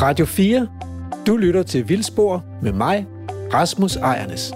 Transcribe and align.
Radio 0.00 0.26
4. 0.26 0.68
Du 1.26 1.36
lytter 1.36 1.62
til 1.62 1.88
Vildspor 1.88 2.44
med 2.62 2.72
mig, 2.72 3.06
Rasmus 3.52 3.96
Ejernes. 3.96 4.52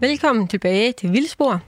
Velkommen 0.00 0.48
tilbage 0.48 0.92
til 0.92 1.12
Vildspor, 1.12 1.60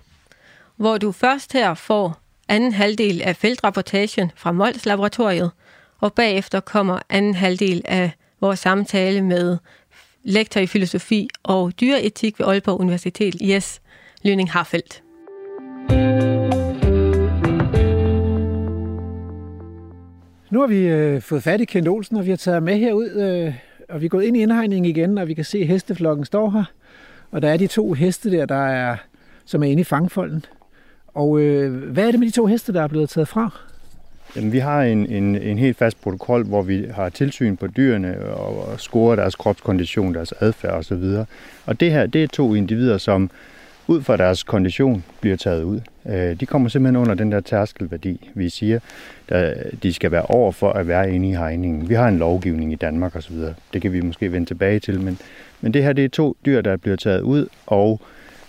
hvor 0.76 0.98
du 0.98 1.12
først 1.12 1.52
her 1.52 1.74
får 1.74 2.18
anden 2.48 2.72
halvdel 2.72 3.22
af 3.22 3.36
feltrapportagen 3.36 4.30
fra 4.36 4.52
Mols 4.52 4.86
Laboratoriet, 4.86 5.50
og 6.00 6.12
bagefter 6.12 6.60
kommer 6.60 6.98
anden 7.08 7.34
halvdel 7.34 7.82
af 7.84 8.10
vores 8.40 8.58
samtale 8.58 9.22
med 9.22 9.58
lektor 10.24 10.60
i 10.60 10.66
filosofi 10.66 11.28
og 11.42 11.80
dyreetik 11.80 12.38
ved 12.38 12.46
Aalborg 12.46 12.80
Universitet, 12.80 13.36
Jes 13.40 13.80
Lønning 14.22 14.50
Harfeldt. 14.50 15.02
Nu 20.50 20.60
har 20.60 20.66
vi 20.66 20.78
øh, 20.78 21.20
fået 21.20 21.42
fat 21.42 21.60
i 21.60 21.64
Kent 21.64 21.88
Olsen, 21.88 22.16
og 22.16 22.24
vi 22.24 22.30
har 22.30 22.36
taget 22.36 22.62
med 22.62 22.78
herud, 22.78 23.10
øh, 23.10 23.54
og 23.88 24.00
vi 24.00 24.04
er 24.04 24.10
gået 24.10 24.24
ind 24.24 24.36
i 24.36 24.42
indhegningen 24.42 24.90
igen, 24.90 25.18
og 25.18 25.28
vi 25.28 25.34
kan 25.34 25.44
se, 25.44 25.58
at 25.58 25.66
hesteflokken 25.66 26.24
står 26.24 26.50
her. 26.50 26.64
Og 27.30 27.42
der 27.42 27.48
er 27.48 27.56
de 27.56 27.66
to 27.66 27.92
heste 27.92 28.30
der, 28.30 28.46
der 28.46 28.66
er, 28.66 28.96
som 29.44 29.62
er 29.62 29.66
inde 29.66 29.80
i 29.80 29.84
fangfolden. 29.84 30.44
Og 31.06 31.40
øh, 31.40 31.92
hvad 31.92 32.06
er 32.06 32.10
det 32.10 32.20
med 32.20 32.26
de 32.26 32.32
to 32.32 32.46
heste, 32.46 32.72
der 32.72 32.82
er 32.82 32.88
blevet 32.88 33.08
taget 33.08 33.28
fra? 33.28 33.50
Jamen, 34.36 34.52
vi 34.52 34.58
har 34.58 34.82
en, 34.82 35.06
en, 35.06 35.36
en 35.36 35.58
helt 35.58 35.76
fast 35.76 36.00
protokol, 36.00 36.44
hvor 36.44 36.62
vi 36.62 36.86
har 36.94 37.08
tilsyn 37.08 37.56
på 37.56 37.66
dyrene 37.66 38.24
og, 38.24 38.68
og 38.68 38.80
scorer 38.80 39.16
deres 39.16 39.34
kropskondition, 39.34 40.14
deres 40.14 40.32
adfærd 40.40 40.72
osv. 40.72 41.04
Og 41.66 41.80
det 41.80 41.90
her, 41.90 42.06
det 42.06 42.22
er 42.22 42.28
to 42.28 42.54
individer, 42.54 42.98
som 42.98 43.30
ud 43.88 44.02
fra 44.02 44.16
deres 44.16 44.42
kondition 44.42 45.04
bliver 45.20 45.36
taget 45.36 45.62
ud. 45.62 45.80
Øh, 46.06 46.40
de 46.40 46.46
kommer 46.46 46.68
simpelthen 46.68 46.96
under 46.96 47.14
den 47.14 47.32
der 47.32 47.40
tærskelværdi, 47.40 48.30
vi 48.34 48.48
siger, 48.48 48.78
der 49.28 49.54
de 49.82 49.92
skal 49.92 50.10
være 50.10 50.22
over 50.22 50.52
for 50.52 50.72
at 50.72 50.88
være 50.88 51.12
inde 51.12 51.28
i 51.28 51.34
hegningen. 51.34 51.88
Vi 51.88 51.94
har 51.94 52.08
en 52.08 52.18
lovgivning 52.18 52.72
i 52.72 52.76
Danmark 52.76 53.16
osv. 53.16 53.36
Det 53.72 53.82
kan 53.82 53.92
vi 53.92 54.00
måske 54.00 54.32
vende 54.32 54.46
tilbage 54.46 54.80
til, 54.80 55.00
men, 55.00 55.18
men 55.60 55.74
det 55.74 55.82
her 55.82 55.92
det 55.92 56.04
er 56.04 56.08
to 56.08 56.36
dyr, 56.46 56.60
der 56.60 56.76
bliver 56.76 56.96
taget 56.96 57.20
ud, 57.20 57.46
og 57.66 58.00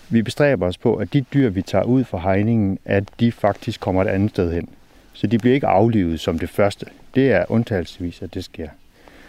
vi 0.09 0.21
bestræber 0.21 0.67
os 0.67 0.77
på, 0.77 0.95
at 0.95 1.13
de 1.13 1.21
dyr, 1.21 1.49
vi 1.49 1.61
tager 1.61 1.83
ud 1.83 2.03
fra 2.03 2.17
hegningen, 2.17 2.79
at 2.85 3.03
de 3.19 3.31
faktisk 3.31 3.79
kommer 3.79 4.01
et 4.01 4.07
andet 4.07 4.29
sted 4.29 4.53
hen. 4.53 4.69
Så 5.13 5.27
de 5.27 5.37
bliver 5.37 5.53
ikke 5.53 5.67
aflivet 5.67 6.19
som 6.19 6.39
det 6.39 6.49
første. 6.49 6.85
Det 7.15 7.31
er 7.31 7.45
undtagelsesvis, 7.49 8.21
at 8.21 8.33
det 8.33 8.43
sker. 8.43 8.67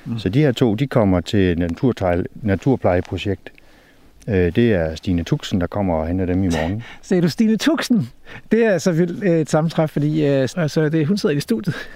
Mm. 0.04 0.18
Så 0.18 0.28
de 0.28 0.40
her 0.40 0.52
to, 0.52 0.74
de 0.74 0.86
kommer 0.86 1.20
til 1.20 1.40
et 1.40 1.58
naturplejeprojekt, 2.42 3.52
Øh, 4.28 4.56
det 4.56 4.72
er 4.72 4.94
Stine 4.94 5.22
Tuxen, 5.22 5.60
der 5.60 5.66
kommer 5.66 5.94
og 5.94 6.06
henter 6.06 6.26
dem 6.26 6.44
i 6.44 6.48
morgen. 6.48 6.82
Sagde 7.02 7.22
du 7.22 7.28
Stine 7.28 7.56
Tuxen? 7.56 8.10
Det 8.52 8.64
er 8.64 8.78
så 8.78 8.92
vildt 8.92 9.24
øh, 9.24 9.40
et 9.40 9.50
sammentræf, 9.50 9.90
fordi 9.90 10.26
øh, 10.26 10.48
altså, 10.56 10.88
det, 10.88 11.06
hun 11.06 11.18
sidder 11.18 11.34
i 11.34 11.40
studiet. 11.40 11.74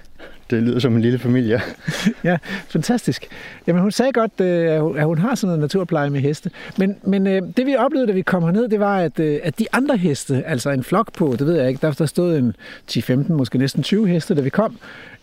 Det 0.51 0.63
lyder 0.63 0.79
som 0.79 0.97
en 0.97 1.03
lille 1.03 1.19
familie. 1.19 1.61
ja, 2.25 2.39
fantastisk. 2.69 3.27
Jamen, 3.67 3.83
hun 3.83 3.91
sagde 3.91 4.13
godt, 4.13 4.41
at 4.41 5.05
hun 5.05 5.19
har 5.19 5.35
sådan 5.35 5.47
noget 5.47 5.61
naturpleje 5.61 6.11
med 6.11 6.21
heste. 6.21 6.51
Men, 6.79 6.97
men 7.03 7.27
det 7.27 7.67
vi 7.67 7.77
oplevede, 7.77 8.09
da 8.09 8.13
vi 8.13 8.23
kom 8.23 8.43
herned, 8.43 8.69
det 8.69 8.81
var, 8.81 8.99
at, 8.99 9.21
at 9.21 9.59
de 9.59 9.67
andre 9.73 9.97
heste, 9.97 10.43
altså 10.47 10.71
en 10.71 10.85
flok 10.85 11.13
på, 11.13 11.37
det 11.39 11.47
ved 11.47 11.57
jeg 11.57 11.69
ikke, 11.69 11.87
der, 11.87 11.93
der 11.93 12.07
stod 12.07 12.37
en 12.37 12.57
10-15, 12.91 13.33
måske 13.33 13.59
næsten 13.59 13.83
20 13.83 14.09
heste, 14.09 14.35
da 14.35 14.41
vi 14.41 14.51
kom, 14.51 14.79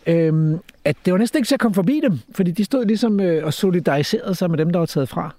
øhm, 0.07 0.59
at 0.85 0.95
det 1.05 1.13
var 1.13 1.19
næsten 1.19 1.37
ikke 1.37 1.47
til 1.47 1.55
at 1.55 1.59
komme 1.59 1.75
forbi 1.75 2.01
dem, 2.03 2.19
fordi 2.35 2.51
de 2.51 2.65
stod 2.65 2.85
ligesom 2.85 3.19
og 3.43 3.53
solidariserede 3.53 4.35
sig 4.35 4.49
med 4.49 4.57
dem, 4.57 4.69
der 4.69 4.79
var 4.79 4.85
taget 4.85 5.09
fra. 5.09 5.33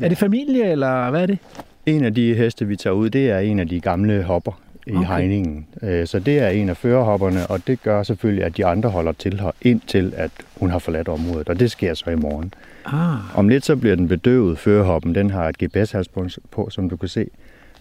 Ja. 0.00 0.04
Er 0.04 0.08
det 0.08 0.18
familie, 0.18 0.70
eller 0.70 1.10
hvad 1.10 1.22
er 1.22 1.26
det? 1.26 1.38
En 1.86 2.04
af 2.04 2.14
de 2.14 2.34
heste, 2.34 2.66
vi 2.66 2.76
tager 2.76 2.94
ud, 2.94 3.10
det 3.10 3.30
er 3.30 3.38
en 3.38 3.58
af 3.58 3.68
de 3.68 3.80
gamle 3.80 4.22
hopper 4.22 4.60
i 4.86 4.94
okay. 4.94 5.06
hegningen. 5.08 5.66
Øh, 5.82 6.06
så 6.06 6.18
det 6.18 6.38
er 6.38 6.48
en 6.48 6.68
af 6.68 6.76
førerhopperne, 6.76 7.46
og 7.46 7.66
det 7.66 7.82
gør 7.82 8.02
selvfølgelig, 8.02 8.44
at 8.44 8.56
de 8.56 8.66
andre 8.66 8.88
holder 8.88 9.12
til 9.12 9.40
her, 9.40 9.50
indtil 9.62 10.12
at 10.16 10.30
hun 10.56 10.70
har 10.70 10.78
forladt 10.78 11.08
området, 11.08 11.48
og 11.48 11.60
det 11.60 11.70
sker 11.70 11.94
så 11.94 12.10
i 12.10 12.14
morgen. 12.14 12.54
Ah. 12.86 13.38
Om 13.38 13.48
lidt 13.48 13.64
så 13.64 13.76
bliver 13.76 13.96
den 13.96 14.08
bedøvet, 14.08 14.58
førerhoppen. 14.58 15.14
Den 15.14 15.30
har 15.30 15.48
et 15.48 15.56
GPS-hals 15.64 16.08
på, 16.50 16.70
som 16.70 16.90
du 16.90 16.96
kan 16.96 17.08
se. 17.08 17.26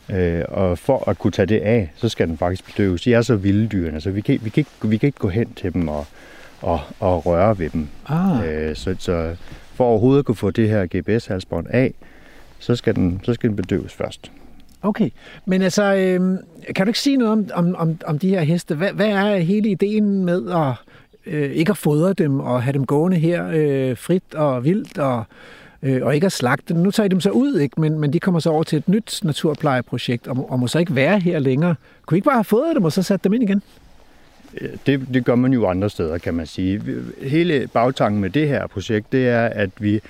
Øh, 0.09 0.43
og 0.47 0.77
for 0.77 1.09
at 1.09 1.19
kunne 1.19 1.31
tage 1.31 1.45
det 1.45 1.59
af, 1.59 1.91
så 1.95 2.09
skal 2.09 2.27
den 2.27 2.37
faktisk 2.37 2.65
bedøves. 2.65 3.01
De 3.01 3.13
er 3.13 3.21
så 3.21 3.35
vilde 3.35 3.67
dyrene, 3.67 4.01
så 4.01 4.11
vi 4.11 4.21
kan, 4.21 4.39
vi 4.43 4.49
kan, 4.49 4.61
ikke, 4.61 4.89
vi 4.89 4.97
kan 4.97 5.07
ikke 5.07 5.19
gå 5.19 5.29
hen 5.29 5.53
til 5.55 5.73
dem 5.73 5.87
og, 5.87 6.05
og, 6.61 6.79
og 6.99 7.25
røre 7.25 7.59
ved 7.59 7.69
dem. 7.69 7.87
Ah. 8.07 8.47
Øh, 8.47 8.75
så, 8.75 8.95
så 8.99 9.35
for 9.73 9.85
overhovedet 9.85 10.19
at 10.19 10.25
kunne 10.25 10.35
få 10.35 10.51
det 10.51 10.69
her 10.69 10.85
GPS-halsbånd 10.95 11.67
af, 11.69 11.93
så 12.59 12.75
skal 12.75 12.95
den, 12.95 13.21
så 13.23 13.33
skal 13.33 13.49
den 13.49 13.55
bedøves 13.55 13.93
først. 13.93 14.31
Okay, 14.81 15.09
men 15.45 15.61
altså, 15.61 15.95
øh, 15.95 16.37
kan 16.75 16.85
du 16.85 16.89
ikke 16.89 16.99
sige 16.99 17.17
noget 17.17 17.31
om, 17.31 17.47
om, 17.53 17.75
om, 17.75 17.97
om 18.05 18.19
de 18.19 18.29
her 18.29 18.41
heste? 18.41 18.75
Hvad, 18.75 18.91
hvad 18.91 19.07
er 19.07 19.37
hele 19.37 19.69
ideen 19.69 20.25
med 20.25 20.51
at 20.51 20.73
øh, 21.25 21.51
ikke 21.51 21.69
at 21.69 21.77
fodre 21.77 22.13
dem 22.13 22.39
og 22.39 22.63
have 22.63 22.73
dem 22.73 22.85
gående 22.85 23.17
her 23.17 23.47
øh, 23.53 23.97
frit 23.97 24.35
og 24.35 24.63
vildt 24.63 24.97
og, 24.97 25.23
øh, 25.83 26.05
og 26.05 26.15
ikke 26.15 26.25
at 26.25 26.31
slagte 26.31 26.73
dem? 26.73 26.83
Nu 26.83 26.91
tager 26.91 27.05
I 27.05 27.09
dem 27.09 27.21
så 27.21 27.29
ud, 27.29 27.59
ikke? 27.59 27.81
Men, 27.81 27.99
men 27.99 28.13
de 28.13 28.19
kommer 28.19 28.39
så 28.39 28.49
over 28.49 28.63
til 28.63 28.77
et 28.77 28.89
nyt 28.89 29.19
naturplejeprojekt 29.23 30.27
og, 30.27 30.51
og 30.51 30.59
må 30.59 30.67
så 30.67 30.79
ikke 30.79 30.95
være 30.95 31.19
her 31.19 31.39
længere. 31.39 31.75
Kunne 32.05 32.15
I 32.15 32.17
ikke 32.17 32.25
bare 32.25 32.35
have 32.35 32.43
fodret 32.43 32.75
dem 32.75 32.85
og 32.85 32.91
så 32.91 33.03
sat 33.03 33.23
dem 33.23 33.33
ind 33.33 33.43
igen? 33.43 33.63
Det, 34.85 35.07
det 35.13 35.25
gør 35.25 35.35
man 35.35 35.53
jo 35.53 35.67
andre 35.67 35.89
steder, 35.89 36.17
kan 36.17 36.33
man 36.33 36.45
sige. 36.45 36.81
Hele 37.21 37.69
bagtanken 37.73 38.21
med 38.21 38.29
det 38.29 38.47
her 38.47 38.67
projekt, 38.67 39.11
det 39.11 39.27
er, 39.27 39.45
at 39.45 39.69
vi 39.79 40.01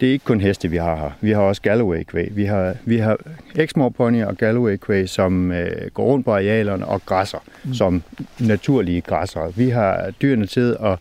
det 0.00 0.08
er 0.08 0.12
ikke 0.12 0.24
kun 0.24 0.40
heste, 0.40 0.68
vi 0.68 0.76
har 0.76 0.96
her. 0.96 1.10
Vi 1.20 1.30
har 1.30 1.40
også 1.40 1.62
Galloway 1.62 2.02
kvæg. 2.02 2.36
Vi 2.36 2.44
har, 2.44 2.74
vi 2.84 2.98
har 2.98 3.16
Exmoor 3.54 3.88
Pony 3.88 4.24
og 4.24 4.36
Galloway 4.36 4.76
kvæg, 4.76 5.08
som 5.08 5.52
øh, 5.52 5.90
går 5.94 6.04
rundt 6.04 6.24
på 6.24 6.32
arealerne 6.32 6.86
og 6.86 7.06
græsser, 7.06 7.38
mm. 7.64 7.74
som 7.74 8.02
naturlige 8.38 9.00
græsser. 9.00 9.52
Vi 9.56 9.70
har 9.70 10.10
dyrene 10.22 10.46
til 10.46 10.76
at, 10.80 10.98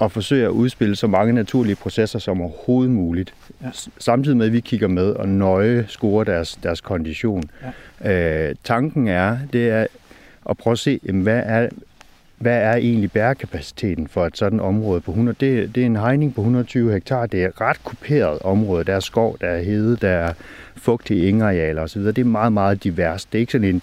at 0.00 0.12
forsøge 0.12 0.44
at 0.44 0.50
udspille 0.50 0.96
så 0.96 1.06
mange 1.06 1.32
naturlige 1.32 1.76
processer 1.76 2.18
som 2.18 2.40
overhovedet 2.40 2.92
muligt. 2.92 3.34
Ja. 3.62 3.66
Samtidig 3.98 4.36
med, 4.36 4.46
at 4.46 4.52
vi 4.52 4.60
kigger 4.60 4.88
med 4.88 5.10
og 5.10 5.28
nøje 5.28 5.84
scorer 5.88 6.24
deres, 6.24 6.58
deres 6.62 6.80
kondition. 6.80 7.42
Ja. 8.04 8.48
Øh, 8.48 8.54
tanken 8.64 9.08
er, 9.08 9.38
det 9.52 9.70
er 9.70 9.86
at 10.50 10.56
prøve 10.56 10.72
at 10.72 10.78
se, 10.78 11.00
hvad 11.02 11.42
er, 11.46 11.68
hvad 12.38 12.62
er 12.62 12.76
egentlig 12.76 13.12
bærekapaciteten 13.12 14.08
for 14.08 14.26
et 14.26 14.36
sådan 14.36 14.60
område 14.60 15.00
på 15.00 15.10
100? 15.10 15.36
Det, 15.40 15.74
det 15.74 15.82
er 15.82 15.86
en 15.86 15.96
hegning 15.96 16.34
på 16.34 16.40
120 16.40 16.92
hektar. 16.92 17.26
Det 17.26 17.42
er 17.42 17.48
et 17.48 17.60
ret 17.60 17.84
kuperet 17.84 18.38
område. 18.38 18.84
Der 18.84 18.94
er 18.94 19.00
skov, 19.00 19.36
der 19.40 19.46
er 19.46 19.62
hede, 19.62 19.96
der 19.96 20.08
er 20.08 20.32
fugtige 20.76 21.28
ingarealer 21.28 21.82
osv. 21.82 22.02
Det 22.02 22.18
er 22.18 22.24
meget, 22.24 22.52
meget 22.52 22.84
divers. 22.84 23.24
Det 23.24 23.38
er 23.38 23.40
ikke 23.40 23.52
sådan 23.52 23.68
en, 23.68 23.82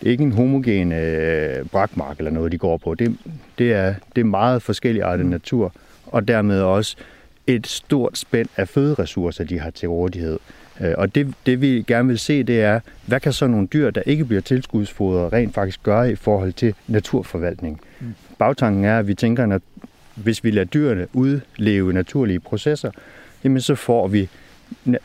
det 0.00 0.06
er 0.06 0.10
ikke 0.10 0.24
en 0.24 0.32
homogen 0.32 0.92
øh, 0.92 1.66
brakmark 1.66 2.18
eller 2.18 2.30
noget, 2.30 2.52
de 2.52 2.58
går 2.58 2.76
på. 2.76 2.94
Det, 2.94 3.16
det, 3.58 3.72
er, 3.72 3.94
det 4.16 4.20
er 4.20 4.24
meget 4.24 4.62
forskelligartet 4.62 5.26
mm. 5.26 5.30
natur, 5.30 5.72
og 6.06 6.28
dermed 6.28 6.60
også 6.60 6.96
et 7.46 7.66
stort 7.66 8.18
spænd 8.18 8.48
af 8.56 8.68
føderessourcer, 8.68 9.44
de 9.44 9.58
har 9.58 9.70
til 9.70 9.88
rådighed. 9.88 10.38
Øh, 10.80 10.94
og 10.98 11.14
det, 11.14 11.34
det 11.46 11.60
vi 11.60 11.84
gerne 11.86 12.08
vil 12.08 12.18
se, 12.18 12.42
det 12.42 12.62
er, 12.62 12.80
hvad 13.06 13.20
kan 13.20 13.32
så 13.32 13.46
nogle 13.46 13.66
dyr, 13.66 13.90
der 13.90 14.02
ikke 14.06 14.24
bliver 14.24 14.42
tilskudsfodret, 14.42 15.32
rent 15.32 15.54
faktisk 15.54 15.82
gøre 15.82 16.12
i 16.12 16.14
forhold 16.14 16.52
til 16.52 16.74
naturforvaltning. 16.86 17.80
Mm. 18.38 18.44
Bagtanken 18.44 18.84
er, 18.84 18.98
at 18.98 19.08
vi 19.08 19.14
tænker, 19.14 19.54
at 19.54 19.62
hvis 20.14 20.44
vi 20.44 20.50
lader 20.50 20.64
dyrene 20.64 21.06
udleve 21.12 21.92
naturlige 21.92 22.40
processer, 22.40 22.90
jamen 23.44 23.60
så 23.60 23.74
får 23.74 24.08
vi, 24.08 24.28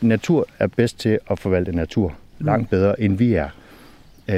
natur 0.01 0.47
er 0.59 0.67
bedst 0.67 0.99
til 0.99 1.19
at 1.31 1.39
forvalte 1.39 1.75
natur 1.75 2.09
mm. 2.09 2.45
langt 2.45 2.69
bedre, 2.69 3.01
end 3.01 3.17
vi 3.17 3.33
er. 3.33 3.49
Øh, 4.27 4.35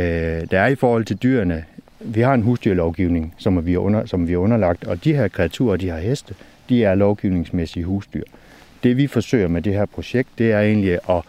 der 0.52 0.60
er 0.60 0.68
i 0.68 0.76
forhold 0.76 1.06
til 1.06 1.18
dyrene, 1.18 1.66
vi 2.00 2.22
har 2.22 2.34
en 2.34 2.42
husdyrlovgivning, 2.42 3.34
som 3.38 3.66
vi, 3.66 3.74
er 3.74 3.78
under, 3.78 4.06
som 4.06 4.28
vi 4.28 4.34
er 4.34 4.38
underlagt, 4.38 4.84
og 4.84 5.04
de 5.04 5.16
her 5.16 5.28
kreaturer, 5.28 5.78
de 5.78 5.90
har 5.90 6.00
heste, 6.00 6.36
de 6.70 6.84
er 6.84 6.96
lovgivningsmæssige 6.96 7.86
husdyr. 7.86 8.24
Mm 8.24 8.40
det 8.86 8.98
vi 8.98 9.08
forsøger 9.08 9.48
med 9.48 9.62
det 9.62 9.74
her 9.74 9.86
projekt, 9.86 10.30
det 10.38 10.52
er 10.52 10.60
egentlig 10.60 11.00
at, 11.10 11.22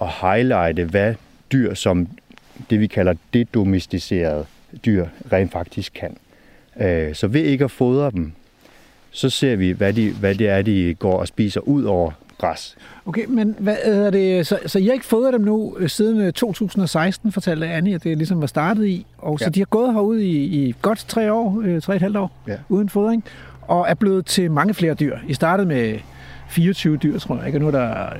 at 0.00 0.08
highlighte, 0.08 0.84
hvad 0.84 1.14
dyr 1.52 1.74
som 1.74 2.08
det 2.70 2.80
vi 2.80 2.86
kalder 2.86 3.14
dedomesticerede 3.34 4.46
dyr 4.84 5.06
rent 5.32 5.52
faktisk 5.52 5.92
kan. 5.94 6.16
Øh, 6.80 7.14
så 7.14 7.26
ved 7.26 7.40
ikke 7.40 7.64
at 7.64 7.70
fodre 7.70 8.10
dem, 8.10 8.32
så 9.10 9.30
ser 9.30 9.56
vi, 9.56 9.70
hvad, 9.70 9.92
de, 9.92 10.10
hvad 10.10 10.34
det 10.34 10.48
er, 10.48 10.62
de 10.62 10.94
går 10.98 11.18
og 11.18 11.28
spiser 11.28 11.60
ud 11.60 11.84
over 11.84 12.10
græs. 12.38 12.76
Okay, 13.06 13.24
men 13.28 13.56
hvad 13.58 13.76
er 13.82 14.10
det, 14.10 14.46
så, 14.46 14.58
så 14.66 14.78
I 14.78 14.86
har 14.86 14.92
ikke 14.92 15.06
fået 15.06 15.32
dem 15.32 15.40
nu 15.40 15.76
øh, 15.78 15.88
siden 15.88 16.32
2016, 16.32 17.28
øh, 17.28 17.32
fortalte 17.32 17.66
Annie, 17.66 17.94
at 17.94 18.04
det 18.04 18.18
ligesom 18.18 18.40
var 18.40 18.46
startet 18.46 18.86
i, 18.86 19.06
og 19.18 19.36
ja. 19.40 19.44
så 19.44 19.50
de 19.50 19.60
har 19.60 19.64
gået 19.64 19.92
herude 19.92 20.26
i, 20.26 20.44
i 20.44 20.74
godt 20.82 21.04
tre 21.08 21.32
år, 21.32 21.62
tre 21.82 21.92
og 21.92 21.96
et 21.96 22.02
halvt 22.02 22.16
år, 22.16 22.32
ja. 22.48 22.56
uden 22.68 22.88
fodring, 22.88 23.24
og 23.62 23.86
er 23.88 23.94
blevet 23.94 24.26
til 24.26 24.50
mange 24.50 24.74
flere 24.74 24.94
dyr. 24.94 25.18
I 25.28 25.34
startede 25.34 25.68
med 25.68 25.98
24 26.52 26.96
dyr, 26.96 27.18
tror 27.18 27.36
jeg, 27.36 27.46
ikke? 27.46 27.58
Nu 27.58 27.66
er 27.66 27.70
der 27.70 28.12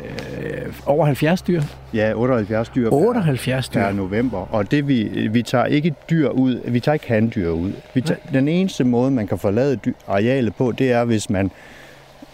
øh, 0.43 0.73
over 0.87 1.07
70 1.07 1.43
dyr. 1.43 1.63
Ja, 1.95 2.13
78 2.15 2.69
dyr 2.69 2.89
78 2.91 3.69
dyr. 3.69 3.81
per 3.81 3.93
november. 3.93 4.39
Og 4.55 4.71
det 4.71 4.89
vi, 4.89 5.29
vi 5.33 5.43
tager 5.43 5.65
ikke 5.65 5.95
dyr 6.11 6.29
ud, 6.29 6.61
vi 6.69 6.81
tager 6.81 6.95
ikke 6.95 7.09
handdyr 7.09 7.49
ud. 7.51 7.73
Vi 7.95 8.01
tager, 8.01 8.21
den 8.33 8.49
eneste 8.49 8.85
måde, 8.85 9.11
man 9.11 9.27
kan 9.27 9.39
forlade 9.39 9.77
dyr, 9.77 9.93
arealet 10.09 10.55
på, 10.55 10.73
det 10.79 10.93
er, 10.93 11.05
hvis, 11.05 11.31
man, 11.31 11.51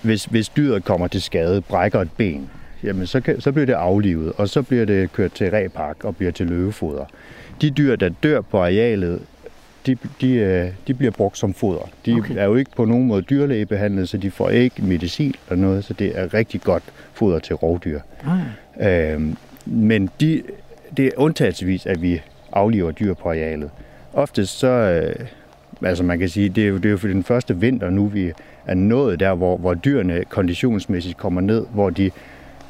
hvis, 0.03 0.25
hvis 0.25 0.49
dyret 0.49 0.85
kommer 0.85 1.09
til 1.09 1.23
skade, 1.23 1.61
brækker 1.61 2.01
et 2.01 2.11
ben. 2.17 2.51
Jamen, 2.85 3.07
så, 3.07 3.21
kan, 3.21 3.41
så 3.41 3.53
bliver 3.53 3.67
det 3.67 3.73
aflivet, 3.73 4.33
og 4.37 4.49
så 4.49 4.63
bliver 4.63 4.85
det 4.85 5.13
kørt 5.13 5.33
til 5.33 5.51
repark 5.51 6.05
og 6.05 6.17
bliver 6.17 6.33
til 6.33 6.47
løvefoder. 6.47 7.05
De 7.63 7.71
dyr, 7.71 7.97
der 7.97 8.09
dør 8.09 8.41
på 8.41 8.59
arealet, 8.59 9.21
de, 9.89 9.97
de, 10.21 10.35
øh, 10.35 10.71
de 10.87 10.95
bliver 10.95 11.11
brugt 11.11 11.39
som 11.39 11.55
foder. 11.55 11.89
De 12.07 12.15
okay. 12.15 12.35
er 12.37 12.45
jo 12.45 12.55
ikke 12.55 12.71
på 12.77 12.85
nogen 12.85 13.07
måde 13.07 13.23
dyrlægebehandlet, 13.23 14.09
så 14.09 14.17
de 14.17 14.31
får 14.31 14.49
ikke 14.49 14.83
medicin 14.83 15.35
eller 15.51 15.63
noget, 15.63 15.85
så 15.85 15.95
det 15.95 16.19
er 16.19 16.35
rigtig 16.35 16.61
godt 16.61 16.83
foder 17.13 17.39
til 17.39 17.55
rovdyr. 17.55 18.01
Ah. 18.81 19.13
Øhm, 19.13 19.37
men 19.67 20.11
de, 20.21 20.43
det 20.97 21.07
er 21.07 21.11
undtagelsesvis, 21.17 21.87
at 21.87 22.03
vi 22.03 22.21
afliver 22.53 22.91
dyr 22.91 23.15
på 23.15 23.29
arealet. 23.29 23.71
Oftest 24.13 24.59
så, 24.59 24.69
øh, 24.69 25.27
altså 25.83 26.05
man 26.05 26.19
kan 26.19 26.29
sige, 26.29 26.49
det 26.49 26.65
er 26.65 26.69
jo, 26.69 26.77
det 26.77 26.85
er 26.85 26.91
jo 26.91 26.97
for 26.97 27.09
den 27.09 27.25
første 27.25 27.61
vinter 27.61 27.91
nu, 27.91 28.07
vi 28.07 28.33
er 28.67 28.75
nået 28.75 29.21
der, 29.21 29.35
hvor, 29.35 29.57
hvor 29.57 29.75
dyrene 29.75 30.25
konditionsmæssigt 30.25 31.17
kommer 31.17 31.41
ned, 31.41 31.67
hvor 31.73 31.91
de 31.91 32.11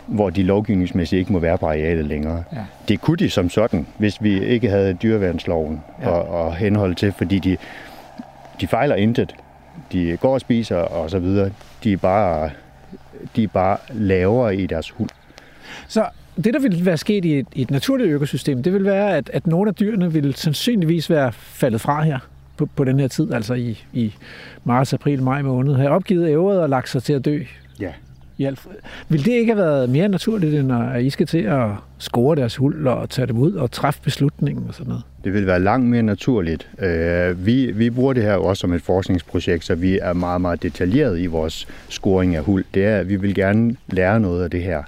hvor 0.08 0.30
de 0.30 0.42
lovgivningsmæssigt 0.42 1.18
ikke 1.18 1.32
må 1.32 1.38
være 1.38 1.58
på 1.58 1.66
arealet 1.66 2.04
længere. 2.04 2.44
Ja. 2.52 2.64
Det 2.88 3.00
kunne 3.00 3.16
de 3.16 3.30
som 3.30 3.50
sådan, 3.50 3.86
hvis 3.98 4.22
vi 4.22 4.44
ikke 4.44 4.68
havde 4.68 4.94
dyreværnsloven 4.94 5.82
ja. 6.02 6.08
og, 6.08 6.44
og 6.44 6.56
henhold 6.56 6.94
til, 6.94 7.12
fordi 7.18 7.38
de, 7.38 7.56
de 8.60 8.66
fejler 8.66 8.94
intet. 8.94 9.34
De 9.92 10.16
går 10.16 10.34
og 10.34 10.40
spiser 10.40 10.76
og 10.76 11.10
så 11.10 11.18
videre. 11.18 11.50
De 11.84 11.92
er 11.92 11.96
bare, 11.96 12.50
de 13.36 13.42
er 13.42 13.48
bare 13.48 13.76
lavere 13.92 14.56
i 14.56 14.66
deres 14.66 14.90
hund. 14.90 15.10
Så 15.88 16.06
det, 16.44 16.54
der 16.54 16.60
ville 16.60 16.86
være 16.86 16.96
sket 16.96 17.24
i 17.24 17.38
et, 17.38 17.46
i 17.52 17.62
et 17.62 17.70
naturligt 17.70 18.10
økosystem, 18.10 18.62
det 18.62 18.72
vil 18.72 18.84
være, 18.84 19.16
at, 19.16 19.30
at 19.32 19.46
nogle 19.46 19.68
af 19.68 19.74
dyrene 19.74 20.12
ville 20.12 20.36
sandsynligvis 20.36 21.10
være 21.10 21.32
faldet 21.32 21.80
fra 21.80 22.02
her 22.02 22.18
på, 22.56 22.66
på 22.66 22.84
den 22.84 23.00
her 23.00 23.08
tid, 23.08 23.32
altså 23.32 23.54
i, 23.54 23.84
i 23.92 24.14
marts, 24.64 24.92
april, 24.92 25.22
maj 25.22 25.42
måned, 25.42 25.74
have 25.74 25.90
opgivet 25.90 26.28
ævret 26.28 26.60
og 26.60 26.68
lagt 26.68 26.88
sig 26.88 27.02
til 27.02 27.12
at 27.12 27.24
dø. 27.24 27.42
Ja. 27.80 27.92
I 28.38 28.44
alt. 28.44 28.60
Vil 29.08 29.24
det 29.24 29.32
ikke 29.32 29.52
have 29.54 29.64
været 29.64 29.90
mere 29.90 30.08
naturligt, 30.08 30.54
end 30.54 30.72
at 30.72 31.02
I 31.02 31.10
skal 31.10 31.26
til 31.26 31.38
at 31.38 31.68
score 31.98 32.36
deres 32.36 32.56
huld 32.56 32.86
og 32.86 33.10
tage 33.10 33.26
dem 33.26 33.38
ud 33.38 33.52
og 33.52 33.70
træffe 33.70 34.00
beslutningen 34.02 34.64
og 34.68 34.74
sådan 34.74 34.88
noget? 34.88 35.02
Det 35.24 35.32
vil 35.32 35.46
være 35.46 35.60
langt 35.60 35.86
mere 35.86 36.02
naturligt. 36.02 36.68
Øh, 36.78 37.46
vi, 37.46 37.72
vi 37.72 37.90
bruger 37.90 38.12
det 38.12 38.22
her 38.22 38.34
også 38.34 38.60
som 38.60 38.72
et 38.72 38.82
forskningsprojekt, 38.82 39.64
så 39.64 39.74
vi 39.74 39.98
er 39.98 40.12
meget, 40.12 40.40
meget 40.40 40.62
detaljeret 40.62 41.20
i 41.20 41.26
vores 41.26 41.68
scoring 41.88 42.36
af 42.36 42.42
huld. 42.42 42.64
Det 42.74 42.84
er, 42.84 42.96
at 42.96 43.08
vi 43.08 43.16
vil 43.16 43.34
gerne 43.34 43.76
lære 43.88 44.20
noget 44.20 44.44
af 44.44 44.50
det 44.50 44.62
her. 44.62 44.82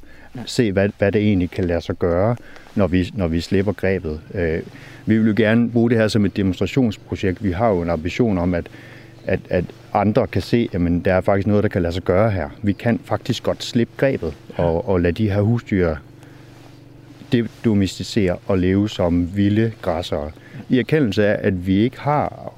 Se, 0.47 0.73
hvad, 0.73 0.89
hvad 0.99 1.13
det 1.13 1.21
egentlig 1.21 1.51
kan 1.51 1.65
lade 1.65 1.81
sig 1.81 1.99
gøre, 1.99 2.37
når 2.75 2.87
vi, 2.87 3.11
når 3.15 3.29
vi 3.29 3.41
slipper 3.41 3.73
grebet. 3.73 4.21
Øh, 4.35 4.61
vi 5.07 5.19
vil 5.19 5.27
jo 5.27 5.35
gerne 5.37 5.71
bruge 5.71 5.91
det 5.91 5.99
her 5.99 6.09
som 6.09 6.25
et 6.25 6.37
demonstrationsprojekt. 6.37 7.45
Vi 7.45 7.53
har 7.53 7.69
jo 7.69 7.83
en 7.83 7.91
ambition 7.91 8.39
om, 8.39 8.55
at, 8.55 8.67
at, 9.27 9.41
at 9.51 9.65
andre 9.93 10.27
kan 10.27 10.43
se, 10.43 10.69
at 10.73 10.81
der 11.05 11.15
er 11.15 11.21
faktisk 11.21 11.47
noget, 11.47 11.63
der 11.63 11.69
kan 11.69 11.83
lade 11.83 11.95
sig 11.95 12.03
gøre 12.03 12.31
her. 12.31 12.49
Vi 12.63 12.73
kan 12.73 13.01
faktisk 13.05 13.43
godt 13.43 13.65
slippe 13.65 13.93
grebet 13.97 14.35
og, 14.57 14.89
og 14.89 15.01
lade 15.01 15.13
de 15.13 15.31
her 15.31 15.41
husdyr 15.41 15.97
domesticere 17.65 18.37
og 18.47 18.59
leve 18.59 18.89
som 18.89 19.37
vilde 19.37 19.73
græssere. 19.83 20.31
I 20.69 20.79
erkendelse 20.79 21.27
af, 21.27 21.47
at 21.47 21.67
vi 21.67 21.77
ikke 21.77 22.01
har 22.01 22.53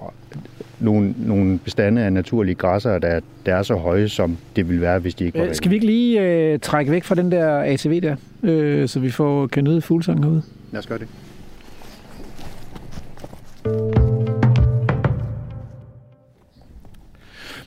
nogle, 0.80 1.14
nogle 1.18 1.58
bestande 1.58 2.02
af 2.02 2.12
naturlige 2.12 2.54
græsser, 2.54 2.98
der, 2.98 3.20
der 3.46 3.54
er 3.54 3.62
så 3.62 3.74
høje, 3.74 4.08
som 4.08 4.38
det 4.56 4.68
ville 4.68 4.80
være, 4.80 4.98
hvis 4.98 5.14
de 5.14 5.24
ikke 5.24 5.38
var 5.38 5.46
øh, 5.46 5.54
Skal 5.54 5.70
vi 5.70 5.74
ikke 5.74 5.86
lige 5.86 6.20
øh, 6.20 6.58
trække 6.58 6.92
væk 6.92 7.04
fra 7.04 7.14
den 7.14 7.32
der 7.32 7.58
ATV 7.58 8.00
der, 8.00 8.16
øh, 8.42 8.88
så 8.88 9.00
vi 9.00 9.10
får 9.10 9.46
kan 9.46 9.64
nyde 9.64 9.80
fuglesang 9.80 10.24
herude? 10.24 10.42
Lad 10.72 10.78
os 10.78 10.86
gøre 10.86 10.98
det. 10.98 11.08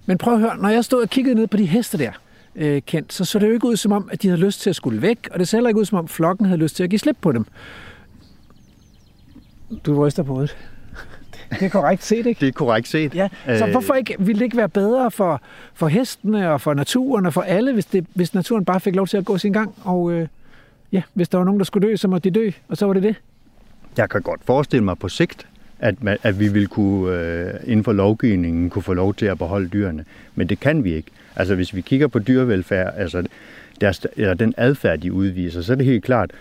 Men 0.05 0.17
prøv 0.17 0.33
at 0.33 0.39
høre, 0.39 0.57
når 0.57 0.69
jeg 0.69 0.85
stod 0.85 1.01
og 1.01 1.09
kiggede 1.09 1.35
ned 1.35 1.47
på 1.47 1.57
de 1.57 1.65
heste 1.65 1.97
der, 1.97 2.11
øh, 2.55 2.81
kendt, 2.81 3.13
så 3.13 3.25
så 3.25 3.39
det 3.39 3.47
jo 3.47 3.51
ikke 3.51 3.67
ud 3.67 3.75
som 3.75 3.91
om, 3.91 4.09
at 4.11 4.21
de 4.21 4.27
havde 4.27 4.41
lyst 4.41 4.61
til 4.61 4.69
at 4.69 4.75
skulle 4.75 5.01
væk, 5.01 5.29
og 5.31 5.39
det 5.39 5.47
ser 5.47 5.57
heller 5.57 5.67
ikke 5.67 5.79
ud 5.79 5.85
som 5.85 5.97
om, 5.97 6.07
flokken 6.07 6.45
havde 6.45 6.59
lyst 6.59 6.75
til 6.75 6.83
at 6.83 6.89
give 6.89 6.99
slip 6.99 7.17
på 7.21 7.31
dem. 7.31 7.45
Du 9.85 10.05
ryster 10.05 10.23
på 10.23 10.33
hovedet. 10.33 10.57
Det 11.49 11.61
er 11.61 11.69
korrekt 11.69 12.03
set, 12.03 12.25
ikke? 12.25 12.39
Det 12.39 12.47
er 12.47 12.51
korrekt 12.51 12.87
set. 12.87 13.15
Ja. 13.15 13.29
Så 13.45 13.65
øh... 13.65 13.71
hvorfor 13.71 13.93
ikke, 13.93 14.15
ville 14.19 14.39
det 14.39 14.45
ikke 14.45 14.57
være 14.57 14.69
bedre 14.69 15.11
for, 15.11 15.41
for 15.73 15.87
hestene 15.87 16.51
og 16.51 16.61
for 16.61 16.73
naturen 16.73 17.25
og 17.25 17.33
for 17.33 17.41
alle, 17.41 17.73
hvis, 17.73 17.85
det, 17.85 18.05
hvis 18.13 18.33
naturen 18.33 18.65
bare 18.65 18.79
fik 18.79 18.95
lov 18.95 19.07
til 19.07 19.17
at 19.17 19.25
gå 19.25 19.37
sin 19.37 19.53
gang? 19.53 19.75
Og 19.83 20.11
øh, 20.11 20.27
ja, 20.91 21.01
hvis 21.13 21.29
der 21.29 21.37
var 21.37 21.45
nogen, 21.45 21.59
der 21.59 21.65
skulle 21.65 21.87
dø, 21.87 21.95
så 21.95 22.07
måtte 22.07 22.29
de 22.29 22.39
dø, 22.39 22.49
og 22.67 22.77
så 22.77 22.85
var 22.85 22.93
det 22.93 23.03
det. 23.03 23.15
Jeg 23.97 24.09
kan 24.09 24.21
godt 24.21 24.41
forestille 24.45 24.83
mig 24.83 24.97
på 24.97 25.09
sigt, 25.09 25.47
at, 25.79 25.95
at 26.23 26.39
vi 26.39 26.47
vil 26.47 26.67
kunne 26.67 27.19
øh, 27.19 27.53
inden 27.63 27.83
for 27.83 27.93
lovgivningen 27.93 28.69
kunne 28.69 28.83
få 28.83 28.93
lov 28.93 29.13
til 29.13 29.25
at 29.25 29.37
beholde 29.37 29.67
dyrene. 29.67 30.05
Men 30.35 30.49
det 30.49 30.59
kan 30.59 30.83
vi 30.83 30.93
ikke. 30.93 31.11
Altså 31.35 31.55
hvis 31.55 31.75
vi 31.75 31.81
kigger 31.81 32.07
på 32.07 32.19
dyrevelfærd, 32.19 32.93
altså 32.97 33.23
deres, 33.81 34.07
eller 34.15 34.33
den 34.33 34.53
adfærd, 34.57 34.99
de 34.99 35.13
udviser, 35.13 35.61
så 35.61 35.71
er 35.71 35.77
det 35.77 35.85
helt 35.85 36.03
klart, 36.03 36.31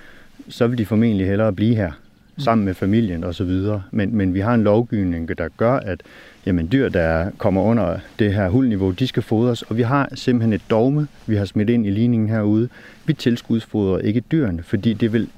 så 0.49 0.67
vil 0.67 0.79
de 0.79 0.87
formentlig 0.87 1.27
hellere 1.27 1.53
blive 1.53 1.77
her 1.77 1.93
sammen 2.39 2.65
med 2.65 2.75
familien 2.75 3.25
osv. 3.25 3.51
Men, 3.91 4.17
men 4.17 4.35
vi 4.35 4.41
har 4.41 4.55
en 4.55 4.63
lovgivning, 4.63 5.39
der 5.39 5.49
gør, 5.57 5.73
at 5.73 6.01
jamen, 6.47 6.69
dyr, 6.73 6.89
der 6.89 7.31
kommer 7.39 7.63
under 7.63 7.99
det 8.19 8.35
her 8.35 8.49
hulniveau, 8.49 8.91
de 8.91 9.07
skal 9.07 9.23
fodres, 9.23 9.63
og 9.63 9.77
vi 9.77 9.83
har 9.83 10.09
simpelthen 10.15 10.53
et 10.53 10.63
dogme, 10.71 11.07
vi 11.27 11.37
har 11.37 11.45
smidt 11.45 11.71
ind 11.71 11.87
i 11.87 11.91
ligningen 11.91 12.29
herude. 12.29 12.69
Vi 13.07 13.13
tilskudsfodrer 13.13 13.99
ikke 13.99 14.21
dyrene, 14.21 14.63
fordi 14.63 14.93
det 14.93 15.13
vil 15.13 15.29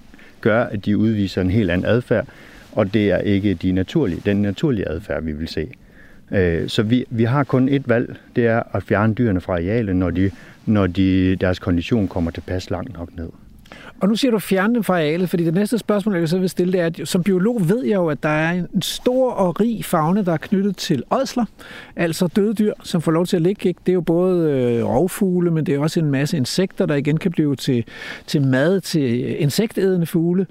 gøre, 0.41 0.73
at 0.73 0.85
de 0.85 0.97
udviser 0.97 1.41
en 1.41 1.51
helt 1.51 1.71
anden 1.71 1.87
adfærd, 1.87 2.27
og 2.77 2.95
det 2.95 3.11
er 3.11 3.19
ikke 3.19 3.55
de 3.55 3.73
naturlige, 3.73 4.23
den 4.25 4.43
naturlige 4.43 4.89
adfærd, 4.89 5.23
vi 5.23 5.33
vil 5.33 5.49
se. 5.49 5.69
Øh, 6.33 6.69
så 6.69 6.83
vi, 6.83 7.05
vi 7.11 7.25
har 7.25 7.45
kun 7.45 7.69
et 7.69 7.89
valg, 7.89 8.17
det 8.37 8.47
er 8.47 8.63
at 8.73 8.83
fjerne 8.83 9.15
dyrene 9.15 9.41
fra 9.41 9.53
arealet, 9.53 9.97
når, 9.97 10.11
de, 10.11 10.31
når 10.67 10.87
de, 10.87 11.37
deres 11.37 11.59
kondition 11.59 12.09
kommer 12.09 12.31
til 12.31 12.41
pas 12.41 12.71
langt 12.71 12.99
nok 12.99 13.17
ned. 13.17 13.29
Og 14.01 14.09
nu 14.09 14.15
siger 14.15 14.31
du 14.31 14.39
fjerne 14.39 14.75
dem 14.75 14.83
fra 14.83 14.95
arealet, 14.95 15.31
fordi 15.31 15.45
det 15.45 15.55
næste 15.55 15.79
spørgsmål, 15.79 16.17
jeg 16.17 16.29
så 16.29 16.39
vil 16.39 16.49
stille, 16.49 16.73
det 16.73 16.81
er, 16.81 16.87
at 16.87 17.01
som 17.05 17.23
biolog 17.23 17.69
ved 17.69 17.85
jeg 17.85 17.95
jo, 17.95 18.09
at 18.09 18.23
der 18.23 18.29
er 18.29 18.53
en 18.53 18.83
stor 18.83 19.33
og 19.33 19.61
rig 19.61 19.85
fauna, 19.85 20.23
der 20.23 20.33
er 20.33 20.37
knyttet 20.37 20.77
til 20.77 21.03
ådsler, 21.11 21.45
altså 21.97 22.27
døde 22.27 22.55
dyr, 22.55 22.73
som 22.83 23.01
får 23.01 23.13
lov 23.13 23.27
til 23.27 23.37
at 23.37 23.43
ligge. 23.43 23.69
Ikke? 23.69 23.81
Det 23.87 23.93
er 23.93 23.95
jo 23.95 24.01
både 24.01 24.51
øh, 24.51 24.85
rovfugle, 24.85 25.51
men 25.51 25.67
det 25.67 25.75
er 25.75 25.79
også 25.79 26.01
en 26.01 26.11
masse 26.11 26.37
insekter, 26.37 26.87
der 26.87 26.95
igen 26.95 27.17
kan 27.17 27.31
blive 27.31 27.57
til, 27.57 27.85
til 28.27 28.43
mad 28.47 28.81
til 28.81 29.37
insektædende 29.43 30.07
fugle. 30.07 30.47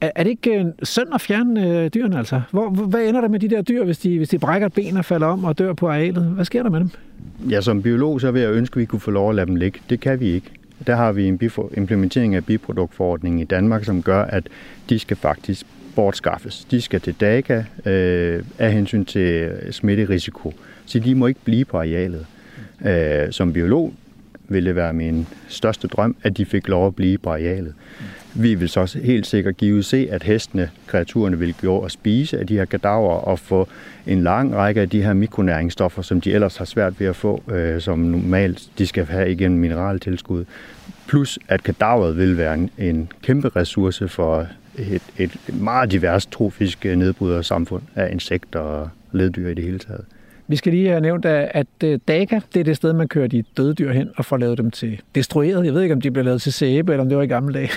Er, 0.00 0.10
er 0.14 0.22
det 0.22 0.30
ikke 0.30 0.60
øh, 0.60 0.64
synd 0.82 1.14
at 1.14 1.20
fjerne 1.20 1.68
øh, 1.68 1.90
dyrene 1.94 2.18
altså? 2.18 2.40
Hvor, 2.50 2.70
hvad 2.70 3.08
ender 3.08 3.20
der 3.20 3.28
med 3.28 3.40
de 3.40 3.48
der 3.48 3.62
dyr, 3.62 3.84
hvis 3.84 3.98
de, 3.98 4.16
hvis 4.16 4.28
de 4.28 4.38
brækker 4.38 4.66
et 4.66 4.72
ben 4.72 4.96
og 4.96 5.04
falder 5.04 5.26
om 5.26 5.44
og 5.44 5.58
dør 5.58 5.72
på 5.72 5.88
arealet? 5.88 6.24
Hvad 6.24 6.44
sker 6.44 6.62
der 6.62 6.70
med 6.70 6.80
dem? 6.80 6.90
Ja, 7.50 7.60
som 7.60 7.82
biolog 7.82 8.20
så 8.20 8.30
vil 8.30 8.42
jeg 8.42 8.52
ønske, 8.52 8.74
at 8.74 8.80
vi 8.80 8.84
kunne 8.84 9.00
få 9.00 9.10
lov 9.10 9.28
at 9.28 9.34
lade 9.34 9.46
dem 9.46 9.56
ligge. 9.56 9.80
Det 9.90 10.00
kan 10.00 10.20
vi 10.20 10.26
ikke. 10.26 10.50
Der 10.86 10.96
har 10.96 11.12
vi 11.12 11.28
en 11.28 11.40
implementering 11.76 12.34
af 12.34 12.44
biproduktforordningen 12.44 13.40
i 13.40 13.44
Danmark, 13.44 13.84
som 13.84 14.02
gør, 14.02 14.22
at 14.22 14.48
de 14.88 14.98
skal 14.98 15.16
faktisk 15.16 15.66
bortskaffes. 15.94 16.64
De 16.70 16.80
skal 16.80 17.00
til 17.00 17.14
DACA 17.20 17.64
øh, 17.86 18.42
af 18.58 18.72
hensyn 18.72 19.04
til 19.04 19.50
smitterisiko. 19.70 20.54
Så 20.86 20.98
de 20.98 21.14
må 21.14 21.26
ikke 21.26 21.40
blive 21.44 21.64
på 21.64 21.78
arealet. 21.78 22.26
Øh, 22.86 23.32
som 23.32 23.52
biolog 23.52 23.92
ville 24.48 24.68
det 24.68 24.76
være 24.76 24.92
min 24.92 25.26
største 25.48 25.88
drøm, 25.88 26.16
at 26.22 26.36
de 26.36 26.44
fik 26.44 26.68
lov 26.68 26.86
at 26.86 26.94
blive 26.94 27.18
på 27.18 27.30
arealet. 27.30 27.74
Vi 28.34 28.54
vil 28.54 28.68
så 28.68 28.98
helt 29.04 29.26
sikkert 29.26 29.56
give 29.56 29.82
se, 29.82 30.08
at 30.10 30.22
hestene, 30.22 30.70
kreaturerne, 30.86 31.38
vil 31.38 31.54
gå 31.54 31.76
og 31.76 31.90
spise 31.90 32.38
af 32.38 32.46
de 32.46 32.56
her 32.56 32.64
kadaver 32.64 33.12
og 33.12 33.38
få 33.38 33.68
en 34.06 34.22
lang 34.22 34.54
række 34.54 34.80
af 34.80 34.90
de 34.90 35.02
her 35.02 35.12
mikronæringsstoffer, 35.12 36.02
som 36.02 36.20
de 36.20 36.32
ellers 36.32 36.56
har 36.56 36.64
svært 36.64 37.00
ved 37.00 37.06
at 37.06 37.16
få, 37.16 37.42
øh, 37.50 37.80
som 37.80 37.98
normalt 37.98 38.68
de 38.78 38.86
skal 38.86 39.04
have 39.04 39.30
igennem 39.30 39.60
mineraltilskud. 39.60 40.44
Plus 41.06 41.38
at 41.48 41.62
kadaveret 41.62 42.16
vil 42.16 42.36
være 42.36 42.54
en, 42.54 42.70
en 42.78 43.12
kæmpe 43.22 43.48
ressource 43.56 44.08
for 44.08 44.46
et, 44.78 45.02
et 45.18 45.38
meget 45.52 45.92
divers 45.92 46.26
trofisk 46.26 46.84
nedbrydersamfund 46.84 47.82
af 47.94 48.12
insekter 48.12 48.60
og 48.60 48.88
leddyr 49.12 49.48
i 49.48 49.54
det 49.54 49.64
hele 49.64 49.78
taget. 49.78 50.04
Vi 50.50 50.56
skal 50.56 50.72
lige 50.72 50.88
have 50.88 51.00
nævnt, 51.00 51.24
at 51.24 51.66
øh, 51.84 51.98
DACA, 52.08 52.40
det 52.54 52.60
er 52.60 52.64
det 52.64 52.76
sted, 52.76 52.92
man 52.92 53.08
kører 53.08 53.26
de 53.26 53.44
døde 53.56 53.74
dyr 53.74 53.92
hen 53.92 54.10
og 54.16 54.24
får 54.24 54.36
lavet 54.36 54.58
dem 54.58 54.70
til 54.70 55.00
destrueret. 55.14 55.64
Jeg 55.64 55.74
ved 55.74 55.82
ikke, 55.82 55.94
om 55.94 56.00
de 56.00 56.10
bliver 56.10 56.24
lavet 56.24 56.42
til 56.42 56.52
sæbe, 56.52 56.92
eller 56.92 57.02
om 57.02 57.08
det 57.08 57.18
var 57.18 57.24
i 57.24 57.26
gamle 57.26 57.54
dage. 57.54 57.70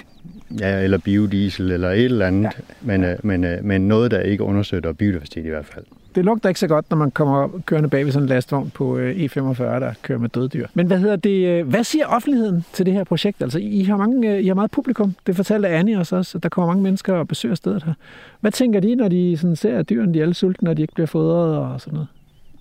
Ja, 0.59 0.83
eller 0.83 0.97
biodiesel, 0.97 1.71
eller 1.71 1.89
et 1.89 2.05
eller 2.05 2.27
andet. 2.27 2.43
Ja. 2.43 2.49
Men, 2.81 3.03
øh, 3.03 3.17
men, 3.23 3.43
øh, 3.43 3.65
men 3.65 3.87
noget, 3.87 4.11
der 4.11 4.19
ikke 4.19 4.43
understøtter 4.43 4.93
biodiversitet 4.93 5.45
i 5.45 5.49
hvert 5.49 5.65
fald. 5.65 5.85
Det 6.15 6.25
lugter 6.25 6.49
ikke 6.49 6.59
så 6.59 6.67
godt, 6.67 6.85
når 6.89 6.97
man 6.97 7.11
kommer 7.11 7.49
kørende 7.65 7.89
bag 7.89 8.05
ved 8.05 8.11
sådan 8.11 8.23
en 8.23 8.29
lastvogn 8.29 8.69
på 8.69 8.99
E45, 8.99 9.63
der 9.63 9.93
kører 10.01 10.19
med 10.19 10.29
døde 10.29 10.47
dyr. 10.47 10.67
Men 10.73 10.87
hvad 10.87 10.99
hedder 10.99 11.15
det? 11.15 11.63
Hvad 11.65 11.83
siger 11.83 12.05
offentligheden 12.05 12.65
til 12.73 12.85
det 12.85 12.93
her 12.93 13.03
projekt? 13.03 13.41
Altså, 13.41 13.59
I 13.59 13.83
har, 13.83 13.97
mange, 13.97 14.41
I 14.41 14.47
har 14.47 14.53
meget 14.53 14.71
publikum. 14.71 15.15
Det 15.27 15.35
fortalte 15.35 15.67
Annie 15.67 15.97
os 15.99 16.11
også, 16.11 16.37
at 16.37 16.43
der 16.43 16.49
kommer 16.49 16.67
mange 16.67 16.83
mennesker 16.83 17.13
og 17.13 17.27
besøger 17.27 17.55
stedet 17.55 17.83
her. 17.83 17.93
Hvad 18.39 18.51
tænker 18.51 18.79
de, 18.79 18.95
når 18.95 19.07
de 19.07 19.37
sådan 19.37 19.55
ser, 19.55 19.77
at 19.77 19.89
dyrene 19.89 20.13
de 20.13 20.19
er 20.19 20.23
alle 20.23 20.33
sultne, 20.33 20.69
og 20.69 20.77
de 20.77 20.81
ikke 20.81 20.93
bliver 20.93 21.07
fodret 21.07 21.57
og 21.57 21.81
sådan 21.81 21.93
noget? 21.93 22.07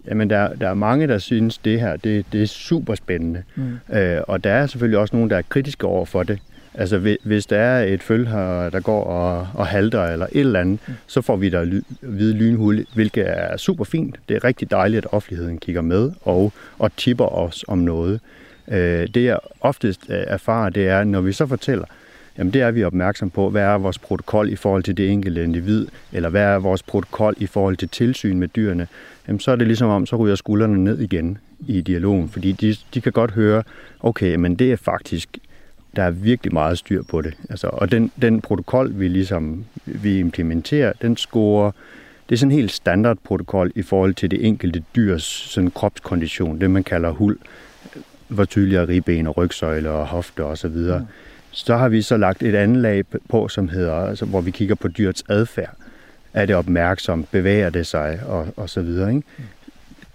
Jamen, 0.09 0.31
der, 0.31 0.55
der 0.55 0.69
er 0.69 0.75
mange, 0.75 1.07
der 1.07 1.19
synes, 1.19 1.59
det 1.59 1.81
her 1.81 1.97
det, 1.97 2.27
det 2.33 2.43
er 2.43 2.47
super 2.47 2.95
spændende. 2.95 3.43
Mm. 3.55 3.97
Øh, 3.97 4.21
og 4.29 4.45
der 4.45 4.53
er 4.53 4.67
selvfølgelig 4.67 4.99
også 4.99 5.17
nogen, 5.17 5.31
der 5.31 5.37
er 5.37 5.43
kritiske 5.49 5.87
over 5.87 6.05
for 6.05 6.23
det. 6.23 6.39
Altså, 6.75 7.17
hvis 7.23 7.47
der 7.47 7.59
er 7.59 7.85
et 7.85 8.03
føl 8.03 8.27
her, 8.27 8.71
der 8.71 8.81
går 8.81 9.05
og, 9.05 9.49
og 9.55 9.67
halter 9.67 10.05
eller 10.05 10.27
et 10.33 10.41
eller 10.41 10.61
andet, 10.61 10.81
mm. 10.89 10.95
så 11.07 11.21
får 11.21 11.37
vi 11.37 11.49
der 11.49 11.65
ly, 11.65 11.81
hvide 12.01 12.35
lynhul, 12.35 12.87
hvilket 12.95 13.25
er 13.29 13.57
super 13.57 13.85
fint. 13.85 14.17
Det 14.29 14.37
er 14.37 14.45
rigtig 14.45 14.71
dejligt, 14.71 15.05
at 15.05 15.13
offentligheden 15.13 15.59
kigger 15.59 15.83
med 15.83 16.11
og, 16.23 16.53
og 16.79 16.97
tipper 16.97 17.27
os 17.27 17.65
om 17.69 17.79
noget. 17.79 18.21
Øh, 18.69 19.09
det 19.15 19.25
jeg 19.25 19.39
oftest 19.61 20.01
øh, 20.09 20.17
erfarer, 20.27 20.71
det 20.71 20.89
er, 20.89 21.05
når 21.05 21.21
vi 21.21 21.33
så 21.33 21.47
fortæller, 21.47 21.85
jamen 22.41 22.53
det 22.53 22.63
er 22.63 22.71
vi 22.71 22.85
opmærksom 22.85 23.31
på. 23.31 23.51
Hvad 23.51 23.63
er 23.63 23.79
vores 23.79 23.99
protokol 23.99 24.49
i 24.49 24.57
forhold 24.57 24.83
til 24.83 24.97
det 24.97 25.11
enkelte 25.11 25.45
individ, 25.45 25.87
eller 26.13 26.29
hvad 26.29 26.43
er 26.43 26.59
vores 26.59 26.83
protokol 26.83 27.35
i 27.39 27.47
forhold 27.47 27.77
til 27.77 27.89
tilsyn 27.89 28.39
med 28.39 28.49
dyrene? 28.49 28.87
Jamen 29.29 29.41
så 29.41 29.51
er 29.51 29.57
det 29.57 29.67
ligesom 29.67 29.89
om, 29.89 30.07
så 30.07 30.17
ryger 30.17 30.35
skuldrene 30.35 30.85
ned 30.85 30.99
igen 30.99 31.39
i 31.67 31.81
dialogen, 31.81 32.29
fordi 32.29 32.53
de, 32.53 32.77
de 32.95 33.01
kan 33.01 33.13
godt 33.13 33.31
høre, 33.31 33.63
okay, 34.01 34.35
men 34.35 34.55
det 34.55 34.73
er 34.73 34.77
faktisk, 34.77 35.39
der 35.97 36.03
er 36.03 36.11
virkelig 36.11 36.53
meget 36.53 36.79
styr 36.79 37.03
på 37.11 37.23
det. 37.23 37.35
Altså, 37.51 37.67
og 37.67 37.91
den, 37.91 38.11
den 38.23 38.41
protokol, 38.41 38.99
vi 39.01 39.09
ligesom 39.09 39.65
vi 39.85 40.19
implementerer, 40.19 40.93
den 41.03 41.17
scorer, 41.17 41.71
det 42.29 42.35
er 42.35 42.39
sådan 42.39 42.53
en 42.53 42.57
helt 42.59 42.73
standardprotokol 42.73 43.73
i 43.75 43.83
forhold 43.83 44.15
til 44.15 44.31
det 44.31 44.47
enkelte 44.47 44.83
dyrs 44.97 45.23
sådan 45.23 45.71
kropskondition, 45.71 46.61
det 46.61 46.71
man 46.71 46.85
kalder 46.85 47.11
hul, 47.11 47.39
hvor 48.29 48.45
tydeligere 48.45 48.89
ribben 48.89 49.27
og 49.27 49.37
rygsøjle 49.37 49.91
og 49.91 50.07
hofte 50.07 50.45
og 50.45 50.59
så 50.59 50.69
videre. 50.69 50.99
Mm. 50.99 51.07
Så 51.51 51.77
har 51.77 51.89
vi 51.89 52.03
så 52.03 52.17
lagt 52.17 52.43
et 52.43 52.55
andet 52.55 52.83
lag 52.83 53.05
på, 53.29 53.49
som 53.49 53.69
hedder, 53.69 53.95
altså, 53.95 54.25
hvor 54.25 54.41
vi 54.41 54.51
kigger 54.51 54.75
på 54.75 54.89
dyrets 54.89 55.25
adfærd. 55.29 55.75
Er 56.35 56.47
det 56.47 56.57
opmærksom? 56.57 57.27
Bevæger 57.31 57.71
det 57.71 57.87
sig? 57.87 58.21
Og, 58.27 58.47
og 58.57 58.71
så 58.71 58.81
videre. 58.83 59.09
Ikke? 59.09 59.23
Mm. 59.39 59.45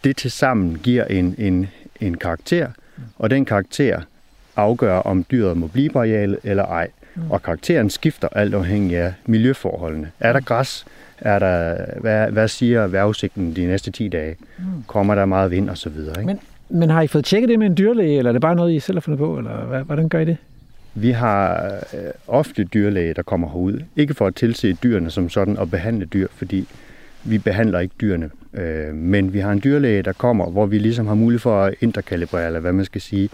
Det 0.04 0.18
til 0.18 0.32
sammen 0.32 0.80
giver 0.84 1.06
en, 1.06 1.36
en, 1.38 1.68
en 2.02 2.18
karakter, 2.18 2.68
mm. 2.68 3.04
og 3.18 3.30
den 3.30 3.46
karakter 3.46 4.02
afgør, 4.56 4.98
om 4.98 5.26
dyret 5.32 5.58
må 5.58 5.68
blive 5.68 5.90
på 5.90 6.00
arealet 6.00 6.40
eller 6.44 6.66
ej. 6.66 6.88
Mm. 7.16 7.32
Og 7.32 7.44
karakteren 7.44 7.90
skifter 7.90 8.28
alt 8.32 8.54
afhængig 8.54 8.98
af 8.98 9.14
miljøforholdene. 9.26 10.12
Er 10.20 10.34
der 10.34 10.40
græs? 10.40 10.86
Er 11.18 11.40
der, 11.40 11.78
hvad, 12.02 12.32
hvad 12.32 12.48
siger 12.48 12.88
vejrudsigten 12.88 13.56
de 13.56 13.66
næste 13.66 13.92
10 13.92 14.08
dage? 14.08 14.36
Mm. 14.58 14.66
Kommer 14.88 15.16
der 15.16 15.26
meget 15.26 15.52
vind 15.52 15.70
og 15.70 15.78
så 15.78 15.90
videre? 15.90 16.22
Ikke? 16.22 16.26
Men, 16.26 16.40
men 16.70 16.90
har 16.90 17.02
I 17.02 17.08
fået 17.08 17.26
tjekket 17.26 17.50
det 17.50 17.60
med 17.60 17.68
en 17.68 17.78
dyrlæge, 17.78 18.18
eller 18.18 18.30
er 18.30 18.34
det 18.34 18.42
bare 18.42 18.56
noget, 18.56 18.74
I 18.74 18.80
selv 18.80 18.96
har 18.96 19.02
fundet 19.02 19.20
på? 19.20 19.38
Eller 19.38 19.66
hvad, 19.66 19.84
hvordan 19.84 20.10
gør 20.10 20.20
I 20.20 20.26
det? 20.26 20.38
Vi 20.96 21.12
har 21.12 21.66
øh, 21.94 22.12
ofte 22.28 22.64
dyrlæge, 22.64 23.14
der 23.14 23.22
kommer 23.22 23.48
herud. 23.48 23.82
Ikke 23.96 24.14
for 24.14 24.28
at 24.28 24.36
tilse 24.36 24.74
dyrene 24.74 25.12
som 25.12 25.30
sådan 25.30 25.58
og 25.58 25.72
behandle 25.72 26.06
dyr, 26.06 26.28
fordi 26.32 26.68
vi 27.24 27.38
behandler 27.38 27.80
ikke 27.80 27.96
dyrene. 28.02 28.30
Øh, 28.54 28.94
men 28.94 29.34
vi 29.34 29.40
har 29.40 29.52
en 29.52 29.62
dyrlæge, 29.64 30.02
der 30.02 30.14
kommer, 30.14 30.50
hvor 30.50 30.66
vi 30.66 30.78
ligesom 30.78 31.08
har 31.08 31.16
mulighed 31.16 31.40
for 31.40 31.62
at 31.64 31.76
interkalibrere, 31.82 32.48
eller 32.48 32.60
hvad 32.60 32.74
man 32.74 32.86
skal 32.86 33.02
sige, 33.02 33.30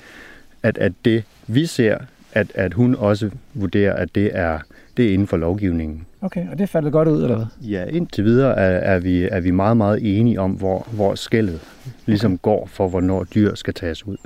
at, 0.64 0.78
at 0.78 0.94
det 1.06 1.24
vi 1.48 1.66
ser, 1.66 1.98
at, 2.34 2.52
at 2.56 2.74
hun 2.74 2.96
også 2.96 3.30
vurderer, 3.54 3.94
at 3.94 4.16
det 4.16 4.32
er, 4.34 4.60
det 4.98 5.06
er 5.06 5.14
inden 5.14 5.28
for 5.28 5.38
lovgivningen. 5.38 6.06
Okay, 6.22 6.50
og 6.52 6.58
det 6.60 6.70
faldet 6.70 6.92
godt 6.92 7.08
ud, 7.08 7.24
eller 7.24 7.36
hvad? 7.36 7.46
Ja, 7.70 7.86
indtil 7.86 8.24
videre 8.24 8.58
er, 8.58 8.96
er, 8.96 9.00
vi, 9.00 9.24
er 9.24 9.40
vi 9.40 9.52
meget, 9.52 9.78
meget 9.78 10.20
enige 10.20 10.40
om, 10.40 10.52
hvor, 10.52 10.88
hvor 10.92 11.16
skældet 11.16 11.60
ligesom 12.06 12.34
okay. 12.34 12.42
går 12.42 12.66
for, 12.66 12.88
hvornår 12.88 13.24
dyr 13.24 13.56
skal 13.56 13.74
tages 13.74 14.08
ud. 14.08 14.18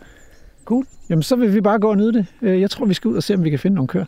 Cool. 0.66 0.86
Jamen, 1.10 1.24
så 1.24 1.36
vil 1.36 1.54
vi 1.54 1.62
bare 1.62 1.80
gå 1.80 1.90
og 1.90 1.98
nyde 1.98 2.14
det. 2.14 2.26
Øh, 2.42 2.62
jeg 2.62 2.72
tror, 2.72 2.86
vi 2.86 2.94
skal 2.94 3.08
ud 3.08 3.16
og 3.16 3.24
se, 3.24 3.34
om 3.34 3.44
vi 3.44 3.50
kan 3.50 3.60
finde 3.60 3.76
nogle 3.76 3.88
køer. 3.88 4.06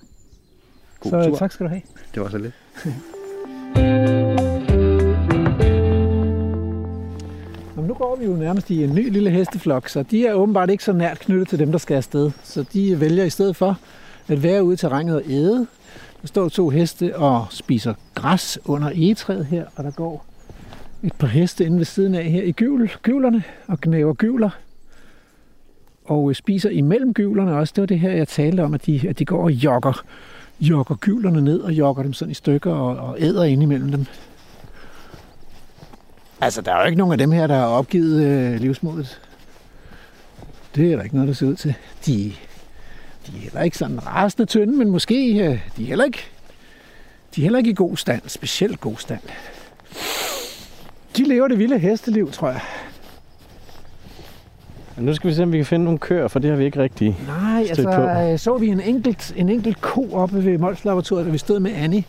God 0.99 1.11
så 1.11 1.29
tur. 1.29 1.37
tak 1.37 1.51
skal 1.51 1.63
du 1.65 1.69
have. 1.69 1.81
Det 2.13 2.21
var 2.21 2.29
så 2.29 2.37
lidt. 2.37 2.53
nu 7.87 7.93
går 7.93 8.15
vi 8.15 8.25
jo 8.25 8.31
nærmest 8.31 8.69
i 8.69 8.83
en 8.83 8.95
ny 8.95 9.11
lille 9.11 9.29
hesteflok, 9.29 9.89
så 9.89 10.03
de 10.03 10.27
er 10.27 10.33
åbenbart 10.33 10.69
ikke 10.69 10.83
så 10.83 10.93
nært 10.93 11.19
knyttet 11.19 11.47
til 11.47 11.59
dem, 11.59 11.71
der 11.71 11.77
skal 11.77 11.95
afsted. 11.95 12.31
Så 12.43 12.65
de 12.73 12.99
vælger 12.99 13.23
i 13.23 13.29
stedet 13.29 13.55
for 13.55 13.79
at 14.27 14.43
være 14.43 14.63
ude 14.63 14.73
i 14.73 14.77
terrænet 14.77 15.15
og 15.15 15.21
æde. 15.27 15.67
Der 16.21 16.27
står 16.27 16.49
to 16.49 16.69
heste 16.69 17.17
og 17.17 17.45
spiser 17.49 17.93
græs 18.15 18.59
under 18.65 18.91
egetræet 18.95 19.45
her, 19.45 19.65
og 19.75 19.83
der 19.83 19.91
går 19.91 20.25
et 21.03 21.13
par 21.13 21.27
heste 21.27 21.65
inde 21.65 21.77
ved 21.77 21.85
siden 21.85 22.15
af 22.15 22.23
her 22.23 22.43
i 22.43 22.51
gyvel, 22.51 22.91
gyvlerne 23.01 23.43
og 23.67 23.81
gnæver 23.81 24.13
gyvler 24.13 24.49
og 26.07 26.29
øh, 26.29 26.35
spiser 26.35 26.69
imellem 26.69 27.13
gyvlerne 27.13 27.57
også. 27.57 27.73
Det 27.75 27.81
var 27.81 27.85
det 27.85 27.99
her, 27.99 28.11
jeg 28.11 28.27
talte 28.27 28.61
om, 28.61 28.73
at 28.73 28.85
de, 28.85 29.01
at 29.09 29.19
de 29.19 29.25
går 29.25 29.43
og 29.43 29.51
jogger, 29.51 30.03
jogger 30.59 30.95
gyvlerne 30.95 31.41
ned 31.41 31.59
og 31.59 31.73
jogger 31.73 32.03
dem 32.03 32.13
sådan 32.13 32.31
i 32.31 32.33
stykker 32.33 32.71
og, 32.71 33.09
og 33.09 33.21
æder 33.21 33.43
ind 33.43 33.63
imellem 33.63 33.91
dem. 33.91 34.05
Altså, 36.41 36.61
der 36.61 36.73
er 36.73 36.79
jo 36.79 36.85
ikke 36.85 36.97
nogen 36.97 37.11
af 37.11 37.17
dem 37.17 37.31
her, 37.31 37.47
der 37.47 37.55
har 37.55 37.67
opgivet 37.67 38.23
øh, 38.25 38.59
livsmodet. 38.59 39.21
Det 40.75 40.91
er 40.91 40.95
der 40.95 41.03
ikke 41.03 41.15
noget, 41.15 41.27
der 41.27 41.33
ser 41.33 41.47
ud 41.47 41.55
til. 41.55 41.73
De, 42.05 42.33
de 43.27 43.37
er 43.37 43.41
heller 43.41 43.61
ikke 43.61 43.77
sådan 43.77 44.07
rasende 44.07 44.45
tynde, 44.45 44.77
men 44.77 44.89
måske 44.89 45.29
øh, 45.29 45.59
de 45.77 45.83
er 45.83 45.87
heller 45.87 46.05
ikke, 46.05 46.25
de 47.35 47.41
er 47.41 47.43
heller 47.43 47.59
ikke 47.59 47.69
i 47.69 47.73
god 47.73 47.97
stand, 47.97 48.21
specielt 48.27 48.79
god 48.79 48.95
stand. 48.97 49.21
De 51.17 51.23
lever 51.23 51.47
det 51.47 51.59
vilde 51.59 51.79
hesteliv, 51.79 52.31
tror 52.31 52.49
jeg. 52.49 52.61
Nu 54.97 55.13
skal 55.13 55.29
vi 55.29 55.35
se, 55.35 55.43
om 55.43 55.51
vi 55.51 55.57
kan 55.57 55.65
finde 55.65 55.85
nogle 55.85 55.99
køer, 55.99 56.27
for 56.27 56.39
det 56.39 56.49
har 56.49 56.57
vi 56.57 56.65
ikke 56.65 56.81
rigtig 56.81 57.17
Nej, 57.27 57.65
altså 57.69 57.83
på. 57.83 58.01
Øh, 58.01 58.39
så 58.39 58.57
vi 58.57 58.67
en 58.67 58.81
enkelt, 58.81 59.33
en 59.35 59.49
enkelt 59.49 59.81
ko 59.81 60.09
oppe 60.13 60.45
ved 60.45 60.57
Mols 60.57 60.85
Laboratoriet, 60.85 61.25
da 61.25 61.31
vi 61.31 61.37
stod 61.37 61.59
med 61.59 61.71
Annie. 61.71 62.03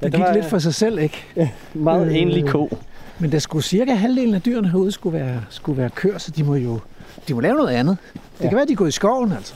Det 0.00 0.02
ja, 0.02 0.08
gik 0.08 0.20
var, 0.20 0.34
lidt 0.34 0.44
for 0.44 0.58
sig 0.58 0.74
selv, 0.74 0.98
ikke? 0.98 1.24
Ja, 1.36 1.48
meget 1.74 2.06
øh, 2.06 2.16
enlig 2.16 2.48
ko. 2.48 2.78
Men 3.18 3.32
der 3.32 3.38
skulle 3.38 3.64
cirka 3.64 3.94
halvdelen 3.94 4.34
af 4.34 4.42
dyrene 4.42 4.68
herude 4.68 4.92
skulle 4.92 5.18
være, 5.18 5.40
skulle 5.50 5.78
være 5.78 5.90
køer, 5.90 6.18
så 6.18 6.30
de 6.30 6.44
må 6.44 6.54
jo 6.54 6.80
de 7.28 7.34
må 7.34 7.40
lave 7.40 7.54
noget 7.54 7.74
andet. 7.74 7.96
Det 8.12 8.44
ja. 8.44 8.48
kan 8.48 8.56
være, 8.56 8.66
de 8.66 8.72
er 8.72 8.76
gået 8.76 8.88
i 8.88 8.92
skoven, 8.92 9.32
altså. 9.32 9.54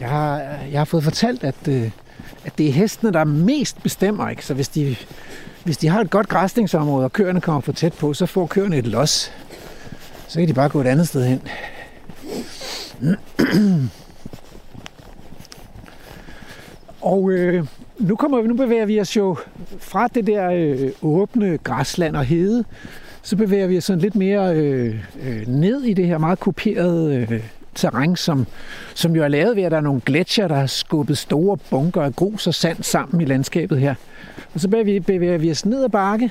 Jeg 0.00 0.08
har, 0.08 0.38
jeg 0.70 0.80
har 0.80 0.84
fået 0.84 1.04
fortalt, 1.04 1.44
at, 1.44 1.68
øh, 1.68 1.90
at 2.46 2.58
det 2.58 2.68
er 2.68 2.72
hestene, 2.72 3.12
der 3.12 3.24
mest 3.24 3.82
bestemmer. 3.82 4.28
Ikke? 4.28 4.46
Så 4.46 4.54
hvis 4.54 4.68
de, 4.68 4.96
hvis 5.64 5.76
de 5.76 5.88
har 5.88 6.00
et 6.00 6.10
godt 6.10 6.28
græsningsområde, 6.28 7.04
og 7.04 7.12
køerne 7.12 7.40
kommer 7.40 7.60
for 7.60 7.72
tæt 7.72 7.92
på, 7.92 8.14
så 8.14 8.26
får 8.26 8.46
køerne 8.46 8.76
et 8.78 8.86
los. 8.86 9.32
Så 10.28 10.38
kan 10.38 10.48
de 10.48 10.54
bare 10.54 10.68
gå 10.68 10.80
et 10.80 10.86
andet 10.86 11.08
sted 11.08 11.24
hen. 11.24 11.42
Og 17.00 17.30
øh, 17.30 17.66
nu, 17.98 18.16
kommer 18.16 18.40
vi, 18.42 18.48
nu 18.48 18.54
bevæger 18.54 18.86
vi 18.86 19.00
os 19.00 19.16
jo 19.16 19.36
fra 19.78 20.08
det 20.08 20.26
der 20.26 20.50
øh, 20.50 20.90
åbne 21.02 21.58
græsland 21.64 22.16
og 22.16 22.24
hede, 22.24 22.64
så 23.22 23.36
bevæger 23.36 23.66
vi 23.66 23.76
os 23.78 23.84
sådan 23.84 24.00
lidt 24.00 24.14
mere 24.14 24.56
øh, 24.56 24.94
øh, 25.22 25.48
ned 25.48 25.82
i 25.82 25.92
det 25.92 26.06
her 26.06 26.18
meget 26.18 26.40
kuperede 26.40 27.26
øh, 27.30 27.42
terræn, 27.76 28.16
som, 28.16 28.46
som 28.94 29.16
jo 29.16 29.24
er 29.24 29.28
lavet 29.28 29.56
ved, 29.56 29.62
at 29.62 29.70
der 29.70 29.76
er 29.76 29.80
nogle 29.80 30.00
gletsjer, 30.06 30.48
der 30.48 30.54
har 30.54 30.66
skubbet 30.66 31.18
store 31.18 31.56
bunker 31.70 32.02
af 32.02 32.16
grus 32.16 32.46
og 32.46 32.54
sand 32.54 32.82
sammen 32.82 33.20
i 33.20 33.24
landskabet 33.24 33.80
her. 33.80 33.94
Og 34.54 34.60
så 34.60 34.68
bevæger 34.68 34.84
vi, 34.84 35.00
bevæger 35.00 35.38
vi 35.38 35.50
os 35.50 35.66
ned 35.66 35.84
ad 35.84 35.88
bakke, 35.88 36.30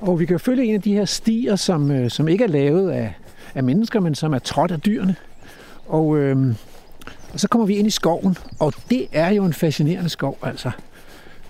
og 0.00 0.20
vi 0.20 0.26
kan 0.26 0.40
følge 0.40 0.64
en 0.64 0.74
af 0.74 0.82
de 0.82 0.94
her 0.94 1.04
stier, 1.04 1.56
som, 1.56 1.90
øh, 1.90 2.10
som 2.10 2.28
ikke 2.28 2.44
er 2.44 2.48
lavet 2.48 2.90
af, 2.90 3.14
af 3.54 3.62
mennesker, 3.62 4.00
men 4.00 4.14
som 4.14 4.34
er 4.34 4.38
trådt 4.38 4.70
af 4.70 4.80
dyrene. 4.80 5.16
Og, 5.88 6.18
øh, 6.18 6.54
og 7.32 7.40
så 7.40 7.48
kommer 7.48 7.66
vi 7.66 7.76
ind 7.76 7.86
i 7.86 7.90
skoven, 7.90 8.36
og 8.58 8.72
det 8.90 9.06
er 9.12 9.30
jo 9.30 9.44
en 9.44 9.52
fascinerende 9.52 10.08
skov, 10.08 10.38
altså. 10.42 10.70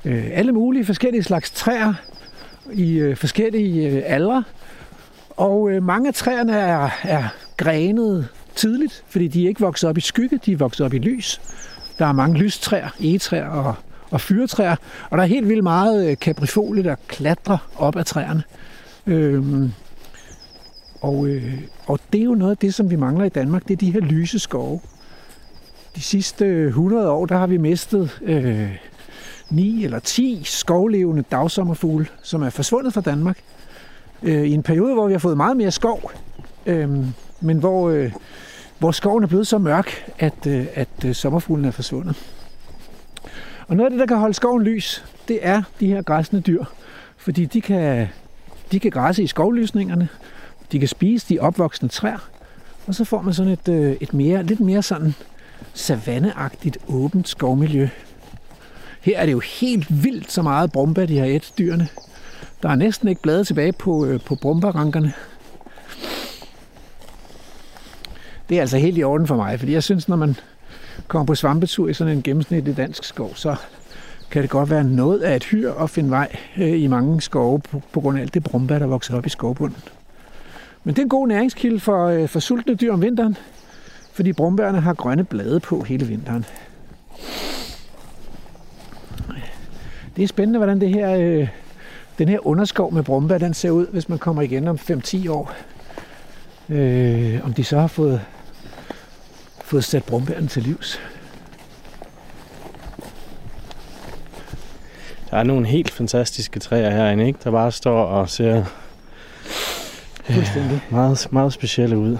Øh, 0.04 0.24
alle 0.32 0.52
mulige 0.52 0.84
forskellige 0.84 1.22
slags 1.22 1.50
træer 1.50 1.94
i 2.72 2.92
øh, 2.92 3.16
forskellige 3.16 3.90
øh, 3.90 4.02
aldre. 4.06 4.44
Og 5.30 5.70
øh, 5.70 5.82
mange 5.82 6.08
af 6.08 6.14
træerne 6.14 6.56
er, 6.56 6.88
er 7.02 7.28
grenede 7.56 8.28
tidligt, 8.56 9.04
fordi 9.06 9.28
de 9.28 9.44
er 9.44 9.48
ikke 9.48 9.60
vokset 9.60 9.90
op 9.90 9.98
i 9.98 10.00
skygge, 10.00 10.40
de 10.46 10.52
er 10.52 10.56
vokset 10.56 10.86
op 10.86 10.94
i 10.94 10.98
lys. 10.98 11.40
Der 11.98 12.06
er 12.06 12.12
mange 12.12 12.38
lystræer, 12.38 12.88
egetræer 13.00 13.48
og, 13.48 13.74
og 14.10 14.20
fyretræer, 14.20 14.76
og 15.10 15.18
der 15.18 15.24
er 15.24 15.28
helt 15.28 15.48
vildt 15.48 15.62
meget 15.62 16.10
øh, 16.10 16.16
kaprifolie, 16.16 16.82
der 16.84 16.96
klatrer 17.08 17.58
op 17.76 17.96
ad 17.96 18.04
træerne. 18.04 18.42
Øhm, 19.06 19.72
og, 21.00 21.26
øh, 21.26 21.60
og 21.86 22.00
det 22.12 22.20
er 22.20 22.24
jo 22.24 22.34
noget 22.34 22.50
af 22.50 22.56
det, 22.56 22.74
som 22.74 22.90
vi 22.90 22.96
mangler 22.96 23.24
i 23.24 23.28
Danmark, 23.28 23.68
det 23.68 23.72
er 23.72 23.76
de 23.76 23.92
her 23.92 24.00
lyse 24.00 24.38
skove. 24.38 24.80
De 25.96 26.02
sidste 26.02 26.44
øh, 26.44 26.68
100 26.68 27.10
år, 27.10 27.26
der 27.26 27.38
har 27.38 27.46
vi 27.46 27.56
mistet 27.56 28.20
øh, 28.22 28.76
9 29.50 29.84
eller 29.84 29.98
10 29.98 30.42
skovlevende 30.44 31.24
dagsommerfugle, 31.30 32.06
som 32.22 32.42
er 32.42 32.50
forsvundet 32.50 32.94
fra 32.94 33.00
Danmark. 33.00 33.38
Øh, 34.22 34.42
I 34.42 34.52
en 34.52 34.62
periode, 34.62 34.94
hvor 34.94 35.06
vi 35.06 35.12
har 35.12 35.18
fået 35.18 35.36
meget 35.36 35.56
mere 35.56 35.70
skov, 35.70 36.12
øh, 36.66 36.90
men 37.42 37.58
hvor, 37.58 37.90
øh, 37.90 38.12
hvor 38.78 38.90
skoven 38.90 39.22
er 39.22 39.28
blevet 39.28 39.46
så 39.46 39.58
mørk, 39.58 40.10
at, 40.18 40.46
øh, 40.46 40.66
at 40.74 40.88
øh, 41.04 41.14
sommerfuglen 41.14 41.64
er 41.64 41.70
forsvundet. 41.70 42.16
Og 43.68 43.76
noget 43.76 43.86
af 43.86 43.90
det, 43.90 44.00
der 44.00 44.06
kan 44.06 44.16
holde 44.16 44.34
skoven 44.34 44.62
lys, 44.62 45.04
det 45.28 45.38
er 45.42 45.62
de 45.80 45.86
her 45.86 46.02
græsne 46.02 46.40
dyr. 46.40 46.64
Fordi 47.16 47.44
de 47.44 47.60
kan, 47.60 48.08
de 48.72 48.80
kan 48.80 48.90
græsse 48.90 49.22
i 49.22 49.26
skovlysningerne, 49.26 50.08
de 50.72 50.78
kan 50.78 50.88
spise 50.88 51.26
de 51.28 51.38
opvoksende 51.38 51.92
træer, 51.92 52.28
og 52.86 52.94
så 52.94 53.04
får 53.04 53.22
man 53.22 53.34
sådan 53.34 53.52
et, 53.52 53.68
øh, 53.68 53.96
et 54.00 54.14
mere, 54.14 54.42
lidt 54.42 54.60
mere 54.60 54.82
sådan 54.82 55.14
savanneagtigt 55.74 56.78
åbent 56.88 57.28
skovmiljø. 57.28 57.88
Her 59.00 59.18
er 59.18 59.26
det 59.26 59.32
jo 59.32 59.40
helt 59.60 60.04
vildt 60.04 60.32
så 60.32 60.42
meget 60.42 60.72
brumba, 60.72 61.06
de 61.06 61.18
har 61.18 61.26
et 61.26 61.52
dyrene. 61.58 61.88
Der 62.62 62.68
er 62.68 62.74
næsten 62.74 63.08
ikke 63.08 63.22
blade 63.22 63.44
tilbage 63.44 63.72
på, 63.72 64.06
øh, 64.06 64.20
på 64.20 64.34
brumbarankerne. 64.34 65.12
Det 68.52 68.58
er 68.58 68.62
altså 68.62 68.78
helt 68.78 68.98
i 68.98 69.02
orden 69.02 69.26
for 69.26 69.36
mig, 69.36 69.58
fordi 69.58 69.72
jeg 69.72 69.82
synes, 69.82 70.08
når 70.08 70.16
man 70.16 70.36
kommer 71.08 71.26
på 71.26 71.34
svampetur 71.34 71.88
i 71.88 71.94
sådan 71.94 72.16
en 72.16 72.22
gennemsnitlig 72.22 72.76
dansk 72.76 73.04
skov, 73.04 73.34
så 73.34 73.56
kan 74.30 74.42
det 74.42 74.50
godt 74.50 74.70
være 74.70 74.84
noget 74.84 75.20
af 75.20 75.36
et 75.36 75.44
hyr 75.44 75.72
at 75.72 75.90
finde 75.90 76.10
vej 76.10 76.36
øh, 76.58 76.82
i 76.82 76.86
mange 76.86 77.20
skove 77.20 77.60
på, 77.60 77.82
på 77.92 78.00
grund 78.00 78.18
af 78.18 78.22
alt 78.22 78.34
det 78.34 78.42
brumbær, 78.42 78.78
der 78.78 78.86
vokser 78.86 79.16
op 79.16 79.26
i 79.26 79.28
skovbunden. 79.28 79.82
Men 80.84 80.94
det 80.94 80.98
er 80.98 81.02
en 81.02 81.08
god 81.08 81.28
næringskilde 81.28 81.80
for, 81.80 82.06
øh, 82.06 82.28
for 82.28 82.40
sultne 82.40 82.74
dyr 82.74 82.92
om 82.92 83.02
vinteren. 83.02 83.36
fordi 84.12 84.32
brumbærne 84.32 84.80
har 84.80 84.94
grønne 84.94 85.24
blade 85.24 85.60
på 85.60 85.82
hele 85.82 86.06
vinteren. 86.06 86.44
Det 90.16 90.22
er 90.22 90.28
spændende, 90.28 90.58
hvordan 90.58 90.80
det 90.80 90.88
her, 90.88 91.16
øh, 91.16 91.48
den 92.18 92.28
her 92.28 92.46
underskov 92.46 92.92
med 92.92 93.02
brumbær, 93.02 93.38
den 93.38 93.54
ser 93.54 93.70
ud, 93.70 93.86
hvis 93.86 94.08
man 94.08 94.18
kommer 94.18 94.42
igen 94.42 94.68
om 94.68 94.76
5-10 94.76 95.30
år. 95.30 95.52
Øh, 96.68 97.40
om 97.44 97.52
de 97.52 97.64
så 97.64 97.78
har 97.78 97.86
fået, 97.86 98.20
fået 99.64 99.84
sat 99.84 100.04
brumbærne 100.04 100.48
til 100.48 100.62
livs. 100.62 101.00
Der 105.30 105.36
er 105.38 105.42
nogle 105.42 105.66
helt 105.66 105.90
fantastiske 105.90 106.60
træer 106.60 106.90
herinde, 106.90 107.26
ikke? 107.26 107.38
Der 107.44 107.50
bare 107.50 107.72
står 107.72 108.04
og 108.04 108.30
ser 108.30 108.64
meget, 110.90 111.28
meget 111.30 111.52
specielle 111.52 111.98
ud. 111.98 112.18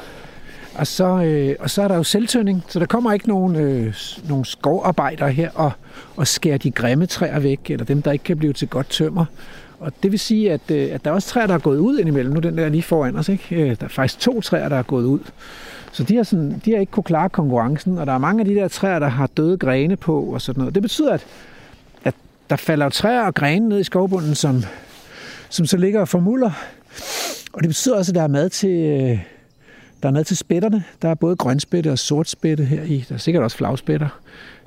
Og 0.74 0.86
så, 0.86 1.22
øh, 1.22 1.56
og 1.60 1.70
så 1.70 1.82
er 1.82 1.88
der 1.88 1.96
jo 1.96 2.02
selvtønding, 2.02 2.64
så 2.68 2.78
der 2.78 2.86
kommer 2.86 3.12
ikke 3.12 3.28
nogen, 3.28 3.56
øh, 3.56 3.94
nogen 4.28 4.44
skovarbejdere 4.44 5.32
her 5.32 5.50
og, 5.54 5.72
og 6.16 6.26
skærer 6.26 6.58
de 6.58 6.70
grimme 6.70 7.06
træer 7.06 7.38
væk, 7.38 7.70
eller 7.70 7.84
dem, 7.84 8.02
der 8.02 8.12
ikke 8.12 8.24
kan 8.24 8.36
blive 8.38 8.52
til 8.52 8.68
godt 8.68 8.90
tømmer. 8.90 9.24
Og 9.80 9.92
det 10.02 10.10
vil 10.12 10.18
sige, 10.18 10.52
at, 10.52 10.60
øh, 10.70 10.88
at 10.92 11.04
der 11.04 11.10
er 11.10 11.14
også 11.14 11.28
træer, 11.28 11.46
der 11.46 11.54
er 11.54 11.58
gået 11.58 11.78
ud 11.78 11.98
indimellem. 11.98 12.34
Nu 12.34 12.40
den 12.40 12.58
der 12.58 12.68
lige 12.68 12.82
foran 12.82 13.16
os, 13.16 13.28
ikke? 13.28 13.56
Øh, 13.56 13.76
Der 13.80 13.84
er 13.84 13.88
faktisk 13.88 14.20
to 14.20 14.40
træer, 14.40 14.68
der 14.68 14.76
er 14.76 14.82
gået 14.82 15.04
ud. 15.04 15.20
Så 15.92 16.04
de 16.04 16.16
har, 16.16 16.22
sådan, 16.22 16.62
de 16.64 16.72
har 16.72 16.78
ikke 16.78 16.90
kunne 16.90 17.04
klare 17.04 17.28
konkurrencen, 17.28 17.98
og 17.98 18.06
der 18.06 18.12
er 18.12 18.18
mange 18.18 18.40
af 18.40 18.46
de 18.46 18.54
der 18.54 18.68
træer, 18.68 18.98
der 18.98 19.08
har 19.08 19.26
døde 19.26 19.58
grene 19.58 19.96
på 19.96 20.22
og 20.22 20.40
sådan 20.42 20.58
noget. 20.60 20.74
Det 20.74 20.82
betyder, 20.82 21.12
at, 21.12 21.26
at 22.04 22.14
der 22.50 22.56
falder 22.56 22.86
jo 22.86 22.90
træer 22.90 23.22
og 23.22 23.34
grene 23.34 23.68
ned 23.68 23.80
i 23.80 23.84
skovbunden, 23.84 24.34
som, 24.34 24.62
som 25.48 25.66
så 25.66 25.76
ligger 25.76 26.00
og 26.00 26.08
formuller. 26.08 26.50
Og 27.52 27.62
det 27.62 27.68
betyder 27.68 27.96
også, 27.96 28.10
at 28.10 28.14
der 28.14 28.22
er 28.22 28.28
mad 28.28 28.48
til, 28.48 28.70
øh, 28.70 29.18
der 30.02 30.08
er 30.08 30.12
mad 30.12 30.24
til 30.24 30.36
spætterne. 30.36 30.84
Der 31.02 31.08
er 31.08 31.14
både 31.14 31.36
grønspætte 31.36 31.92
og 31.92 31.98
sortspætte 31.98 32.64
her 32.64 32.82
i. 32.82 33.04
Der 33.08 33.14
er 33.14 33.18
sikkert 33.18 33.44
også 33.44 33.56
flagspætter 33.56 34.20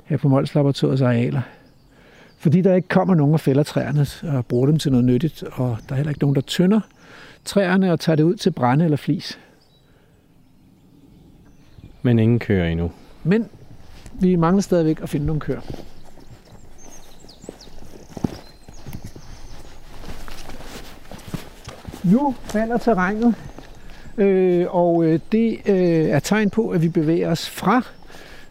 her 0.04 0.16
på 0.16 0.28
Mols 0.28 0.54
Laboratoriets 0.54 1.02
arealer. 1.02 1.40
Fordi 2.38 2.60
der 2.60 2.74
ikke 2.74 2.88
kommer 2.88 3.14
nogen 3.14 3.34
og 3.34 3.40
fælder 3.40 3.62
træerne 3.62 4.06
og 4.36 4.46
bruger 4.46 4.66
dem 4.66 4.78
til 4.78 4.90
noget 4.92 5.04
nyttigt, 5.04 5.42
og 5.42 5.78
der 5.88 5.92
er 5.92 5.96
heller 5.96 6.10
ikke 6.10 6.22
nogen, 6.22 6.34
der 6.34 6.40
tynder 6.40 6.80
træerne 7.44 7.92
og 7.92 8.00
tager 8.00 8.16
det 8.16 8.22
ud 8.22 8.34
til 8.34 8.50
brænde 8.50 8.84
eller 8.84 8.96
flis. 8.96 9.38
Men 12.02 12.18
ingen 12.18 12.38
kører 12.38 12.68
endnu. 12.68 12.92
Men 13.24 13.48
vi 14.20 14.36
mangler 14.36 14.62
stadigvæk 14.62 15.00
at 15.02 15.08
finde 15.08 15.26
nogle 15.26 15.40
køer. 15.40 15.60
Nu 22.04 22.34
falder 22.44 22.78
terrænet, 22.78 23.34
øh, 24.18 24.66
og 24.70 25.04
øh, 25.04 25.20
det 25.32 25.58
øh, 25.66 26.08
er 26.08 26.18
tegn 26.18 26.50
på, 26.50 26.68
at 26.68 26.82
vi 26.82 26.88
bevæger 26.88 27.30
os 27.30 27.50
fra 27.50 27.82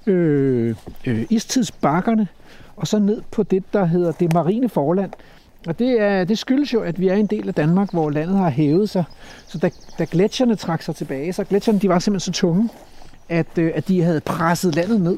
øh, 0.08 0.76
øh, 1.06 1.26
istidsbakkerne 1.30 2.28
og 2.76 2.88
så 2.88 3.00
ned 3.00 3.22
på 3.32 3.44
det, 3.44 3.64
der 3.74 3.86
hedder 3.86 4.12
det 4.12 4.34
marine 4.34 4.70
forland. 4.70 5.12
Og 5.68 5.80
det, 5.80 6.02
er, 6.02 6.24
det 6.24 6.38
skyldes 6.38 6.74
jo, 6.74 6.82
at 6.82 7.00
vi 7.00 7.08
er 7.08 7.16
en 7.16 7.26
del 7.26 7.48
af 7.48 7.54
Danmark, 7.54 7.92
hvor 7.92 8.10
landet 8.10 8.38
har 8.38 8.50
hævet 8.50 8.90
sig. 8.90 9.04
Så 9.48 9.58
da, 9.58 9.70
da 10.00 10.06
gletsjerne 10.12 10.56
trak 10.56 10.82
sig 10.82 10.96
tilbage, 10.96 11.34
så 11.34 11.44
gletsjerne 11.44 11.80
de 11.80 11.90
var 11.90 12.00
simpelthen 12.00 12.34
så 12.34 12.40
tunge, 12.40 12.70
at, 13.30 13.58
øh, 13.58 13.72
at 13.76 13.88
de 13.88 14.02
havde 14.02 14.22
presset 14.22 14.76
landet 14.76 15.02
ned. 15.02 15.18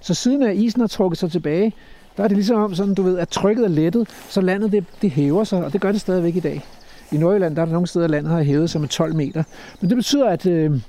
Så 0.00 0.14
siden 0.14 0.42
at 0.42 0.56
isen 0.56 0.80
har 0.80 0.88
trukket 0.88 1.18
sig 1.18 1.30
tilbage, 1.30 1.72
der 2.16 2.24
er 2.24 2.28
det 2.28 2.36
ligesom 2.36 2.56
om, 2.56 2.74
sådan, 2.74 2.94
du 2.94 3.02
ved, 3.02 3.18
at 3.18 3.28
trykket 3.28 3.64
er 3.64 3.68
lettet, 3.68 4.08
så 4.28 4.40
landet 4.40 4.72
det, 4.72 4.84
det 5.02 5.10
hæver 5.10 5.44
sig, 5.44 5.64
og 5.64 5.72
det 5.72 5.80
gør 5.80 5.92
det 5.92 6.00
stadigvæk 6.00 6.36
i 6.36 6.40
dag. 6.40 6.64
I 7.14 7.16
Nordjylland 7.16 7.56
der 7.56 7.62
er 7.62 7.66
der 7.66 7.72
nogle 7.72 7.86
steder, 7.86 8.06
landet 8.06 8.32
har 8.32 8.42
hævet 8.42 8.70
sig 8.70 8.80
med 8.80 8.88
12 8.88 9.14
meter. 9.14 9.42
Men 9.80 9.90
det 9.90 9.96
betyder, 9.96 10.28
at, 10.28 10.46
øh, 10.46 10.80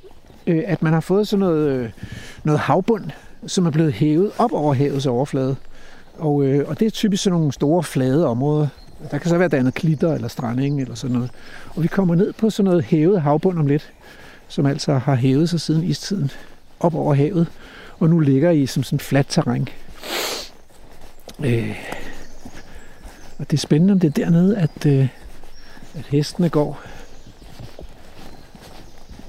øh, 0.48 0.63
at 0.65 0.82
man 0.82 0.94
har 0.94 1.00
fået 1.00 1.27
sådan 1.27 1.39
noget, 1.39 1.70
øh, 1.70 1.89
noget 2.44 2.60
havbund, 2.60 3.03
som 3.48 3.65
er 3.65 3.72
blevet 3.72 3.94
hævet 3.94 4.32
op 4.38 4.53
over 4.53 4.74
havets 4.74 5.05
overflade. 5.05 5.55
Og, 6.17 6.44
øh, 6.44 6.70
og 6.70 6.79
det 6.79 6.86
er 6.86 6.89
typisk 6.89 7.24
sådan 7.24 7.39
nogle 7.39 7.53
store, 7.53 7.84
flade 7.84 8.27
områder. 8.27 8.67
Der 9.12 9.17
kan 9.17 9.29
så 9.29 9.38
være 9.38 9.48
dannet 9.48 9.74
klitter 9.74 10.13
eller 10.13 10.27
stranding 10.27 10.82
eller 10.82 10.96
sådan 10.96 11.13
noget. 11.13 11.32
Og 11.75 11.84
vi 11.84 11.88
kommer 11.88 12.15
ned 12.15 12.34
på 12.34 12.50
sådan 12.50 12.70
noget 12.70 12.84
hævet 12.84 13.22
havbund 13.22 13.60
om 13.60 13.67
lidt, 13.67 13.93
som 14.47 14.65
altså 14.65 14.93
har 14.93 15.15
hævet 15.15 15.50
sig 15.50 15.62
siden 15.62 15.84
istiden 15.84 16.32
op 16.80 16.95
over 16.95 17.13
havet, 17.13 17.47
og 18.00 18.10
nu 18.10 18.19
ligger 18.19 18.52
i 18.52 18.65
som 18.65 18.84
sådan 18.84 19.00
fladt 19.00 19.28
terræn. 19.30 19.67
Øh, 21.45 21.76
og 23.38 23.52
det 23.52 23.58
er 23.58 23.62
spændende, 23.62 23.91
om 23.91 24.00
det 24.00 24.08
er 24.08 24.23
dernede, 24.23 24.58
at, 24.58 24.86
øh, 24.86 25.08
at 25.97 26.05
hestene 26.05 26.49
går. 26.49 26.81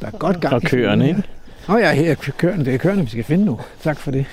Der 0.01 0.07
er 0.07 0.11
godt 0.11 0.41
gang 0.41 0.55
Og 0.55 0.63
køerne, 0.63 1.09
ikke? 1.09 1.23
oh, 1.69 1.81
ja, 1.81 1.93
her 1.93 2.11
er 2.11 2.15
køerne. 2.15 2.65
Det 2.65 2.75
er 2.75 2.79
køerne, 2.79 3.03
vi 3.03 3.11
skal 3.11 3.25
finde 3.25 3.45
nu. 3.45 3.61
Tak 3.83 3.99
for 3.99 4.11
det. 4.11 4.27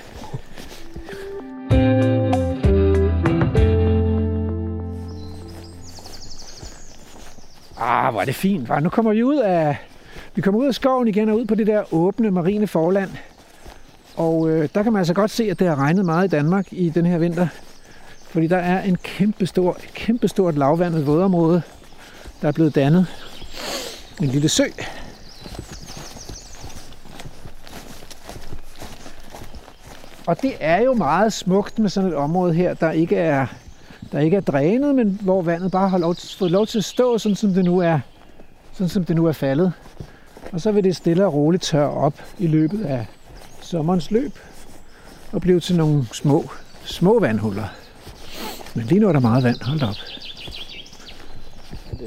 Ah, 7.80 8.12
hvor 8.12 8.20
er 8.20 8.24
det 8.24 8.34
fint. 8.34 8.70
hva'? 8.70 8.80
Nu 8.80 8.88
kommer 8.88 9.12
vi 9.12 9.22
ud 9.22 9.38
af, 9.38 9.76
vi 10.34 10.42
kommer 10.42 10.60
ud 10.60 10.66
af 10.66 10.74
skoven 10.74 11.08
igen 11.08 11.28
og 11.28 11.36
ud 11.38 11.44
på 11.44 11.54
det 11.54 11.66
der 11.66 11.94
åbne 11.94 12.30
marine 12.30 12.66
forland. 12.66 13.10
Og 14.16 14.50
øh, 14.50 14.68
der 14.74 14.82
kan 14.82 14.92
man 14.92 15.00
altså 15.00 15.14
godt 15.14 15.30
se, 15.30 15.50
at 15.50 15.58
det 15.58 15.68
har 15.68 15.76
regnet 15.76 16.04
meget 16.04 16.24
i 16.24 16.28
Danmark 16.28 16.66
i 16.72 16.88
den 16.88 17.06
her 17.06 17.18
vinter. 17.18 17.46
Fordi 18.30 18.46
der 18.46 18.56
er 18.56 18.82
en 18.82 18.96
kæmpe 19.02 19.46
stor, 19.46 19.76
kæmpe 19.94 20.28
stort 20.28 20.54
lavvandet 20.54 21.06
vådområde, 21.06 21.62
der 22.42 22.48
er 22.48 22.52
blevet 22.52 22.74
dannet. 22.74 23.06
En 24.22 24.28
lille 24.28 24.48
sø. 24.48 24.64
Og 30.26 30.42
det 30.42 30.54
er 30.60 30.82
jo 30.82 30.94
meget 30.94 31.32
smukt 31.32 31.78
med 31.78 31.88
sådan 31.88 32.10
et 32.10 32.16
område 32.16 32.54
her, 32.54 32.74
der 32.74 32.90
ikke 32.90 33.16
er, 33.16 33.46
der 34.12 34.20
ikke 34.20 34.36
er 34.36 34.40
drænet, 34.40 34.94
men 34.94 35.18
hvor 35.22 35.42
vandet 35.42 35.72
bare 35.72 35.88
har 35.88 35.98
lov, 35.98 36.14
fået 36.38 36.50
lov 36.50 36.66
til 36.66 36.78
at 36.78 36.84
stå, 36.84 37.18
sådan 37.18 37.36
som 37.36 37.54
det 37.54 37.64
nu 37.64 37.78
er, 37.78 38.00
sådan 38.72 38.88
som 38.88 39.04
det 39.04 39.16
nu 39.16 39.26
er 39.26 39.32
faldet. 39.32 39.72
Og 40.52 40.60
så 40.60 40.72
vil 40.72 40.84
det 40.84 40.96
stille 40.96 41.26
og 41.26 41.34
roligt 41.34 41.62
tørre 41.62 41.90
op 41.90 42.14
i 42.38 42.46
løbet 42.46 42.84
af 42.84 43.06
sommerens 43.60 44.10
løb 44.10 44.38
og 45.32 45.40
blive 45.40 45.60
til 45.60 45.76
nogle 45.76 46.06
små, 46.12 46.50
små 46.84 47.20
vandhuller. 47.20 47.68
Men 48.74 48.86
lige 48.86 49.00
nu 49.00 49.08
er 49.08 49.12
der 49.12 49.20
meget 49.20 49.44
vand. 49.44 49.62
Hold 49.62 49.82
op. 49.82 50.23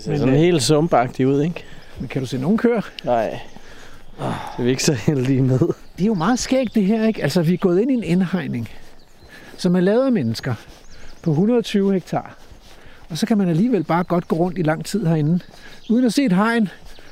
Ser 0.08 0.12
Men, 0.12 0.20
sådan 0.20 0.34
øh, 0.34 0.40
helt 0.40 0.64
sumpagtigt 0.64 1.30
ud, 1.30 1.42
ikke? 1.42 1.64
Men 2.00 2.08
kan 2.08 2.22
du 2.22 2.28
se 2.28 2.38
nogen 2.38 2.58
køer? 2.58 2.82
Nej. 3.04 3.40
Det 4.20 4.60
er 4.60 4.64
vi 4.64 4.70
ikke 4.70 4.84
så 4.84 4.94
heldige 4.94 5.42
med. 5.42 5.60
Det 5.60 6.02
er 6.02 6.06
jo 6.06 6.14
meget 6.14 6.40
skægt 6.40 6.76
det 6.76 6.86
her, 6.86 7.08
ikke? 7.08 7.24
Altså, 7.24 7.42
vi 7.42 7.54
er 7.54 7.58
gået 7.58 7.82
ind 7.82 7.92
i 7.92 7.94
en 7.94 8.04
indhegning, 8.04 8.70
som 9.58 9.76
er 9.76 9.80
lavet 9.80 10.06
af 10.06 10.12
mennesker 10.12 10.54
på 11.22 11.32
120 11.32 11.94
hektar. 11.94 12.38
Og 13.10 13.18
så 13.18 13.26
kan 13.26 13.38
man 13.38 13.50
alligevel 13.50 13.84
bare 13.84 14.04
godt 14.04 14.28
gå 14.28 14.36
rundt 14.36 14.58
i 14.58 14.62
lang 14.62 14.86
tid 14.86 15.06
herinde, 15.06 15.40
uden 15.90 16.06
at 16.06 16.14
se 16.14 16.24
et 16.26 16.34
hegn, 16.34 16.70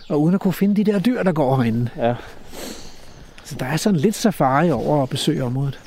og 0.10 0.22
uden 0.22 0.36
at 0.36 0.42
kunne 0.42 0.54
finde 0.54 0.76
de 0.84 0.92
der 0.92 1.00
dyr, 1.00 1.24
der 1.24 1.32
går 1.32 1.56
herinde. 1.56 1.90
Ja. 1.98 2.14
Så 3.44 3.56
der 3.60 3.66
er 3.66 3.78
sådan 3.78 4.00
lidt 4.00 4.16
safari 4.16 4.72
over 4.72 5.04
at 5.04 5.10
besøge 5.10 5.44
området. 5.44 5.80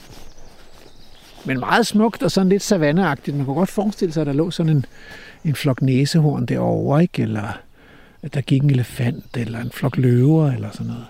Men 1.45 1.61
meget 1.61 1.87
smukt 1.87 2.23
og 2.23 2.31
sådan 2.31 2.49
lidt 2.49 2.63
savanneagtigt. 2.63 3.37
Man 3.37 3.47
kunne 3.47 3.57
godt 3.57 3.71
forestille 3.71 4.13
sig, 4.13 4.21
at 4.21 4.27
der 4.27 4.33
lå 4.33 4.51
sådan 4.51 4.77
en, 4.77 4.85
en 5.45 5.55
flok 5.55 5.83
næsehorn 5.83 6.47
derovre, 6.47 7.03
ikke? 7.03 7.23
Eller 7.23 7.59
at 8.23 8.35
der 8.35 8.41
gik 8.41 8.63
en 8.63 8.71
elefant, 8.71 9.37
eller 9.37 9.61
en 9.61 9.71
flok 9.71 9.97
løver, 9.97 10.53
eller 10.53 10.71
sådan 10.71 10.87
noget. 10.87 11.07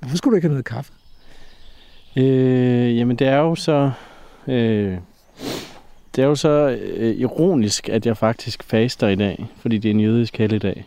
Hvorfor 0.00 0.16
skulle 0.16 0.32
du 0.32 0.36
ikke 0.36 0.48
have 0.48 0.52
noget 0.52 0.64
kaffe? 0.64 0.92
Øh, 2.16 2.96
jamen, 2.96 3.16
det 3.16 3.26
er 3.26 3.36
jo 3.36 3.54
så... 3.54 3.90
Øh, 4.46 4.98
det 6.16 6.22
er 6.22 6.28
jo 6.28 6.34
så 6.34 6.78
øh, 6.80 7.16
ironisk, 7.16 7.88
at 7.88 8.06
jeg 8.06 8.16
faktisk 8.16 8.62
faster 8.62 9.08
i 9.08 9.14
dag, 9.14 9.46
fordi 9.56 9.78
det 9.78 9.88
er 9.88 9.94
en 9.94 10.00
jødisk 10.00 10.38
helligdag. 10.38 10.86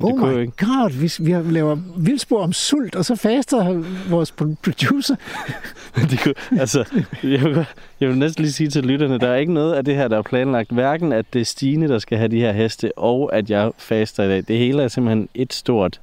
Så 0.00 0.02
Oh 0.06 0.10
det 0.12 0.18
kunne 0.20 0.36
my 0.36 0.40
ikke. 0.40 0.52
god, 0.66 0.90
vi, 0.90 1.12
vi 1.24 1.52
laver 1.52 1.76
vildspor 1.96 2.42
om 2.42 2.52
sult, 2.52 2.96
og 2.96 3.04
så 3.04 3.14
faster 3.16 3.82
vores 4.10 4.30
pro- 4.42 4.54
producer. 4.64 5.16
det 6.10 6.20
kunne, 6.22 6.34
altså, 6.60 6.84
jeg 7.22 7.42
vil, 7.42 7.66
jeg 8.00 8.08
vil 8.08 8.18
næsten 8.18 8.42
lige 8.44 8.52
sige 8.52 8.70
til 8.70 8.84
lytterne, 8.84 9.18
der 9.18 9.28
er 9.28 9.36
ikke 9.36 9.52
noget 9.52 9.74
af 9.74 9.84
det 9.84 9.94
her, 9.96 10.08
der 10.08 10.18
er 10.18 10.22
planlagt. 10.22 10.70
Hverken 10.72 11.12
at 11.12 11.26
det 11.32 11.40
er 11.40 11.44
Stine, 11.44 11.88
der 11.88 11.98
skal 11.98 12.18
have 12.18 12.28
de 12.28 12.40
her 12.40 12.52
heste, 12.52 12.98
og 12.98 13.34
at 13.36 13.50
jeg 13.50 13.70
faster 13.78 14.22
i 14.24 14.28
dag. 14.28 14.44
Det 14.48 14.58
hele 14.58 14.82
er 14.82 14.88
simpelthen 14.88 15.28
et 15.34 15.52
stort 15.52 16.00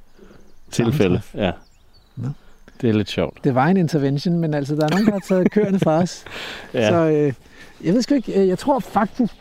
tilfælde. 0.70 1.20
Ja. 1.34 1.50
Det 2.80 2.88
er 2.90 2.94
lidt 2.94 3.10
sjovt. 3.10 3.44
Det 3.44 3.54
var 3.54 3.66
en 3.66 3.76
intervention, 3.76 4.38
men 4.38 4.54
altså, 4.54 4.74
der 4.76 4.84
er 4.84 4.88
nogen, 4.90 5.06
der 5.06 5.12
har 5.12 5.20
taget 5.28 5.50
køerne 5.50 5.80
fra 5.80 5.92
os. 6.02 6.24
Ja. 6.74 6.88
Så 6.88 6.96
øh, 6.96 7.32
jeg 7.84 7.94
ved 7.94 8.02
sgu 8.02 8.14
ikke, 8.14 8.40
øh, 8.42 8.48
jeg 8.48 8.58
tror 8.58 8.78
faktisk, 8.80 9.34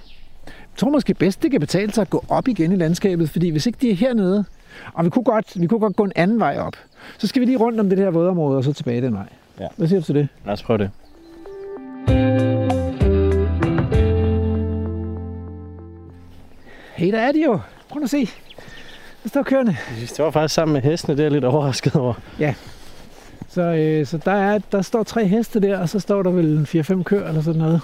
tror 0.77 0.89
måske 0.89 1.13
bedst, 1.13 1.43
det 1.43 1.51
kan 1.51 1.59
betale 1.59 1.93
sig 1.93 2.01
at 2.01 2.09
gå 2.09 2.23
op 2.29 2.47
igen 2.47 2.71
i 2.71 2.75
landskabet, 2.75 3.29
fordi 3.29 3.49
hvis 3.49 3.65
ikke 3.65 3.79
de 3.81 3.91
er 3.91 3.95
hernede, 3.95 4.45
og 4.93 5.05
vi 5.05 5.09
kunne 5.09 5.23
godt, 5.23 5.61
vi 5.61 5.67
kunne 5.67 5.79
godt 5.79 5.95
gå 5.95 6.03
en 6.03 6.11
anden 6.15 6.39
vej 6.39 6.57
op, 6.59 6.73
så 7.17 7.27
skal 7.27 7.39
vi 7.39 7.45
lige 7.45 7.57
rundt 7.57 7.79
om 7.79 7.89
det 7.89 7.99
her 7.99 8.09
vådområde 8.09 8.57
og 8.57 8.63
så 8.63 8.73
tilbage 8.73 9.01
den 9.01 9.13
vej. 9.13 9.27
Ja. 9.59 9.67
Hvad 9.77 9.87
siger 9.87 9.99
du 9.99 10.05
til 10.05 10.15
det? 10.15 10.27
Lad 10.45 10.53
os 10.53 10.63
prøve 10.63 10.77
det. 10.77 10.89
Hey, 16.95 17.11
der 17.11 17.19
er 17.19 17.31
de 17.31 17.43
jo. 17.43 17.59
Prøv 17.89 18.03
at 18.03 18.09
se. 18.09 18.29
Der 19.23 19.29
står 19.29 19.43
køerne. 19.43 19.77
De 19.99 20.07
står 20.07 20.31
faktisk 20.31 20.55
sammen 20.55 20.73
med 20.73 20.81
hestene, 20.81 21.15
det 21.15 21.19
er 21.19 21.23
jeg 21.23 21.31
lidt 21.31 21.43
overrasket 21.45 21.95
over. 21.95 22.13
Så, 23.49 23.61
øh, 23.61 24.05
så 24.05 24.17
der, 24.17 24.31
er, 24.31 24.59
der 24.71 24.81
står 24.81 25.03
tre 25.03 25.27
heste 25.27 25.59
der, 25.59 25.77
og 25.77 25.89
så 25.89 25.99
står 25.99 26.23
der 26.23 26.31
vel 26.31 26.45
en 26.45 26.67
4-5 26.99 27.03
køer 27.03 27.27
eller 27.27 27.41
sådan 27.41 27.61
noget. 27.61 27.81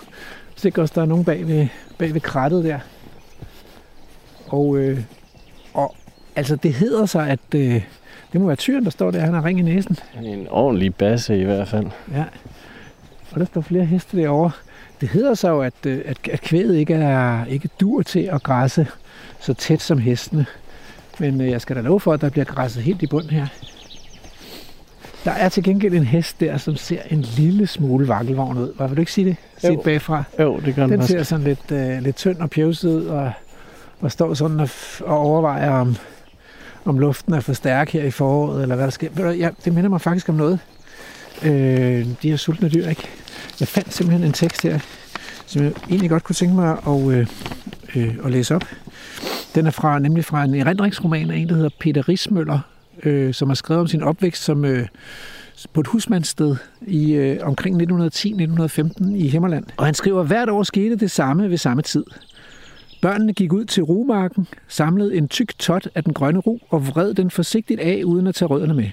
Ikke 0.66 0.82
også 0.82 0.94
der 0.96 1.02
er 1.02 1.06
nogen 1.06 1.26
bag 1.26 1.48
ved, 1.48 1.68
bag 1.98 2.14
ved 2.14 2.22
krattet 2.22 2.64
der. 2.64 2.80
Og, 4.48 4.78
øh, 4.78 5.00
og 5.74 5.96
altså 6.36 6.56
det 6.56 6.74
hedder 6.74 7.06
sig, 7.06 7.30
at 7.30 7.40
øh, 7.56 7.84
det 8.34 8.42
må 8.42 8.48
være 8.48 8.56
tyren, 8.56 8.84
der 8.84 8.90
står 8.90 9.12
der. 9.12 9.20
Han 9.20 9.34
har 9.34 9.46
ring 9.46 9.60
i 9.60 9.62
næsen. 9.62 9.98
En 10.24 10.48
ordentlig 10.50 10.96
basse 10.96 11.40
i 11.40 11.44
hvert 11.44 11.68
fald. 11.68 11.88
Ja. 12.14 12.24
Og 13.32 13.40
der 13.40 13.46
står 13.46 13.62
flere 13.62 13.86
heste 13.86 14.18
derovre. 14.18 14.52
Det 15.02 15.10
hedder 15.10 15.34
sig 15.34 15.50
jo, 15.50 15.62
at, 15.62 15.86
øh, 15.86 16.02
at, 16.06 16.18
at 16.32 16.42
kvædet 16.42 16.76
ikke 16.76 16.94
er 16.94 17.46
ikke 17.46 17.70
dur 17.80 18.02
til 18.02 18.20
at 18.20 18.44
græsse 18.44 18.88
så 19.40 19.54
tæt 19.54 19.82
som 19.82 19.98
hestene. 19.98 20.46
Men 21.20 21.42
øh, 21.42 21.50
jeg 21.50 21.62
skal 21.62 21.76
da 21.76 21.82
love 21.82 22.00
for, 22.00 22.14
at 22.14 22.22
der 22.22 22.30
bliver 22.30 22.46
græsset 22.46 22.84
helt 22.84 23.02
i 23.02 23.08
bund 23.08 23.30
her. 23.30 23.48
Der 25.24 25.32
er 25.32 25.50
til 25.50 25.64
gengæld 25.64 25.94
en 25.94 26.04
hest 26.04 26.40
der, 26.40 26.58
som 26.58 26.76
ser 26.76 27.02
en 27.10 27.22
lille 27.22 27.68
smule 27.68 28.08
vakkelvogn 28.08 28.58
ud. 28.58 28.74
Hvad 28.76 28.88
vil 28.88 28.98
du 28.98 29.02
ikke 29.02 29.12
sige 29.12 29.26
det? 29.26 29.36
Set 29.58 29.70
Jo. 29.70 29.82
bagfra. 29.84 30.24
Jo, 30.40 30.60
det 30.66 30.76
gør 30.76 30.88
den, 30.88 31.00
Den 31.00 31.08
ser 31.08 31.24
sådan 31.24 31.44
lidt, 31.46 31.72
øh, 31.72 32.02
lidt 32.02 32.16
tynd 32.16 32.38
og 32.38 32.50
pjevset 32.50 32.90
ud, 32.90 33.06
og, 33.06 33.32
og 34.00 34.12
står 34.12 34.34
sådan 34.34 34.60
og, 34.60 34.70
og 35.02 35.18
overvejer, 35.18 35.72
om, 35.72 35.96
om 36.86 37.00
luften 37.00 37.34
er 37.34 37.40
for 37.40 37.54
stærk 37.54 37.90
her 37.90 38.04
i 38.04 38.12
foråret, 38.12 38.62
eller 38.62 38.76
hvad 38.76 38.86
der 38.86 38.92
sker. 38.92 39.10
Ved 39.14 39.24
du, 39.24 39.30
ja, 39.30 39.50
det 39.66 39.74
minder 39.74 39.90
mig 39.90 40.02
faktisk 40.02 40.30
om 40.30 40.36
noget. 40.36 40.60
Øh, 41.44 42.06
de 42.22 42.30
her 42.30 42.36
sultne 42.38 42.70
dyr, 42.70 42.88
ikke? 42.88 43.08
Jeg 43.60 43.68
fandt 43.68 43.94
simpelthen 43.94 44.28
en 44.28 44.34
tekst 44.34 44.64
her, 44.64 44.80
som 45.46 45.64
jeg 45.64 45.72
egentlig 45.90 46.10
godt 46.10 46.24
kunne 46.24 46.36
tænke 46.36 46.56
mig 46.56 46.78
at, 46.88 47.12
øh, 47.12 47.28
øh, 47.96 48.16
at 48.26 48.32
læse 48.32 48.56
op. 48.56 48.64
Den 49.56 49.68
er 49.68 49.72
fra, 49.72 50.00
nemlig 50.00 50.26
fra 50.26 50.44
en 50.44 50.56
erindringsroman 50.56 51.32
af 51.32 51.36
en, 51.38 51.50
der 51.50 51.56
hedder 51.56 51.70
Peter 51.80 52.10
Rismøller, 52.10 52.60
øh, 53.04 53.34
som 53.34 53.48
har 53.48 53.56
skrevet 53.56 53.82
om 53.82 53.88
sin 53.88 54.04
opvækst 54.04 54.44
som, 54.44 54.66
øh, 54.66 54.88
på 55.74 55.82
et 55.82 55.88
husmandssted 55.88 56.56
i 56.82 57.14
øh, 57.14 57.38
omkring 57.42 57.82
1910-1915 57.82 59.16
i 59.16 59.28
Himmerland. 59.28 59.66
Og 59.78 59.86
han 59.86 59.94
skriver, 59.94 60.24
hvert 60.24 60.50
år 60.50 60.64
skete 60.64 60.96
det 60.96 61.12
samme 61.12 61.50
ved 61.50 61.58
samme 61.58 61.82
tid. 61.82 62.04
Børnene 63.02 63.34
gik 63.34 63.54
ud 63.54 63.66
til 63.66 63.84
rumarken, 63.84 64.48
samlede 64.68 65.16
en 65.16 65.28
tyk 65.28 65.58
tot 65.60 65.88
af 65.96 66.04
den 66.04 66.14
grønne 66.14 66.40
ru 66.40 66.58
og 66.70 66.88
vred 66.88 67.14
den 67.14 67.32
forsigtigt 67.32 67.80
af, 67.80 68.02
uden 68.06 68.28
at 68.28 68.36
tage 68.36 68.50
rødderne 68.50 68.74
med. 68.74 68.90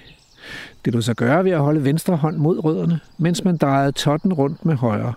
Det 0.85 0.93
lå 0.93 1.01
sig 1.01 1.15
gøre 1.15 1.45
ved 1.45 1.51
at 1.51 1.59
holde 1.59 1.83
venstre 1.83 2.15
hånd 2.15 2.37
mod 2.37 2.63
rødderne, 2.63 2.99
mens 3.17 3.43
man 3.43 3.57
drejede 3.57 3.91
totten 3.91 4.33
rundt 4.33 4.65
med 4.65 4.75
højre. 4.75 5.13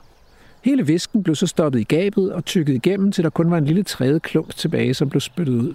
Hele 0.65 0.87
visken 0.87 1.23
blev 1.23 1.35
så 1.35 1.47
stoppet 1.47 1.81
i 1.81 1.85
gabet 1.85 2.33
og 2.33 2.45
tykket 2.45 2.75
igennem, 2.75 3.13
til 3.13 3.25
der 3.25 3.31
kun 3.31 3.51
var 3.51 3.59
en 3.59 3.65
lille 3.65 3.83
træde 3.83 4.21
klump 4.21 4.55
tilbage, 4.55 4.95
som 4.95 5.11
blev 5.11 5.21
spyttet 5.21 5.55
ud. 5.55 5.75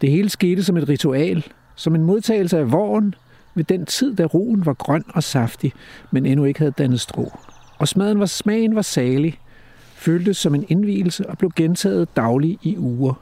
Det 0.00 0.10
hele 0.10 0.28
skete 0.28 0.64
som 0.64 0.76
et 0.76 0.88
ritual, 0.88 1.44
som 1.76 1.94
en 1.94 2.04
modtagelse 2.04 2.58
af 2.58 2.72
våren 2.72 3.14
ved 3.54 3.64
den 3.64 3.86
tid, 3.86 4.14
da 4.16 4.24
roen 4.24 4.66
var 4.66 4.74
grøn 4.74 5.04
og 5.08 5.22
saftig, 5.22 5.72
men 6.10 6.26
endnu 6.26 6.44
ikke 6.44 6.58
havde 6.58 6.74
dannet 6.78 7.00
strå. 7.00 7.38
Og 7.78 7.88
smaden 7.88 8.20
var, 8.20 8.26
smagen 8.26 8.74
var 8.74 8.82
salig, 8.82 9.38
føltes 9.94 10.36
som 10.36 10.54
en 10.54 10.66
indvielse 10.68 11.30
og 11.30 11.38
blev 11.38 11.50
gentaget 11.56 12.16
dagligt 12.16 12.58
i 12.62 12.78
uger. 12.78 13.14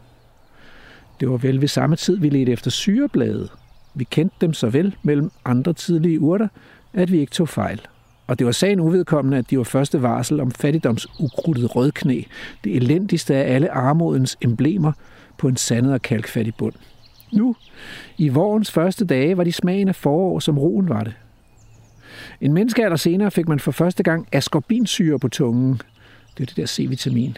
Det 1.21 1.31
var 1.31 1.37
vel 1.37 1.61
ved 1.61 1.69
samme 1.69 1.97
tid, 1.97 2.19
vi 2.19 2.29
ledte 2.29 2.53
efter 2.53 2.71
syreblade. 2.71 3.49
Vi 3.95 4.05
kendte 4.05 4.37
dem 4.41 4.53
så 4.53 4.69
vel 4.69 4.97
mellem 5.03 5.31
andre 5.45 5.73
tidlige 5.73 6.21
urter, 6.21 6.49
at 6.93 7.13
vi 7.13 7.21
ikke 7.21 7.33
tog 7.33 7.49
fejl. 7.49 7.81
Og 8.27 8.39
det 8.39 8.47
var 8.47 8.53
sagen 8.53 8.81
uvedkommende, 8.81 9.39
at 9.39 9.51
de 9.51 9.59
var 9.59 9.65
første 9.65 10.03
varsel 10.03 10.41
om 10.41 10.51
fattigdomsukrudtet 10.51 11.77
rødknæ, 11.77 12.23
det 12.65 12.77
elendigste 12.77 13.35
af 13.35 13.55
alle 13.55 13.71
armodens 13.71 14.37
emblemer 14.41 14.93
på 15.39 15.49
en 15.49 15.57
sandet 15.57 15.93
og 15.93 16.03
kalkfattig 16.03 16.55
bund. 16.55 16.75
Nu, 17.33 17.57
i 18.19 18.29
vårens 18.29 18.71
første 18.71 19.05
dage, 19.05 19.37
var 19.37 19.45
de 19.45 19.53
smagen 19.53 19.89
af 19.89 19.95
forår, 19.95 20.39
som 20.39 20.59
roen 20.59 20.89
var 20.89 21.05
det. 21.05 21.15
En 22.41 22.53
menneskealder 22.53 22.97
senere 22.97 23.31
fik 23.31 23.49
man 23.49 23.61
for 23.61 23.73
første 23.73 24.03
gang 24.03 24.29
askorbinsyre 24.33 25.19
på 25.19 25.29
tungen. 25.29 25.81
Det 26.37 26.43
er 26.43 26.47
det 26.47 26.57
der 26.57 26.67
C-vitamin. 26.67 27.37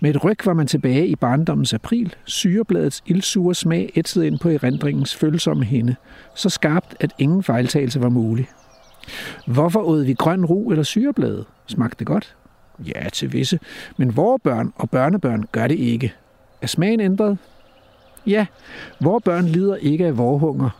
Med 0.00 0.10
et 0.14 0.24
ryg 0.24 0.46
var 0.46 0.52
man 0.52 0.66
tilbage 0.66 1.06
i 1.06 1.16
barndommens 1.16 1.74
april. 1.74 2.14
Syrebladets 2.24 3.02
ildsure 3.06 3.54
smag 3.54 3.92
ætsede 3.96 4.26
ind 4.26 4.38
på 4.38 4.48
erindringens 4.48 5.14
følsomme 5.14 5.64
hende. 5.64 5.96
Så 6.34 6.50
skarpt, 6.50 6.96
at 7.00 7.12
ingen 7.18 7.42
fejltagelse 7.42 8.00
var 8.00 8.08
mulig. 8.08 8.48
Hvorfor 9.46 9.80
åd 9.80 10.04
vi 10.04 10.14
grøn 10.14 10.44
ru 10.44 10.70
eller 10.70 10.82
syreblade? 10.82 11.44
Smagte 11.66 11.96
det 11.98 12.06
godt? 12.06 12.36
Ja, 12.78 13.08
til 13.12 13.32
visse. 13.32 13.60
Men 13.96 14.16
vores 14.16 14.40
børn 14.44 14.72
og 14.76 14.90
børnebørn 14.90 15.44
gør 15.52 15.66
det 15.66 15.78
ikke. 15.78 16.12
Er 16.62 16.66
smagen 16.66 17.00
ændret? 17.00 17.38
Ja, 18.26 18.46
vores 19.00 19.24
børn 19.24 19.44
lider 19.44 19.76
ikke 19.76 20.06
af 20.06 20.18
vorhunger. 20.18 20.70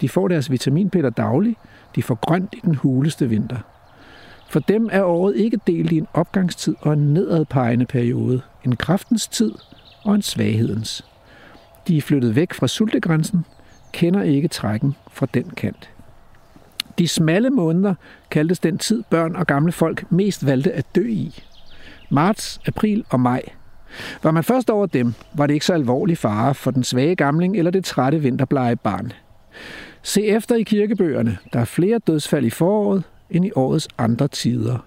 De 0.00 0.08
får 0.08 0.28
deres 0.28 0.50
vitaminpiller 0.50 1.10
dagligt. 1.10 1.58
De 1.96 2.02
får 2.02 2.14
grønt 2.14 2.54
i 2.54 2.60
den 2.64 2.74
huleste 2.74 3.28
vinter. 3.28 3.58
For 4.48 4.60
dem 4.60 4.88
er 4.92 5.02
året 5.02 5.36
ikke 5.36 5.60
delt 5.66 5.92
i 5.92 5.98
en 5.98 6.06
opgangstid 6.14 6.74
og 6.80 6.92
en 6.92 7.14
nedadpegende 7.14 7.86
periode, 7.86 8.40
en 8.64 8.76
kraftens 8.76 9.28
tid 9.28 9.52
og 10.04 10.14
en 10.14 10.22
svaghedens. 10.22 11.04
De 11.88 11.96
er 11.96 12.00
flyttet 12.00 12.36
væk 12.36 12.52
fra 12.52 12.66
sultegrænsen, 12.66 13.44
kender 13.92 14.22
ikke 14.22 14.48
trækken 14.48 14.96
fra 15.10 15.26
den 15.34 15.50
kant. 15.50 15.90
De 16.98 17.08
smalle 17.08 17.50
måneder 17.50 17.94
kaldtes 18.30 18.58
den 18.58 18.78
tid 18.78 19.02
børn 19.10 19.36
og 19.36 19.46
gamle 19.46 19.72
folk 19.72 20.12
mest 20.12 20.46
valgte 20.46 20.72
at 20.72 20.94
dø 20.94 21.08
i. 21.08 21.42
Marts, 22.10 22.60
april 22.66 23.04
og 23.10 23.20
maj. 23.20 23.42
Var 24.22 24.30
man 24.30 24.44
først 24.44 24.70
over 24.70 24.86
dem, 24.86 25.14
var 25.34 25.46
det 25.46 25.54
ikke 25.54 25.66
så 25.66 25.74
alvorlig 25.74 26.18
fare 26.18 26.54
for 26.54 26.70
den 26.70 26.84
svage 26.84 27.16
gamling 27.16 27.56
eller 27.56 27.70
det 27.70 27.84
trætte 27.84 28.18
vinterbleje 28.18 28.76
barn. 28.76 29.12
Se 30.02 30.26
efter 30.26 30.54
i 30.54 30.62
kirkebøgerne. 30.62 31.38
Der 31.52 31.60
er 31.60 31.64
flere 31.64 31.98
dødsfald 31.98 32.44
i 32.44 32.50
foråret 32.50 33.02
end 33.30 33.44
i 33.44 33.50
årets 33.54 33.88
andre 33.98 34.28
tider. 34.28 34.78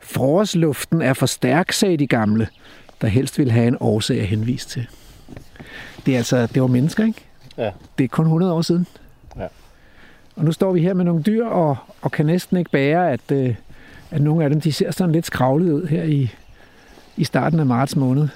Forårsluften 0.00 1.02
er 1.02 1.12
for 1.12 1.26
stærk, 1.26 1.72
sagde 1.72 1.96
de 1.96 2.06
gamle, 2.06 2.48
der 3.00 3.08
helst 3.08 3.38
ville 3.38 3.52
have 3.52 3.68
en 3.68 3.76
årsag 3.80 4.20
at 4.20 4.26
henvise 4.26 4.68
til. 4.68 4.86
Det 6.06 6.14
er 6.14 6.18
altså, 6.18 6.46
det 6.46 6.62
var 6.62 6.68
mennesker, 6.68 7.04
ikke? 7.04 7.24
Ja. 7.58 7.70
Det 7.98 8.04
er 8.04 8.08
kun 8.08 8.24
100 8.24 8.52
år 8.52 8.62
siden. 8.62 8.86
Ja. 9.36 9.46
Og 10.36 10.44
nu 10.44 10.52
står 10.52 10.72
vi 10.72 10.80
her 10.80 10.94
med 10.94 11.04
nogle 11.04 11.22
dyr, 11.22 11.46
og, 11.46 11.76
og 12.02 12.12
kan 12.12 12.26
næsten 12.26 12.56
ikke 12.56 12.70
bære, 12.70 13.12
at, 13.12 13.32
øh, 13.32 13.54
at 14.10 14.22
nogle 14.22 14.44
af 14.44 14.50
dem, 14.50 14.60
de 14.60 14.72
ser 14.72 14.90
sådan 14.90 15.12
lidt 15.12 15.26
skravlet 15.26 15.72
ud 15.72 15.86
her 15.86 16.02
i, 16.02 16.30
i 17.16 17.24
starten 17.24 17.60
af 17.60 17.66
marts 17.66 17.96
måned. 17.96 18.28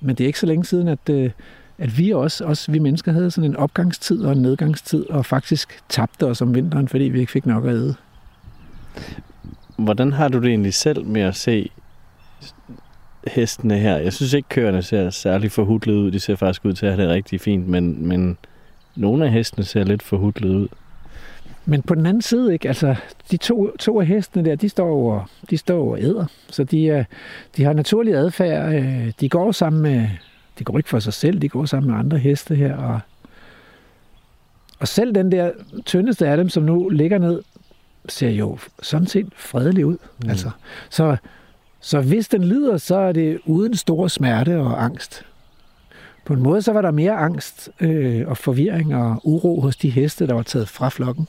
Men 0.00 0.16
det 0.16 0.24
er 0.24 0.26
ikke 0.26 0.38
så 0.38 0.46
længe 0.46 0.64
siden, 0.64 0.88
at, 0.88 1.08
øh, 1.10 1.30
at 1.78 1.98
vi 1.98 2.10
også, 2.10 2.44
også 2.44 2.72
vi 2.72 2.78
mennesker 2.78 3.12
havde 3.12 3.30
sådan 3.30 3.50
en 3.50 3.56
opgangstid 3.56 4.22
og 4.22 4.32
en 4.32 4.42
nedgangstid, 4.42 5.10
og 5.10 5.26
faktisk 5.26 5.80
tabte 5.88 6.26
os 6.26 6.42
om 6.42 6.54
vinteren, 6.54 6.88
fordi 6.88 7.04
vi 7.04 7.20
ikke 7.20 7.32
fik 7.32 7.46
nok 7.46 7.64
at 7.64 7.72
æde. 7.72 7.94
Hvordan 9.76 10.12
har 10.12 10.28
du 10.28 10.38
det 10.38 10.48
egentlig 10.48 10.74
selv 10.74 11.04
med 11.06 11.22
at 11.22 11.36
se 11.36 11.70
hestene 13.26 13.78
her? 13.78 13.96
Jeg 13.96 14.12
synes 14.12 14.32
ikke, 14.32 14.48
køerne 14.48 14.82
ser 14.82 15.10
særlig 15.10 15.52
forhudlet 15.52 15.94
ud. 15.94 16.10
De 16.10 16.20
ser 16.20 16.36
faktisk 16.36 16.64
ud 16.64 16.72
til 16.72 16.86
at 16.86 16.94
have 16.94 17.02
det 17.02 17.14
rigtig 17.14 17.40
fint, 17.40 17.68
men, 17.68 18.06
men 18.06 18.38
nogle 18.96 19.24
af 19.24 19.32
hestene 19.32 19.64
ser 19.64 19.84
lidt 19.84 20.02
forhudlet 20.02 20.54
ud. 20.54 20.68
Men 21.64 21.82
på 21.82 21.94
den 21.94 22.06
anden 22.06 22.22
side, 22.22 22.52
ikke? 22.52 22.68
Altså, 22.68 22.94
de 23.30 23.36
to, 23.36 23.76
to 23.76 24.00
af 24.00 24.06
hestene 24.06 24.44
der, 24.44 24.54
de 24.54 24.68
står 24.68 25.12
og, 25.12 25.24
de 25.50 25.56
står 25.56 25.90
og 25.90 26.00
æder. 26.00 26.26
Så 26.48 26.64
de, 26.64 26.90
er, 26.90 27.04
de 27.56 27.64
har 27.64 27.72
naturlig 27.72 28.14
adfærd. 28.14 28.74
øh, 28.74 29.12
De 29.20 29.28
går 29.28 29.52
sammen 29.52 29.82
med, 29.82 30.08
de 30.58 30.64
går 30.64 30.76
ikke 30.78 30.88
for 30.88 30.98
sig 30.98 31.12
selv, 31.12 31.38
de 31.38 31.48
går 31.48 31.64
sammen 31.64 31.90
med 31.90 31.98
andre 31.98 32.18
heste 32.18 32.54
her. 32.54 32.76
Og, 32.76 33.00
og 34.78 34.88
selv 34.88 35.14
den 35.14 35.32
der 35.32 35.50
tyndeste 35.84 36.28
af 36.28 36.36
dem, 36.36 36.48
som 36.48 36.62
nu 36.62 36.88
ligger 36.88 37.18
ned, 37.18 37.42
ser 38.08 38.30
jo 38.30 38.58
sådan 38.82 39.06
set 39.06 39.28
fredelig 39.36 39.86
ud. 39.86 39.96
Mm. 40.02 40.24
Mm. 40.24 40.30
Altså, 40.30 40.50
så, 40.90 41.16
så 41.80 42.00
hvis 42.00 42.28
den 42.28 42.44
lider, 42.44 42.76
så 42.76 42.96
er 42.96 43.12
det 43.12 43.40
uden 43.44 43.76
stor 43.76 44.08
smerte 44.08 44.58
og 44.60 44.84
angst. 44.84 45.24
På 46.24 46.32
en 46.32 46.42
måde 46.42 46.62
så 46.62 46.72
var 46.72 46.82
der 46.82 46.90
mere 46.90 47.12
angst 47.12 47.70
øh, 47.80 48.28
og 48.28 48.36
forvirring 48.36 48.94
og 48.94 49.20
uro 49.24 49.60
hos 49.60 49.76
de 49.76 49.90
heste, 49.90 50.26
der 50.26 50.34
var 50.34 50.42
taget 50.42 50.68
fra 50.68 50.88
flokken. 50.88 51.28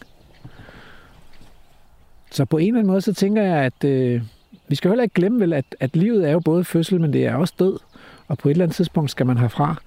Så 2.32 2.46
på 2.46 2.58
en 2.58 2.68
eller 2.68 2.80
anden 2.80 2.92
måde, 2.92 3.02
så 3.02 3.14
tænker 3.14 3.44
jeg, 3.44 3.58
at 3.58 3.84
øh, 3.84 4.22
vi 4.68 4.76
skal 4.76 4.92
heller 4.92 5.04
ikke 5.04 5.14
glemme 5.14 5.40
vel, 5.40 5.54
at, 5.54 5.66
at 5.80 5.96
livet 5.96 6.28
er 6.28 6.32
jo 6.32 6.40
både 6.40 6.64
fødsel, 6.64 7.02
men 7.02 7.14
det 7.14 7.26
er 7.26 7.36
også 7.36 7.54
død. 7.60 7.80
Og 8.28 8.38
på 8.38 8.50
et 8.50 8.52
eller 8.52 8.66
andet 8.66 8.76
tidspunkt 8.76 9.12
skal 9.12 9.26
man 9.26 9.38
herfra. 9.38 9.82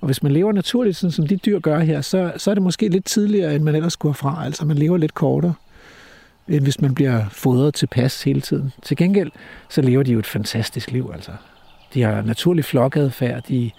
Og 0.00 0.06
hvis 0.06 0.22
man 0.22 0.32
lever 0.32 0.52
naturligt, 0.52 0.96
sådan 0.96 1.12
som 1.12 1.26
de 1.26 1.36
dyr 1.36 1.58
gør 1.58 1.78
her, 1.78 2.00
så, 2.00 2.32
så 2.36 2.50
er 2.50 2.54
det 2.54 2.62
måske 2.62 2.88
lidt 2.88 3.04
tidligere, 3.04 3.54
end 3.54 3.64
man 3.64 3.74
ellers 3.74 3.92
skulle 3.92 4.12
herfra. 4.12 4.44
Altså 4.44 4.66
man 4.66 4.78
lever 4.78 4.96
lidt 4.96 5.14
kortere, 5.14 5.54
end 6.48 6.62
hvis 6.62 6.80
man 6.80 6.94
bliver 6.94 7.24
fodret 7.30 7.74
til 7.74 7.86
pas 7.86 8.22
hele 8.22 8.40
tiden. 8.40 8.72
Til 8.82 8.96
gengæld, 8.96 9.30
så 9.68 9.82
lever 9.82 10.02
de 10.02 10.12
jo 10.12 10.18
et 10.18 10.26
fantastisk 10.26 10.90
liv, 10.90 11.10
altså. 11.14 11.32
De 11.94 12.02
har 12.02 12.22
naturlig 12.22 12.64
flokadfærd, 12.64 13.42
de, 13.48 13.70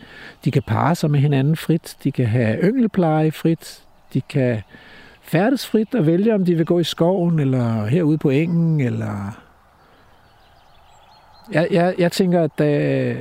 de 0.45 0.51
kan 0.51 0.61
parre 0.67 0.95
sig 0.95 1.11
med 1.11 1.19
hinanden 1.19 1.55
frit, 1.55 1.97
de 2.03 2.11
kan 2.11 2.25
have 2.25 2.59
yngelpleje 2.63 3.31
frit, 3.31 3.81
de 4.13 4.21
kan 4.21 4.61
færdes 5.25 5.67
frit 5.67 5.95
og 5.95 6.05
vælge, 6.05 6.35
om 6.35 6.45
de 6.45 6.55
vil 6.55 6.65
gå 6.65 6.79
i 6.79 6.83
skoven, 6.83 7.39
eller 7.39 7.85
herude 7.85 8.17
på 8.17 8.29
engen, 8.29 8.81
eller... 8.81 9.41
Jeg, 11.51 11.67
jeg, 11.71 11.95
jeg 11.97 12.11
tænker, 12.11 12.43
at 12.43 12.61
øh, 12.61 13.17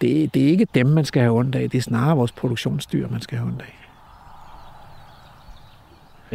det, 0.00 0.34
det 0.34 0.42
er 0.42 0.48
ikke 0.48 0.66
dem, 0.74 0.86
man 0.86 1.04
skal 1.04 1.22
have 1.22 1.38
ondt 1.38 1.54
af. 1.54 1.70
Det 1.70 1.78
er 1.78 1.82
snarere 1.82 2.16
vores 2.16 2.32
produktionsdyr, 2.32 3.08
man 3.08 3.20
skal 3.20 3.38
have 3.38 3.48
ondt 3.48 3.62
af. 3.62 3.86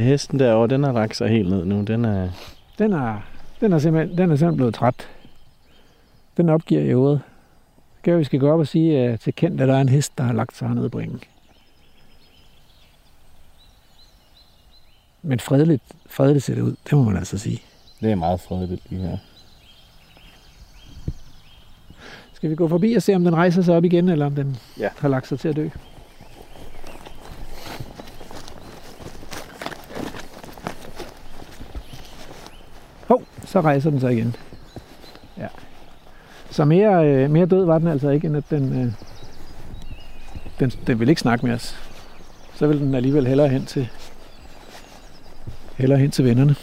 Hesten 0.04 0.40
derovre, 0.40 0.68
den 0.68 0.84
har 0.84 0.92
lagt 0.92 1.16
sig 1.16 1.30
helt 1.30 1.50
ned 1.50 1.66
nu. 1.66 1.82
Den 1.82 2.06
er... 2.06 2.30
Den 2.80 2.94
er, 2.94 3.22
den 3.62 3.74
er, 3.74 3.80
simpelthen, 3.80 4.18
den 4.18 4.32
er 4.32 4.36
simpelthen 4.36 4.58
blevet 4.58 4.74
træt. 4.74 5.10
Den 6.38 6.50
opgiver 6.50 6.82
i 6.82 6.92
hovedet. 6.92 7.22
Kan 8.04 8.20
vi 8.20 8.24
skal 8.24 8.40
gå 8.40 8.52
op 8.52 8.60
og 8.60 8.68
sige 8.68 9.12
uh, 9.12 9.20
til 9.20 9.36
kendt, 9.36 9.62
at 9.62 9.68
der 9.68 9.76
er 9.76 9.82
en 9.82 9.90
hest, 9.90 10.18
der 10.18 10.24
har 10.24 10.34
lagt 10.34 10.58
sig 10.58 10.68
hernede 10.68 10.90
på 10.90 10.98
ringen. 10.98 11.22
Men 15.24 15.40
fredeligt, 15.40 15.84
fredeligt 16.10 16.46
ser 16.46 16.56
det 16.56 16.62
ud, 16.62 16.76
det 16.86 16.92
må 16.94 17.04
man 17.04 17.18
altså 17.18 17.38
sige. 17.38 17.62
Det 18.02 18.12
er 18.12 18.16
meget 18.16 18.40
fredeligt 18.42 18.82
lige 18.90 19.02
her. 19.02 19.18
Skal 22.34 22.50
vi 22.50 22.56
gå 22.56 22.68
forbi 22.68 22.94
og 22.94 23.02
se, 23.04 23.16
om 23.16 23.24
den 23.24 23.36
rejser 23.36 23.62
sig 23.62 23.76
op 23.76 23.84
igen, 23.84 24.10
eller 24.10 24.26
om 24.26 24.36
den 24.36 24.58
Ja. 24.80 24.90
har 24.98 25.08
lagt 25.10 25.28
sig 25.28 25.40
til 25.40 25.48
at 25.48 25.56
dø? 25.56 25.70
Hov, 33.08 33.24
så 33.46 33.62
rejser 33.62 33.90
den 33.90 34.00
sig 34.00 34.14
igen. 34.14 34.36
Ja. 35.38 35.48
Så 36.50 36.66
mere, 36.66 37.08
øh, 37.08 37.30
mere 37.32 37.46
død 37.46 37.66
var 37.66 37.78
den 37.80 37.88
altså 37.88 38.10
ikke, 38.10 38.28
end 38.28 38.38
at 38.38 38.44
den, 38.50 38.82
øh, 38.86 38.94
den, 40.60 40.70
den 40.88 41.00
vil 41.00 41.10
ikke 41.10 41.22
snakke 41.22 41.46
med 41.46 41.56
os. 41.56 41.76
Så 42.56 42.68
vil 42.68 42.80
den 42.80 42.96
alligevel 42.96 43.28
hellere 43.28 43.50
hen 43.50 43.66
til, 43.66 43.90
hellere 45.82 46.00
hen 46.00 46.12
til 46.12 46.26
vennerne. 46.26 46.56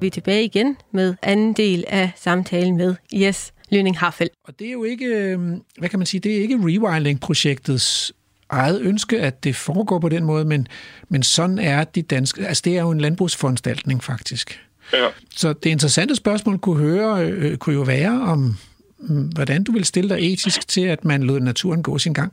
Vi 0.00 0.06
er 0.06 0.10
tilbage 0.10 0.44
igen 0.44 0.76
med 0.92 1.14
anden 1.22 1.52
del 1.52 1.84
af 1.88 2.10
samtalen 2.16 2.76
med 2.76 2.94
Jes 3.12 3.52
Lyning 3.70 3.98
Harfeldt. 3.98 4.32
Og 4.44 4.58
det 4.58 4.66
er 4.66 4.72
jo 4.72 4.84
ikke, 4.84 5.06
øh, 5.06 5.38
hvad 5.78 5.88
kan 5.88 5.98
man 5.98 6.06
sige, 6.06 6.20
det 6.20 6.36
er 6.36 6.40
ikke 6.40 6.56
Rewilding-projektets 6.56 8.12
eget 8.48 8.80
ønske, 8.80 9.20
at 9.20 9.44
det 9.44 9.56
foregår 9.56 9.98
på 9.98 10.08
den 10.08 10.24
måde, 10.24 10.44
men, 10.44 10.68
men 11.08 11.22
sådan 11.22 11.58
er 11.58 11.84
de 11.84 12.02
danske, 12.02 12.46
altså 12.46 12.62
det 12.64 12.76
er 12.76 12.82
jo 12.82 12.90
en 12.90 13.00
landbrugsforanstaltning 13.00 14.04
faktisk. 14.04 14.60
Ja. 14.92 15.06
Så 15.36 15.52
det 15.52 15.70
interessante 15.70 16.16
spørgsmål 16.16 16.58
kunne, 16.58 16.78
høre, 16.78 17.26
øh, 17.26 17.56
kunne 17.56 17.74
jo 17.74 17.82
være 17.82 18.22
om, 18.22 18.56
mm, 18.98 19.28
hvordan 19.28 19.64
du 19.64 19.72
vil 19.72 19.84
stille 19.84 20.10
dig 20.10 20.32
etisk 20.32 20.68
til, 20.68 20.80
at 20.80 21.04
man 21.04 21.22
lod 21.22 21.40
naturen 21.40 21.82
gå 21.82 21.98
sin 21.98 22.12
gang. 22.12 22.32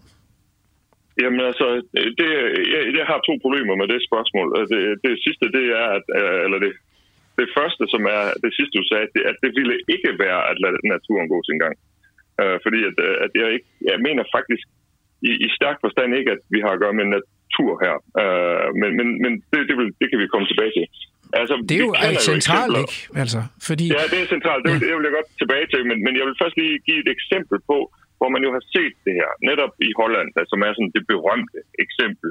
Jamen 1.21 1.41
altså, 1.49 1.67
det, 2.19 2.30
jeg, 2.73 2.82
jeg 2.99 3.06
har 3.12 3.19
to 3.28 3.34
problemer 3.43 3.75
med 3.82 3.88
det 3.93 3.99
spørgsmål. 4.10 4.47
Det, 4.73 4.82
det 5.06 5.13
sidste, 5.25 5.45
det 5.58 5.65
er, 5.82 5.88
at, 5.97 6.06
øh, 6.19 6.39
eller 6.45 6.60
det, 6.65 6.71
det 7.39 7.47
første, 7.58 7.84
som 7.93 8.01
er 8.15 8.21
det 8.43 8.51
sidste, 8.58 8.73
du 8.82 8.86
sagde, 8.91 9.08
det, 9.15 9.23
at 9.32 9.38
det 9.43 9.51
ville 9.58 9.75
ikke 9.95 10.12
være 10.25 10.41
at 10.51 10.58
lade 10.63 10.80
naturen 10.93 11.28
gå 11.34 11.38
sin 11.49 11.60
gang. 11.63 11.75
Uh, 12.41 12.58
fordi 12.63 12.80
at, 12.89 12.97
øh, 13.08 13.15
at 13.25 13.32
jeg, 13.41 13.47
ikke, 13.56 13.69
jeg 13.91 13.97
mener 14.08 14.23
faktisk 14.38 14.65
i, 15.30 15.32
i 15.45 15.47
stærk 15.58 15.78
forstand 15.86 16.10
ikke, 16.19 16.32
at 16.36 16.41
vi 16.54 16.60
har 16.65 16.71
at 16.73 16.82
gøre 16.84 16.97
med 16.99 17.06
natur 17.17 17.71
her. 17.86 17.95
Uh, 18.21 18.67
men 18.82 18.89
men, 18.99 19.08
men 19.23 19.32
det, 19.51 19.60
det, 19.69 19.75
vil, 19.80 19.89
det 20.01 20.08
kan 20.10 20.19
vi 20.21 20.28
komme 20.34 20.47
tilbage 20.51 20.73
til. 20.78 20.86
Altså, 21.41 21.54
Det 21.69 21.75
er 21.80 21.86
jo 21.89 21.93
altså 22.08 22.32
centralt, 22.32 22.78
ikke? 22.84 22.97
Altså, 23.21 23.39
fordi, 23.67 23.86
Ja, 23.95 24.01
det 24.12 24.17
er 24.23 24.28
centralt. 24.36 24.62
Det 24.65 24.71
vil, 24.73 24.82
det 24.88 24.95
vil 24.97 25.08
jeg 25.10 25.15
godt 25.19 25.30
tilbage 25.41 25.65
til, 25.73 25.82
men, 25.89 25.97
men 26.06 26.13
jeg 26.19 26.25
vil 26.28 26.36
først 26.41 26.56
lige 26.62 26.75
give 26.88 26.99
et 27.06 27.10
eksempel 27.17 27.58
på, 27.71 27.78
hvor 28.19 28.30
man 28.36 28.41
jo 28.45 28.49
har 28.58 28.63
set 28.75 28.95
det 29.08 29.13
her, 29.21 29.30
netop 29.49 29.73
i 29.88 29.89
Holland, 30.01 30.28
der, 30.36 30.43
som 30.51 30.60
er 30.67 30.71
sådan 30.73 30.93
det 30.97 31.04
berømte 31.13 31.60
eksempel 31.86 32.30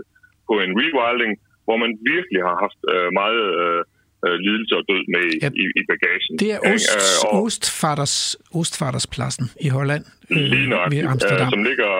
på 0.49 0.55
en 0.64 0.70
rewilding, 0.81 1.33
hvor 1.66 1.77
man 1.85 1.92
virkelig 2.12 2.40
har 2.49 2.57
haft 2.64 2.81
øh, 2.94 3.09
meget 3.23 3.42
øh, 3.62 3.81
øh, 4.25 4.37
lidelse 4.47 4.75
og 4.81 4.85
død 4.90 5.03
med 5.14 5.23
i, 5.35 5.37
Ja, 5.44 5.49
i, 5.62 5.64
i 5.81 5.83
bagagen. 5.92 6.33
det 6.42 6.51
er 6.57 6.61
Ikke? 6.61 6.75
Ost, 6.75 6.90
Øh, 6.97 7.25
og 7.25 7.31
Ostfaders, 7.47 8.16
Ostfaderspladsen 8.61 9.47
i 9.66 9.68
Holland 9.79 10.05
lige 10.53 10.64
øh, 10.66 10.68
nøjagtigt, 10.73 11.03
ved 11.05 11.11
Amsterdam. 11.14 11.47
Øh, 11.49 11.53
som 11.55 11.62
ligger... 11.68 11.90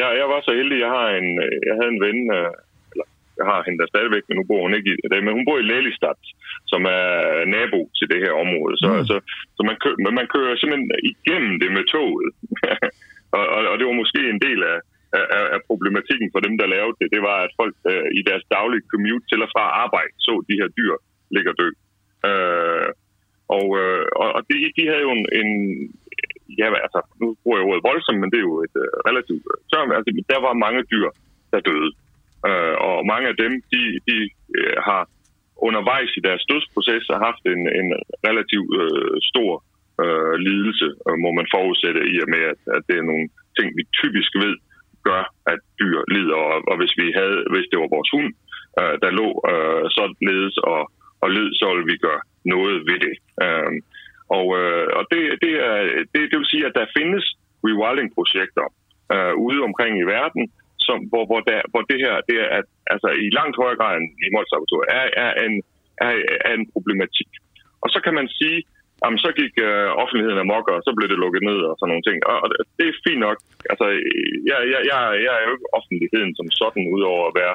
Jeg, 0.00 0.08
jeg 0.20 0.26
var 0.32 0.40
så 0.48 0.52
heldig, 0.60 0.78
jeg 0.86 0.92
har 0.98 1.08
en, 1.20 1.28
øh, 1.46 1.54
jeg 1.68 1.74
havde 1.78 1.90
en 1.96 2.00
ven, 2.06 2.18
øh, 2.38 2.50
eller 2.92 3.06
jeg 3.40 3.46
har 3.50 3.58
hende 3.66 3.78
der 3.82 3.88
stadigvæk, 3.94 4.24
men 4.28 4.34
nu 4.38 4.44
bor 4.50 4.60
hun 4.66 4.74
ikke 4.78 4.90
i 5.04 5.08
det, 5.12 5.20
men 5.24 5.32
hun 5.38 5.44
bor 5.48 5.58
i 5.60 5.68
Lelystad, 5.70 6.18
som 6.72 6.80
er 6.98 7.04
nabo 7.54 7.80
til 7.98 8.06
det 8.12 8.20
her 8.24 8.32
område. 8.44 8.74
Så, 8.82 8.88
Mm. 8.92 9.04
så, 9.10 9.16
så 9.56 9.60
man, 9.68 9.76
kø, 9.82 9.90
men 10.04 10.12
man 10.20 10.26
kører 10.34 10.54
simpelthen 10.60 10.90
igennem 11.12 11.54
det 11.62 11.70
med 11.76 11.84
toget. 11.96 12.28
og, 13.36 13.44
og, 13.56 13.60
og 13.70 13.74
det 13.78 13.86
var 13.86 14.02
måske 14.02 14.20
en 14.34 14.40
del 14.46 14.60
af, 14.72 14.78
af, 15.18 15.44
af 15.54 15.60
problematikken 15.70 16.28
for 16.34 16.40
dem, 16.46 16.54
der 16.60 16.72
lavede 16.74 16.96
det. 17.00 17.08
Det 17.14 17.22
var, 17.28 17.38
at 17.46 17.52
folk 17.60 17.76
øh, 17.92 18.06
i 18.18 18.20
deres 18.28 18.44
daglige 18.56 18.88
commute 18.92 19.26
til 19.28 19.44
og 19.46 19.50
fra 19.54 19.64
arbejde 19.84 20.14
så 20.26 20.34
de 20.48 20.58
her 20.60 20.68
dyr 20.78 20.94
ligge 21.34 21.50
og 21.52 21.58
dø. 21.62 21.68
Øh, 22.28 22.88
og, 23.58 23.66
øh, 23.80 24.06
og 24.36 24.40
de, 24.48 24.54
de 24.76 24.82
havde 24.90 25.04
jo 25.06 25.12
en, 25.18 25.24
en 25.40 25.50
ja, 26.60 26.66
altså, 26.86 27.00
nu 27.20 27.26
bruger 27.42 27.58
jeg 27.58 27.68
ordet 27.68 27.88
voldsomt, 27.88 28.20
men 28.20 28.30
det 28.30 28.38
er 28.38 28.48
jo 28.50 28.56
et 28.68 28.76
øh, 28.84 28.90
relativt 29.08 29.44
øh, 29.50 29.58
tørm. 29.70 29.90
Altså, 29.96 30.10
der 30.32 30.40
var 30.46 30.62
mange 30.66 30.82
dyr, 30.92 31.08
der 31.52 31.66
døde. 31.68 31.90
Øh, 32.48 32.74
og 32.88 32.96
mange 33.12 33.26
af 33.32 33.36
dem, 33.44 33.52
de, 33.72 33.82
de 34.08 34.16
øh, 34.58 34.76
har 34.88 35.02
undervejs 35.66 36.12
i 36.18 36.22
deres 36.28 36.44
dødsproces 36.50 37.04
har 37.12 37.20
haft 37.28 37.42
en, 37.54 37.62
en 37.80 37.88
relativt 38.28 38.70
øh, 38.82 39.14
stor 39.30 39.50
øh, 40.34 40.38
lidelse, 40.48 40.88
øh, 41.06 41.16
må 41.24 41.30
man 41.38 41.46
forudsætte 41.56 42.00
i 42.14 42.16
og 42.24 42.28
med, 42.34 42.42
at, 42.52 42.60
at 42.76 42.82
det 42.88 42.96
er 42.98 43.08
nogle 43.10 43.26
ting, 43.56 43.68
vi 43.78 43.82
typisk 44.00 44.32
ved, 44.44 44.54
gør, 45.08 45.22
at 45.52 45.58
dyr 45.80 45.98
lider. 46.14 46.40
Og, 46.50 46.56
og 46.70 46.76
hvis 46.80 46.94
vi 47.00 47.06
havde, 47.20 47.38
hvis 47.52 47.68
det 47.70 47.78
var 47.82 47.94
vores 47.96 48.10
hund, 48.14 48.30
øh, 48.80 48.94
der 49.02 49.18
lå 49.20 49.28
øh, 49.50 49.84
således 49.96 50.56
og, 50.72 50.82
og 51.22 51.28
led, 51.36 51.48
så 51.58 51.64
ville 51.74 51.90
vi 51.92 51.96
gøre 52.06 52.22
noget 52.54 52.76
ved 52.88 52.98
det. 53.06 53.14
Øh, 53.44 53.72
og 54.38 54.46
øh, 54.60 54.86
og 54.98 55.04
det, 55.12 55.22
det, 55.44 55.52
er, 55.68 55.78
det, 56.12 56.20
det 56.30 56.36
vil 56.38 56.52
sige, 56.52 56.66
at 56.66 56.76
der 56.78 56.94
findes 56.98 57.24
rewilding-projekter 57.66 58.66
øh, 59.14 59.34
ude 59.46 59.60
omkring 59.68 59.94
i 59.98 60.08
verden, 60.16 60.42
som, 60.86 60.98
hvor, 61.10 61.24
hvor, 61.30 61.40
der, 61.50 61.60
hvor 61.72 61.82
det 61.90 61.98
her 62.04 62.14
det 62.28 62.36
er, 62.44 62.48
at, 62.58 62.66
altså, 62.94 63.08
i 63.24 63.26
langt 63.38 63.56
højere 63.62 63.80
grad 63.80 63.92
end 63.96 64.08
i 64.24 64.28
Mols 64.34 64.52
er, 65.00 65.06
er, 65.26 65.32
en, 65.46 65.54
er, 66.06 66.12
er 66.48 66.52
en 66.58 66.66
problematik. 66.74 67.30
Og 67.84 67.88
så 67.94 67.98
kan 68.04 68.14
man 68.18 68.28
sige, 68.38 68.58
jamen, 69.04 69.18
så 69.24 69.30
gik 69.40 69.54
øh, 69.68 69.88
offentligheden 70.02 70.38
amok, 70.44 70.64
og 70.74 70.78
så 70.86 70.90
blev 70.96 71.06
det 71.12 71.18
lukket 71.24 71.42
ned 71.50 71.58
og 71.68 71.74
sådan 71.78 71.90
nogle 71.92 72.04
ting. 72.08 72.16
Og, 72.30 72.36
og 72.42 72.46
det 72.78 72.84
er 72.90 72.94
fint 73.08 73.20
nok. 73.26 73.36
Altså, 73.72 73.86
jeg, 74.50 74.58
jeg, 74.72 74.80
jeg, 74.90 74.98
jeg 75.26 75.32
er 75.38 75.42
jo 75.46 75.52
ikke 75.56 75.68
offentligheden 75.78 76.30
som 76.38 76.46
sådan, 76.60 76.84
udover 76.96 77.22
at 77.30 77.34
være 77.42 77.54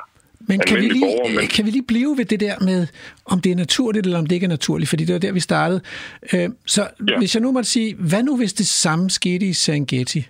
Men 0.52 0.58
kan 0.70 0.78
vi, 0.84 0.88
lige, 0.98 1.06
borger, 1.06 1.30
men- 1.38 1.48
kan 1.56 1.64
vi 1.66 1.72
lige 1.78 1.88
blive 1.94 2.12
ved 2.20 2.26
det 2.34 2.40
der 2.48 2.56
med, 2.70 2.82
om 3.34 3.38
det 3.44 3.50
er 3.52 3.60
naturligt 3.66 4.04
eller 4.08 4.20
om 4.22 4.26
det 4.28 4.36
ikke 4.38 4.48
er 4.52 4.56
naturligt? 4.60 4.90
Fordi 4.94 5.04
det 5.08 5.14
var 5.18 5.24
der, 5.26 5.32
vi 5.40 5.44
startede. 5.52 5.82
Øh, 6.34 6.48
så 6.76 6.82
Ja. 7.10 7.18
hvis 7.22 7.32
jeg 7.36 7.42
nu 7.46 7.50
måtte 7.58 7.70
sige, 7.76 7.90
hvad 8.10 8.24
nu 8.30 8.34
hvis 8.42 8.54
det 8.62 8.68
samme 8.86 9.06
skete 9.20 9.46
i 9.46 9.54
Serengeti? 9.64 10.22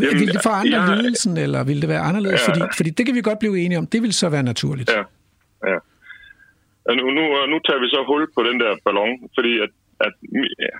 Jamen, 0.00 0.18
vil 0.20 0.28
det 0.34 0.40
forandre 0.42 0.80
jeg- 0.82 0.96
lidelsen, 0.96 1.36
eller 1.36 1.64
vil 1.64 1.80
det 1.82 1.88
være 1.88 2.00
anderledes? 2.00 2.40
Ja. 2.48 2.52
Fordi, 2.52 2.60
fordi 2.76 2.90
det 2.90 3.06
kan 3.06 3.14
vi 3.14 3.20
godt 3.20 3.38
blive 3.38 3.58
enige 3.60 3.78
om. 3.78 3.86
Det 3.86 4.02
vil 4.02 4.12
så 4.12 4.28
være 4.28 4.42
naturligt. 4.42 4.90
Ja, 4.90 5.02
ja. 5.72 5.78
Nu, 6.98 7.04
nu, 7.18 7.24
nu 7.52 7.56
tager 7.66 7.80
vi 7.84 7.88
så 7.88 8.00
hul 8.10 8.24
på 8.36 8.42
den 8.48 8.56
der 8.62 8.72
ballon, 8.84 9.12
fordi 9.36 9.52
at, 9.64 9.72
at 10.06 10.14
ja, 10.66 10.74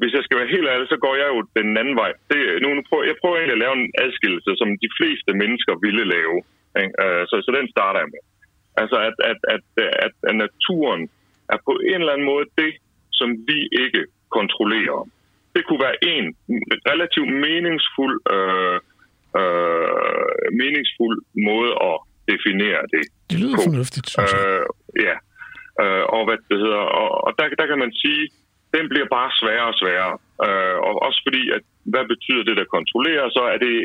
hvis 0.00 0.12
jeg 0.16 0.22
skal 0.24 0.38
være 0.40 0.54
helt 0.54 0.68
ærlig, 0.72 0.88
så 0.88 0.98
går 1.04 1.14
jeg 1.22 1.28
jo 1.34 1.38
den 1.58 1.76
anden 1.80 1.96
vej. 2.02 2.10
Det, 2.30 2.38
nu, 2.62 2.68
nu 2.74 2.82
prøver, 2.88 3.04
jeg 3.10 3.16
prøver 3.20 3.36
egentlig 3.36 3.58
at 3.58 3.64
lave 3.64 3.76
en 3.80 3.92
adskillelse, 4.04 4.50
som 4.60 4.68
de 4.84 4.90
fleste 4.98 5.30
mennesker 5.42 5.74
ville 5.84 6.04
lave. 6.14 6.36
Ikke? 6.82 6.94
Uh, 7.04 7.22
Så, 7.30 7.34
så 7.46 7.50
den 7.58 7.66
starter 7.74 8.00
jeg 8.00 8.10
med. 8.14 8.22
Altså, 8.82 8.96
at, 9.08 9.16
at, 9.30 9.40
at, 9.54 9.64
at, 10.06 10.14
at 10.28 10.34
naturen 10.44 11.02
er 11.54 11.58
på 11.68 11.72
en 11.90 12.00
eller 12.00 12.12
anden 12.12 12.30
måde 12.32 12.46
det, 12.62 12.72
som 13.12 13.28
vi 13.48 13.58
ikke 13.84 14.02
kontrollerer. 14.38 15.08
Det 15.54 15.62
kunne 15.64 15.82
være 15.88 16.04
en 16.14 16.26
relativt 16.90 17.32
meningsfuld, 17.46 18.16
øh, 18.34 18.78
øh, 19.40 20.44
meningsfuld 20.62 21.18
måde 21.50 21.72
at 21.88 21.96
definere 22.32 22.82
det. 22.94 23.04
Det 23.30 23.36
lyder 23.42 23.56
på. 23.58 23.64
fornuftigt, 23.68 24.06
synes 24.12 24.32
jeg. 24.32 24.42
Øh, 24.46 24.64
ja. 25.06 25.16
Øh, 25.82 26.04
og 26.14 26.20
hvad 26.26 26.38
det 26.50 26.58
hedder, 26.64 26.84
og, 27.00 27.08
og 27.26 27.30
der, 27.38 27.44
der 27.60 27.66
kan 27.70 27.78
man 27.84 27.92
sige, 28.02 28.22
den 28.76 28.84
bliver 28.92 29.08
bare 29.16 29.30
sværere 29.40 29.70
og 29.72 29.78
sværere. 29.82 30.14
Øh, 30.46 30.76
og 30.86 30.92
også 31.06 31.20
fordi, 31.26 31.42
at 31.56 31.62
hvad 31.92 32.04
betyder 32.12 32.42
det, 32.48 32.56
der 32.60 32.74
kontrollerer, 32.76 33.26
så 33.36 33.42
er 33.54 33.58
det, 33.66 33.76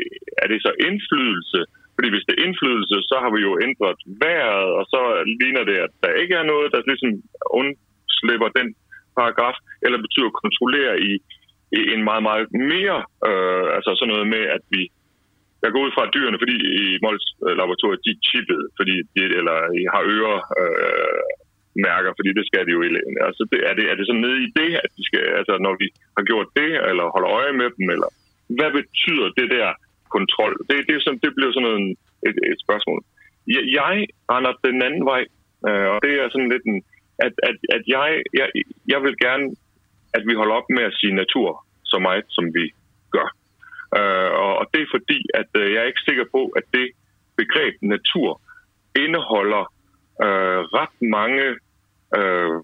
er 0.42 0.46
det 0.52 0.58
så 0.66 0.72
indflydelse. 0.88 1.60
Fordi 1.96 2.08
hvis 2.12 2.26
det 2.26 2.34
er 2.34 2.44
indflydelse, 2.46 2.96
så 3.10 3.16
har 3.22 3.30
vi 3.36 3.40
jo 3.48 3.52
ændret 3.66 3.98
vejret, 4.22 4.68
og 4.78 4.84
så 4.92 5.00
ligner 5.40 5.64
det, 5.70 5.76
at 5.86 5.92
der 6.04 6.20
ikke 6.22 6.34
er 6.40 6.46
noget, 6.52 6.68
der 6.74 6.88
ligesom 6.90 7.10
undslipper 7.60 8.50
den 8.58 8.68
paragraf, 9.18 9.56
eller 9.84 9.98
betyder 10.06 10.40
kontrollere 10.42 10.94
i, 11.10 11.12
i 11.78 11.80
en 11.94 12.02
meget, 12.08 12.22
meget 12.28 12.46
mere, 12.72 12.98
øh, 13.28 13.66
altså 13.76 13.90
sådan 13.94 14.12
noget 14.14 14.28
med, 14.34 14.44
at 14.56 14.62
vi 14.74 14.82
jeg 15.66 15.72
går 15.74 15.84
ud 15.86 15.94
fra 15.94 16.06
at 16.06 16.14
dyrene, 16.14 16.42
fordi 16.42 16.56
i 16.82 16.84
Mols 17.04 17.26
øh, 17.46 17.54
laboratoriet, 17.60 18.04
de 18.06 18.12
er 18.14 18.24
chippet, 18.28 18.60
fordi 18.78 18.94
de, 19.14 19.22
eller 19.40 19.56
de 19.76 19.82
har 19.94 20.02
øre 20.16 20.36
øh, 20.60 21.22
mærker, 21.88 22.10
fordi 22.18 22.30
det 22.38 22.44
skal 22.46 22.62
de 22.66 22.74
jo 22.76 22.82
i 22.84 22.90
lægen. 22.94 23.16
Altså, 23.28 23.42
det, 23.52 23.60
er, 23.68 23.72
det, 23.78 23.84
er 23.90 23.94
det 23.96 24.06
så 24.06 24.14
nede 24.24 24.38
i 24.46 24.48
det, 24.60 24.70
at 24.84 24.90
de 24.96 25.02
skal, 25.08 25.24
altså, 25.40 25.54
når 25.66 25.74
vi 25.82 25.86
har 26.16 26.24
gjort 26.30 26.48
det, 26.60 26.70
eller 26.90 27.14
holder 27.14 27.30
øje 27.40 27.54
med 27.60 27.68
dem, 27.76 27.86
eller 27.94 28.08
hvad 28.58 28.70
betyder 28.78 29.28
det 29.38 29.48
der 29.56 29.68
kontrol? 30.16 30.54
Det, 30.68 30.76
det, 30.86 30.94
er 30.94 31.02
sådan, 31.04 31.22
det 31.24 31.32
bliver 31.36 31.52
sådan 31.52 31.66
noget, 31.68 31.80
et, 32.28 32.36
et 32.52 32.58
spørgsmål. 32.66 33.00
Jeg, 33.54 33.64
jeg 33.80 33.94
render 34.32 34.52
den 34.68 34.78
anden 34.86 35.04
vej, 35.12 35.22
øh, 35.68 35.86
og 35.94 35.98
det 36.04 36.12
er 36.20 36.26
sådan 36.28 36.52
lidt 36.54 36.66
en, 36.72 36.78
at, 37.26 37.34
at, 37.48 37.56
at 37.76 37.82
jeg, 37.96 38.08
jeg, 38.38 38.48
jeg 38.92 39.00
vil 39.04 39.16
gerne 39.26 39.46
at 40.16 40.22
vi 40.28 40.34
holder 40.40 40.54
op 40.60 40.68
med 40.76 40.84
at 40.88 40.96
sige 41.00 41.20
natur 41.22 41.48
så 41.92 41.98
meget, 42.06 42.24
som 42.36 42.44
vi 42.56 42.64
gør. 43.16 43.28
Øh, 43.98 44.30
og 44.60 44.64
det 44.72 44.80
er 44.82 44.94
fordi, 44.96 45.20
at 45.40 45.50
øh, 45.60 45.72
jeg 45.72 45.80
er 45.80 45.90
ikke 45.90 46.08
sikker 46.08 46.26
på, 46.36 46.42
at 46.58 46.64
det 46.76 46.86
begreb 47.36 47.74
natur 47.82 48.40
indeholder 49.04 49.64
øh, 50.24 50.60
ret 50.78 50.96
mange 51.16 51.44
øh, 52.18 52.56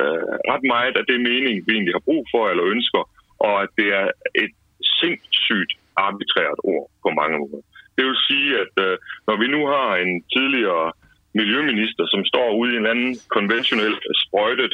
øh, 0.00 0.32
ret 0.52 0.64
meget 0.74 0.94
af 1.00 1.04
det 1.10 1.20
mening, 1.30 1.54
vi 1.66 1.70
egentlig 1.72 1.94
har 1.94 2.08
brug 2.08 2.22
for 2.32 2.42
eller 2.48 2.64
ønsker, 2.74 3.02
og 3.46 3.54
at 3.62 3.70
det 3.78 3.88
er 4.00 4.08
et 4.44 4.54
sindssygt 5.00 5.72
arbitrært 5.96 6.58
ord 6.72 6.86
på 7.02 7.08
mange 7.20 7.38
måder. 7.38 7.62
Det 7.96 8.04
vil 8.08 8.26
sige, 8.30 8.50
at 8.64 8.74
øh, 8.86 8.96
når 9.28 9.36
vi 9.42 9.46
nu 9.54 9.60
har 9.74 9.90
en 9.96 10.12
tidligere 10.34 10.92
miljøminister, 11.40 12.04
som 12.12 12.22
står 12.24 12.48
ude 12.60 12.74
i 12.74 12.80
en 12.82 12.90
anden 12.92 13.14
konventionel 13.36 13.94
sprøjtet, 14.22 14.72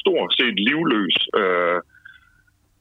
stort 0.00 0.30
set 0.38 0.56
livløs 0.68 1.16
øh, 1.40 1.78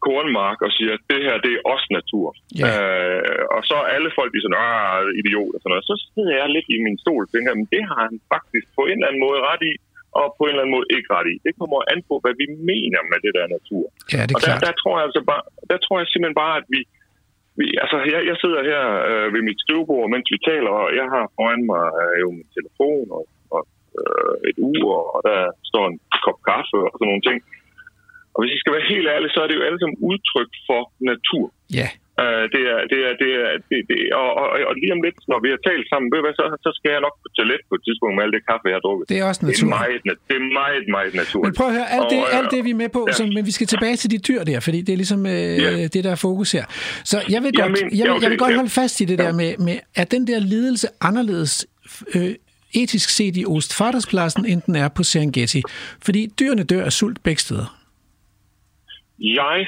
kornmark 0.06 0.60
og 0.68 0.72
siger, 0.78 0.92
at 0.98 1.04
det 1.12 1.20
her, 1.28 1.36
det 1.46 1.52
er 1.54 1.62
også 1.74 1.88
natur. 2.00 2.28
Yeah. 2.62 2.70
Øh, 2.70 3.44
og 3.56 3.62
så 3.70 3.76
er 3.84 3.94
alle 3.96 4.10
folk, 4.18 4.30
de 4.34 4.42
sådan, 4.44 4.64
ah, 4.68 5.02
idiot 5.20 5.54
og 5.56 5.60
sådan 5.60 5.72
noget. 5.74 5.90
Så 5.92 5.96
sidder 6.14 6.34
jeg 6.42 6.48
lidt 6.56 6.68
i 6.76 6.78
min 6.86 6.98
stol 7.04 7.24
og 7.26 7.32
tænker, 7.34 7.52
men 7.60 7.68
det 7.76 7.84
har 7.90 8.00
han 8.08 8.16
faktisk 8.34 8.66
på 8.78 8.82
en 8.90 8.98
eller 8.98 9.10
anden 9.10 9.24
måde 9.28 9.40
ret 9.50 9.64
i, 9.72 9.74
og 10.20 10.26
på 10.38 10.42
en 10.44 10.52
eller 10.52 10.64
anden 10.64 10.76
måde 10.78 10.88
ikke 10.96 11.10
ret 11.16 11.30
i. 11.34 11.36
Det 11.46 11.54
kommer 11.60 11.78
an 11.94 12.00
på, 12.10 12.16
hvad 12.24 12.36
vi 12.42 12.48
mener 12.72 13.02
med 13.12 13.20
det 13.26 13.34
der 13.38 13.48
natur. 13.58 13.86
Ja, 14.14 14.22
det 14.28 14.34
er 14.34 14.38
og 14.38 14.42
der, 14.46 14.54
klart. 14.54 14.66
der, 14.66 14.74
tror 14.82 14.94
jeg 14.98 15.06
altså 15.08 15.22
bare, 15.32 15.44
der 15.72 15.78
tror 15.84 15.96
jeg 16.00 16.08
simpelthen 16.08 16.42
bare, 16.44 16.56
at 16.62 16.68
vi, 16.74 16.82
vi 17.60 17.66
altså 17.84 17.98
jeg, 18.14 18.22
jeg 18.30 18.38
sidder 18.44 18.62
her 18.72 18.84
øh, 19.12 19.28
ved 19.34 19.42
mit 19.50 19.60
skrivebord, 19.64 20.06
mens 20.14 20.28
vi 20.34 20.40
taler, 20.52 20.72
og 20.82 20.88
jeg 21.00 21.08
har 21.14 21.24
foran 21.36 21.62
mig 21.72 21.86
øh, 22.02 22.16
jo 22.24 22.28
min 22.38 22.50
telefon 22.58 23.06
og, 23.18 23.24
og 23.56 23.62
øh, 24.00 24.34
et 24.50 24.58
ur, 24.72 24.92
og 25.16 25.20
der 25.30 25.40
står 25.70 25.84
en 25.92 25.98
kop 26.26 26.40
kaffe 26.50 26.78
og 26.88 26.94
sådan 26.98 27.10
nogle 27.12 27.28
ting. 27.30 27.40
Og 28.38 28.40
hvis 28.44 28.52
I 28.56 28.60
skal 28.62 28.74
være 28.78 28.86
helt 28.94 29.08
ærlig, 29.16 29.28
så 29.36 29.40
er 29.44 29.48
det 29.50 29.56
jo 29.60 29.64
alle 29.68 29.80
sammen 29.82 29.98
udtryk 30.10 30.52
for 30.68 30.82
natur. 31.12 31.46
Ja, 31.82 31.90
Uh, 32.26 32.44
det 32.56 32.62
er, 32.74 32.80
det 32.92 33.00
er, 33.08 33.14
det 33.24 33.30
er, 33.44 33.50
det, 33.70 33.78
det, 33.90 33.98
og, 34.22 34.30
og, 34.42 34.48
og 34.70 34.74
lige 34.82 34.94
om 34.98 35.02
lidt, 35.08 35.18
når 35.32 35.40
vi 35.46 35.50
har 35.54 35.60
talt 35.70 35.86
sammen, 35.92 36.08
ved 36.14 36.20
hvad, 36.24 36.34
så, 36.40 36.46
så 36.66 36.70
skal 36.78 36.90
jeg 36.96 37.02
nok 37.08 37.16
på 37.24 37.28
toilet 37.38 37.62
på 37.70 37.74
et 37.78 37.84
tidspunkt 37.88 38.14
med 38.16 38.24
alt 38.26 38.34
det 38.38 38.44
kaffe, 38.50 38.66
jeg 38.72 38.78
har 38.80 38.86
drukket. 38.88 39.04
det 39.12 39.18
er 39.22 39.26
også 39.30 39.42
Det 39.42 39.48
er 39.48 39.52
natur. 39.54 39.70
meget, 39.78 40.00
det 40.30 40.36
er 40.42 40.46
meget, 40.62 40.84
meget 40.98 41.14
naturligt. 41.22 41.48
Men 41.48 41.54
prøv 41.60 41.68
at 41.72 41.76
høre, 41.80 41.90
alt 41.98 42.08
det, 42.14 42.20
Og, 42.24 42.28
øh, 42.34 42.38
alt 42.40 42.50
det 42.54 42.60
vi 42.68 42.72
er 42.76 42.80
med 42.84 42.90
på, 42.98 43.02
ja. 43.10 43.14
så, 43.18 43.22
men 43.36 43.44
vi 43.50 43.54
skal 43.58 43.68
tilbage 43.74 43.96
til 44.02 44.10
de 44.14 44.20
dyr 44.30 44.42
der, 44.50 44.60
fordi 44.68 44.80
det 44.86 44.92
er 44.96 45.00
ligesom 45.04 45.22
øh, 45.36 45.56
Ja. 45.66 45.72
det, 45.96 46.02
der 46.08 46.12
er 46.18 46.22
fokus 46.30 46.50
her. 46.58 46.66
Så 47.12 47.18
jeg 47.34 47.40
vil 47.44 47.52
Jeg 47.58 47.62
godt, 47.64 47.72
men- 47.76 47.78
jeg 47.82 47.86
vil, 47.92 47.98
ja, 47.98 48.04
jeg 48.04 48.22
vil 48.22 48.28
okay, 48.28 48.38
godt 48.44 48.52
ja. 48.56 48.60
holde 48.62 48.74
fast 48.82 48.96
i 49.04 49.06
det 49.12 49.18
der 49.24 49.32
med, 49.42 49.50
med, 49.68 49.78
er 50.02 50.06
den 50.16 50.24
der 50.30 50.40
lidelse 50.54 50.88
anderledes 51.10 51.54
øh, 52.16 52.32
etisk 52.82 53.10
set 53.18 53.38
i 53.42 53.44
Ostfaderspladsen, 53.46 54.46
end 54.52 54.60
den 54.68 54.76
er 54.84 54.88
på 54.98 55.04
Serengeti? 55.04 55.62
Fordi 56.06 56.22
dyrene 56.40 56.64
dør 56.64 56.84
af 56.90 56.94
sult 56.94 57.24
begge 57.24 57.42
steder. 57.48 57.68
Jeg, 59.20 59.60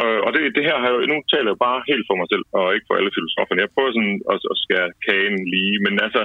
øh, 0.00 0.20
og 0.26 0.30
det, 0.34 0.42
det 0.56 0.64
her 0.68 0.76
har 0.78 0.86
jeg 0.88 0.96
jo, 0.96 1.00
nu 1.12 1.16
taler 1.32 1.50
jeg 1.52 1.64
bare 1.68 1.88
helt 1.90 2.06
for 2.08 2.16
mig 2.20 2.28
selv, 2.32 2.44
og 2.58 2.74
ikke 2.74 2.88
for 2.88 2.96
alle 2.98 3.16
filosoferne. 3.16 3.64
Jeg 3.64 3.74
prøver 3.74 3.92
sådan 3.92 4.20
at, 4.32 4.40
at 4.52 4.56
skære 4.64 4.90
kagen 5.06 5.36
lige, 5.54 5.76
men 5.84 5.94
altså, 6.06 6.22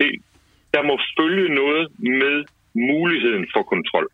det, 0.00 0.10
der 0.74 0.82
må 0.90 0.94
følge 1.18 1.48
noget 1.62 1.84
med 2.20 2.36
muligheden 2.92 3.46
for 3.54 3.62
kontrol. 3.72 4.08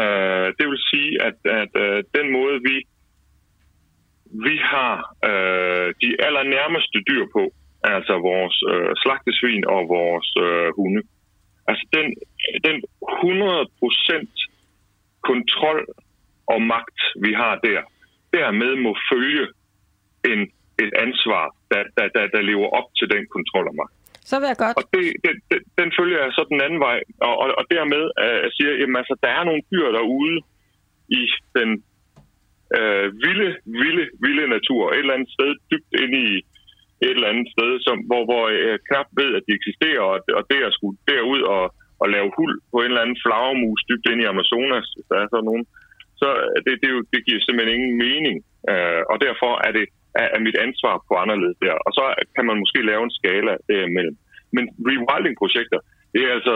Øh, 0.00 0.48
det 0.58 0.66
vil 0.70 0.80
sige, 0.90 1.10
at, 1.28 1.38
at 1.62 1.72
øh, 1.84 1.98
den 2.16 2.26
måde, 2.36 2.56
vi, 2.68 2.76
vi 4.46 4.56
har 4.72 4.96
øh, 5.30 5.88
de 6.02 6.10
allernærmeste 6.26 6.98
dyr 7.08 7.24
på, 7.36 7.42
altså 7.84 8.14
vores 8.30 8.56
øh, 8.72 8.92
slagtesvin 9.02 9.64
og 9.74 9.88
vores 9.88 10.28
øh, 10.46 10.68
hunde, 10.76 11.02
altså 11.68 11.84
den, 11.96 12.06
den 12.66 12.76
100% 13.02 14.48
kontrol 15.30 15.80
og 16.46 16.62
magt, 16.62 17.00
vi 17.24 17.32
har 17.32 17.54
der, 17.68 17.80
dermed 18.36 18.72
må 18.84 18.92
følge 19.12 19.44
en, 20.30 20.40
et 20.84 20.92
ansvar, 21.04 21.44
der, 21.70 21.82
der, 21.96 22.06
der, 22.16 22.26
der 22.34 22.42
lever 22.50 22.68
op 22.78 22.88
til 22.98 23.06
den 23.14 23.26
kontrol 23.34 23.68
og 23.68 23.74
magt. 23.74 23.94
Så 24.30 24.34
vil 24.40 24.46
jeg 24.52 24.58
godt. 24.64 24.76
Og 24.78 24.84
det, 24.94 25.04
det, 25.24 25.34
det, 25.50 25.58
den 25.80 25.88
følger 25.98 26.18
jeg 26.24 26.32
så 26.32 26.42
den 26.52 26.60
anden 26.66 26.80
vej, 26.80 26.98
og, 27.26 27.34
og, 27.42 27.48
og 27.58 27.64
dermed 27.74 28.02
uh, 28.24 28.44
siger 28.54 28.70
jeg, 28.70 28.88
altså, 29.00 29.14
der 29.24 29.30
er 29.38 29.44
nogle 29.44 29.62
dyr 29.72 29.88
derude 29.98 30.36
i 31.20 31.22
den 31.58 31.70
øh, 32.78 33.06
vilde, 33.24 33.50
vilde, 33.80 34.04
vilde 34.24 34.46
natur, 34.56 34.82
et 34.90 34.98
eller 34.98 35.16
andet 35.16 35.30
sted 35.36 35.50
dybt 35.70 35.92
inde 36.04 36.18
i 36.32 36.34
et 37.06 37.16
eller 37.16 37.32
andet 37.32 37.48
sted, 37.54 37.70
som, 37.86 37.96
hvor, 38.08 38.22
hvor 38.28 38.44
jeg 38.68 38.78
knap 38.88 39.08
ved, 39.20 39.30
at 39.38 39.42
de 39.46 39.56
eksisterer, 39.58 40.04
og, 40.12 40.18
og 40.38 40.42
det 40.50 40.60
at 40.68 40.76
skulle 40.76 40.98
derud 41.12 41.40
og, 41.56 41.64
og 42.02 42.06
lave 42.14 42.28
hul 42.36 42.52
på 42.70 42.76
en 42.78 42.90
eller 42.90 43.04
anden 43.04 43.22
flagermus 43.24 43.80
dybt 43.88 44.06
inde 44.10 44.22
i 44.22 44.30
Amazonas, 44.32 44.86
hvis 44.94 45.08
der 45.10 45.16
er 45.18 45.28
sådan 45.30 45.48
nogen, 45.50 45.66
så 46.22 46.28
øh, 46.44 46.58
det, 46.66 46.74
det, 46.82 46.88
jo, 46.94 46.98
det 47.12 47.20
giver 47.26 47.40
simpelthen 47.40 47.76
ingen 47.76 47.94
mening. 48.06 48.36
Øh, 48.70 49.02
og 49.12 49.16
derfor 49.26 49.52
er 49.66 49.72
det 49.78 49.86
er, 50.36 50.40
mit 50.46 50.58
ansvar 50.66 50.94
på 51.08 51.12
anderledes 51.24 51.58
der. 51.64 51.74
Og 51.86 51.90
så 51.98 52.04
kan 52.36 52.44
man 52.48 52.60
måske 52.62 52.80
lave 52.90 53.02
en 53.04 53.16
skala 53.18 53.52
derimellem. 53.70 54.16
Men 54.54 54.64
rewilding-projekter, 54.88 55.78
det 56.12 56.20
er 56.24 56.32
altså 56.38 56.54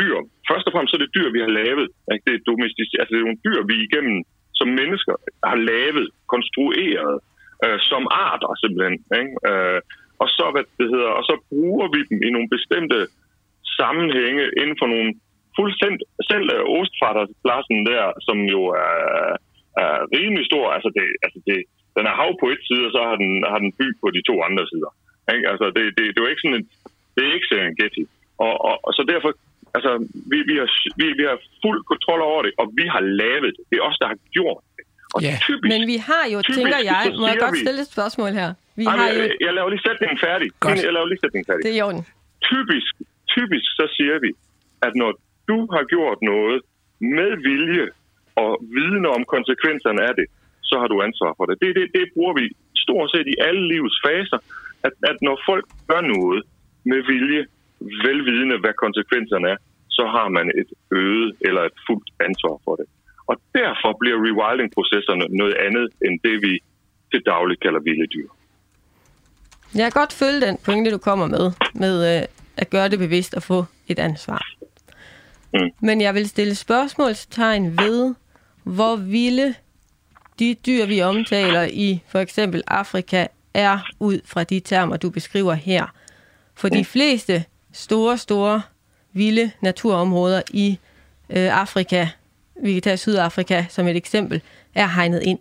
dyr. 0.00 0.16
Først 0.50 0.66
og 0.66 0.72
fremmest 0.72 0.90
så 0.90 0.96
er 0.96 1.04
det 1.04 1.16
dyr, 1.16 1.28
vi 1.36 1.44
har 1.46 1.52
lavet. 1.60 1.88
Ikke? 2.12 2.24
Det 2.26 2.34
er 2.34 2.48
domestisk, 2.50 2.90
altså 2.98 3.10
det 3.12 3.20
er 3.20 3.28
nogle 3.28 3.44
dyr, 3.46 3.60
vi 3.70 3.76
igennem 3.86 4.18
som 4.60 4.68
mennesker 4.80 5.14
har 5.50 5.58
lavet, 5.70 6.06
konstrueret 6.34 7.14
øh, 7.64 7.78
som 7.90 8.02
arter 8.26 8.52
simpelthen. 8.62 8.96
Ikke? 9.20 9.32
Øh, 9.50 9.80
og 10.22 10.28
så 10.36 10.44
hvad 10.52 10.64
det 10.80 10.88
hedder, 10.94 11.12
og 11.18 11.24
så 11.30 11.34
bruger 11.50 11.86
vi 11.94 12.00
dem 12.10 12.18
i 12.26 12.30
nogle 12.34 12.48
bestemte 12.56 12.98
sammenhænge 13.78 14.44
inden 14.60 14.76
for 14.80 14.88
nogle 14.94 15.10
fuldstændig 15.58 16.06
selv 16.30 16.46
øh, 16.56 16.62
Ostfaderspladsen 16.78 17.78
der, 17.90 18.04
som 18.26 18.38
jo 18.54 18.60
er, 18.86 18.98
er 19.82 19.94
rimelig 20.16 20.44
stor. 20.50 20.64
Altså, 20.76 20.90
det, 20.96 21.06
altså 21.26 21.38
det, 21.48 21.58
den 21.96 22.04
er 22.10 22.14
hav 22.20 22.30
på 22.42 22.46
et 22.54 22.62
side, 22.68 22.84
og 22.88 22.92
så 22.96 23.00
har 23.08 23.16
den, 23.22 23.30
har 23.52 23.58
den 23.64 23.72
by 23.80 23.86
på 24.02 24.06
de 24.16 24.22
to 24.28 24.34
andre 24.48 24.64
sider. 24.72 24.90
Ikke? 25.34 25.46
Altså, 25.52 25.66
det, 25.76 25.84
det, 25.96 26.04
det 26.12 26.18
er 26.18 26.24
jo 26.26 26.32
ikke 26.32 26.44
sådan 26.44 26.58
en, 26.60 26.66
det 27.14 27.22
er 27.26 27.32
ikke 27.36 27.48
Serengeti. 27.50 28.02
Og, 28.46 28.54
og, 28.68 28.74
og 28.86 28.92
så 28.96 29.02
derfor, 29.12 29.30
altså, 29.76 29.90
vi, 30.32 30.38
vi, 30.50 30.54
har, 30.60 30.68
vi, 31.00 31.06
vi 31.20 31.24
har 31.30 31.38
fuld 31.64 31.80
kontrol 31.92 32.20
over 32.30 32.40
det, 32.46 32.52
og 32.60 32.66
vi 32.78 32.84
har 32.94 33.02
lavet 33.22 33.50
det. 33.56 33.64
Det 33.70 33.76
er 33.78 33.84
os, 33.90 33.98
der 34.02 34.08
har 34.12 34.18
gjort 34.36 34.62
det. 34.76 34.84
Og 35.14 35.20
Ja. 35.28 35.34
typisk, 35.48 35.70
Men 35.72 35.82
vi 35.92 35.98
har 36.08 36.24
jo, 36.34 36.38
typisk, 36.42 36.58
tænker 36.58 36.80
jeg, 36.92 37.02
må 37.20 37.26
jeg 37.32 37.38
godt 37.46 37.58
stille 37.64 37.80
et 37.86 37.90
spørgsmål 37.96 38.30
her? 38.40 38.48
Vi 38.80 38.84
Ej, 38.84 38.96
har 38.98 39.08
jo, 39.16 39.20
jeg, 39.22 39.30
jeg 39.46 39.52
laver 39.58 39.68
lige 39.74 39.84
sætningen 39.88 40.18
færdig. 40.26 40.48
Godt. 40.64 40.78
Jeg 40.88 40.92
laver 40.96 41.08
lige 41.12 41.20
sætningen 41.24 41.46
færdig 41.50 41.62
det 41.66 41.72
er 41.74 41.78
i 41.80 41.84
orden. 41.88 42.02
typisk, 42.50 42.92
typisk 43.36 43.68
så 43.80 43.84
siger 43.96 44.16
vi, 44.24 44.30
at 44.86 44.92
når 45.00 45.10
du 45.50 45.58
har 45.74 45.84
gjort 45.94 46.18
noget 46.32 46.58
med 47.16 47.30
vilje 47.48 47.86
og 48.44 48.52
viden 48.76 49.06
om 49.16 49.22
konsekvenserne 49.34 50.00
af 50.08 50.14
det, 50.20 50.26
så 50.62 50.74
har 50.80 50.88
du 50.92 50.96
ansvar 51.08 51.32
for 51.38 51.44
det. 51.48 51.56
Det, 51.62 51.70
det, 51.78 51.86
det 51.98 52.04
bruger 52.14 52.34
vi 52.40 52.44
stort 52.84 53.08
set 53.14 53.26
i 53.34 53.36
alle 53.46 53.64
livets 53.72 53.98
faser, 54.06 54.38
at, 54.86 54.94
at 55.10 55.16
når 55.26 55.36
folk 55.50 55.66
gør 55.90 56.02
noget 56.16 56.40
med 56.90 57.00
vilje, 57.12 57.42
velvidende 58.06 58.56
hvad 58.62 58.74
konsekvenserne 58.84 59.48
er, 59.54 59.58
så 59.88 60.04
har 60.16 60.28
man 60.36 60.46
et 60.60 60.70
øget 61.02 61.30
eller 61.46 61.62
et 61.70 61.76
fuldt 61.86 62.08
ansvar 62.28 62.56
for 62.64 62.74
det. 62.80 62.86
Og 63.30 63.36
derfor 63.58 63.90
bliver 64.00 64.18
rewilding-processerne 64.26 65.24
noget 65.40 65.56
andet 65.66 65.86
end 66.04 66.14
det, 66.26 66.36
vi 66.46 66.52
til 67.12 67.22
dagligt 67.26 67.60
kalder 67.60 67.80
vilde 67.80 68.06
dyr. 68.14 68.28
Jeg 69.74 69.92
kan 69.92 70.00
godt 70.00 70.12
følge 70.12 70.40
den 70.46 70.56
pointe, 70.64 70.90
du 70.90 70.98
kommer 70.98 71.26
med, 71.26 71.44
med 71.74 71.94
øh, 72.10 72.22
at 72.56 72.70
gøre 72.70 72.88
det 72.88 72.98
bevidst 72.98 73.34
og 73.34 73.42
få 73.42 73.64
et 73.88 73.98
ansvar. 73.98 74.42
Mm. 75.54 75.70
Men 75.80 76.00
jeg 76.00 76.14
vil 76.14 76.28
stille 76.28 76.54
spørgsmålstegn 76.54 77.78
ved, 77.78 78.14
hvor 78.64 78.96
vilde 78.96 79.54
de 80.38 80.54
dyr, 80.66 80.86
vi 80.86 81.00
omtaler 81.02 81.62
i 81.62 82.02
for 82.08 82.18
eksempel 82.18 82.62
Afrika, 82.66 83.26
er 83.54 83.78
ud 84.00 84.20
fra 84.24 84.44
de 84.44 84.60
termer, 84.60 84.96
du 84.96 85.10
beskriver 85.10 85.54
her. 85.54 85.86
For 86.54 86.68
de 86.68 86.84
fleste 86.84 87.44
store, 87.72 88.18
store, 88.18 88.62
vilde 89.12 89.50
naturområder 89.60 90.42
i 90.50 90.78
øh, 91.30 91.60
Afrika, 91.60 92.08
vi 92.62 92.72
kan 92.72 92.82
tage 92.82 92.96
Sydafrika 92.96 93.64
som 93.68 93.86
et 93.88 93.96
eksempel, 93.96 94.40
er 94.74 94.86
hegnet 94.86 95.22
ind. 95.22 95.38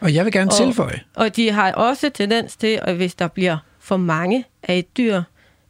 Og 0.00 0.14
jeg 0.14 0.24
vil 0.24 0.32
gerne 0.32 0.50
Og- 0.50 0.56
tilføje, 0.56 1.00
Og 1.14 1.36
de 1.36 1.50
har 1.52 1.72
også 1.72 2.10
tendens 2.10 2.56
til, 2.56 2.78
at 2.82 2.96
hvis 2.96 3.14
der 3.14 3.28
bliver 3.28 3.56
for 3.78 3.96
mange 3.96 4.44
af 4.62 4.78
et 4.78 4.96
dyr, 4.96 5.22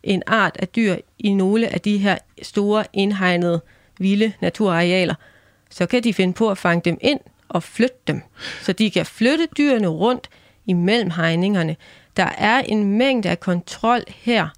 en 0.05 0.23
art 0.27 0.57
af 0.59 0.69
dyr 0.69 0.97
i 1.19 1.33
nogle 1.33 1.69
af 1.69 1.81
de 1.81 1.99
her 1.99 2.19
store 2.43 2.85
indhegnede 2.93 3.61
vilde 3.99 4.33
naturarealer, 4.41 5.15
så 5.71 5.87
kan 5.87 6.05
de 6.05 6.15
finde 6.15 6.33
på 6.33 6.51
at 6.51 6.59
fange 6.59 6.83
dem 6.85 6.99
ind 7.01 7.21
og 7.49 7.63
flytte 7.63 7.97
dem. 8.07 8.23
Så 8.63 8.73
de 8.73 8.91
kan 8.91 9.07
flytte 9.07 9.49
dyrene 9.57 9.87
rundt 9.87 10.29
imellem 10.67 11.11
hegningerne. 11.11 11.77
Der 12.17 12.29
er 12.39 12.59
en 12.61 12.85
mængde 12.99 13.29
af 13.29 13.41
kontrol 13.41 14.01
her, 14.09 14.49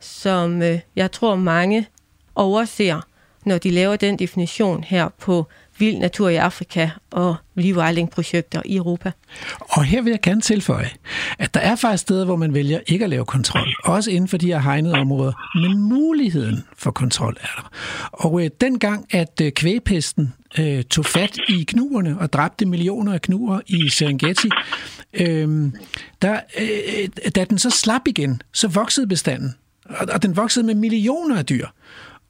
som 0.00 0.62
øh, 0.62 0.78
jeg 0.96 1.12
tror 1.12 1.36
mange 1.36 1.86
overser, 2.34 3.00
når 3.44 3.58
de 3.58 3.70
laver 3.70 3.96
den 3.96 4.18
definition 4.18 4.84
her 4.84 5.08
på 5.08 5.46
vild 5.78 5.98
natur 5.98 6.28
i 6.28 6.36
Afrika 6.36 6.90
og 7.10 7.36
rewilding-projekter 7.58 8.62
i 8.64 8.76
Europa. 8.76 9.12
Og 9.60 9.84
her 9.84 10.02
vil 10.02 10.10
jeg 10.10 10.20
gerne 10.20 10.40
tilføje, 10.40 10.90
at 11.38 11.54
der 11.54 11.60
er 11.60 11.76
faktisk 11.76 12.02
steder, 12.02 12.24
hvor 12.24 12.36
man 12.36 12.54
vælger 12.54 12.80
ikke 12.86 13.04
at 13.04 13.10
lave 13.10 13.24
kontrol, 13.24 13.68
også 13.84 14.10
inden 14.10 14.28
for 14.28 14.36
de 14.36 14.46
her 14.46 14.58
hegnede 14.58 14.94
områder, 14.94 15.58
men 15.60 15.78
muligheden 15.78 16.64
for 16.76 16.90
kontrol 16.90 17.36
er 17.40 17.46
der. 17.56 17.70
Og 18.12 18.44
øh, 18.44 18.50
dengang, 18.60 19.06
at 19.10 19.40
øh, 19.42 19.52
kvægpesten 19.52 20.34
øh, 20.58 20.84
tog 20.84 21.06
fat 21.06 21.38
i 21.48 21.64
knuerne 21.68 22.18
og 22.20 22.32
dræbte 22.32 22.66
millioner 22.66 23.12
af 23.12 23.22
knuer 23.22 23.60
i 23.66 23.88
Serengeti, 23.88 24.48
øh, 25.14 25.72
der, 26.22 26.40
øh, 26.60 27.30
da 27.34 27.44
den 27.44 27.58
så 27.58 27.70
slap 27.70 28.02
igen, 28.06 28.42
så 28.52 28.68
voksede 28.68 29.06
bestanden. 29.06 29.54
Og, 29.84 30.06
og 30.12 30.22
den 30.22 30.36
voksede 30.36 30.66
med 30.66 30.74
millioner 30.74 31.38
af 31.38 31.46
dyr. 31.46 31.66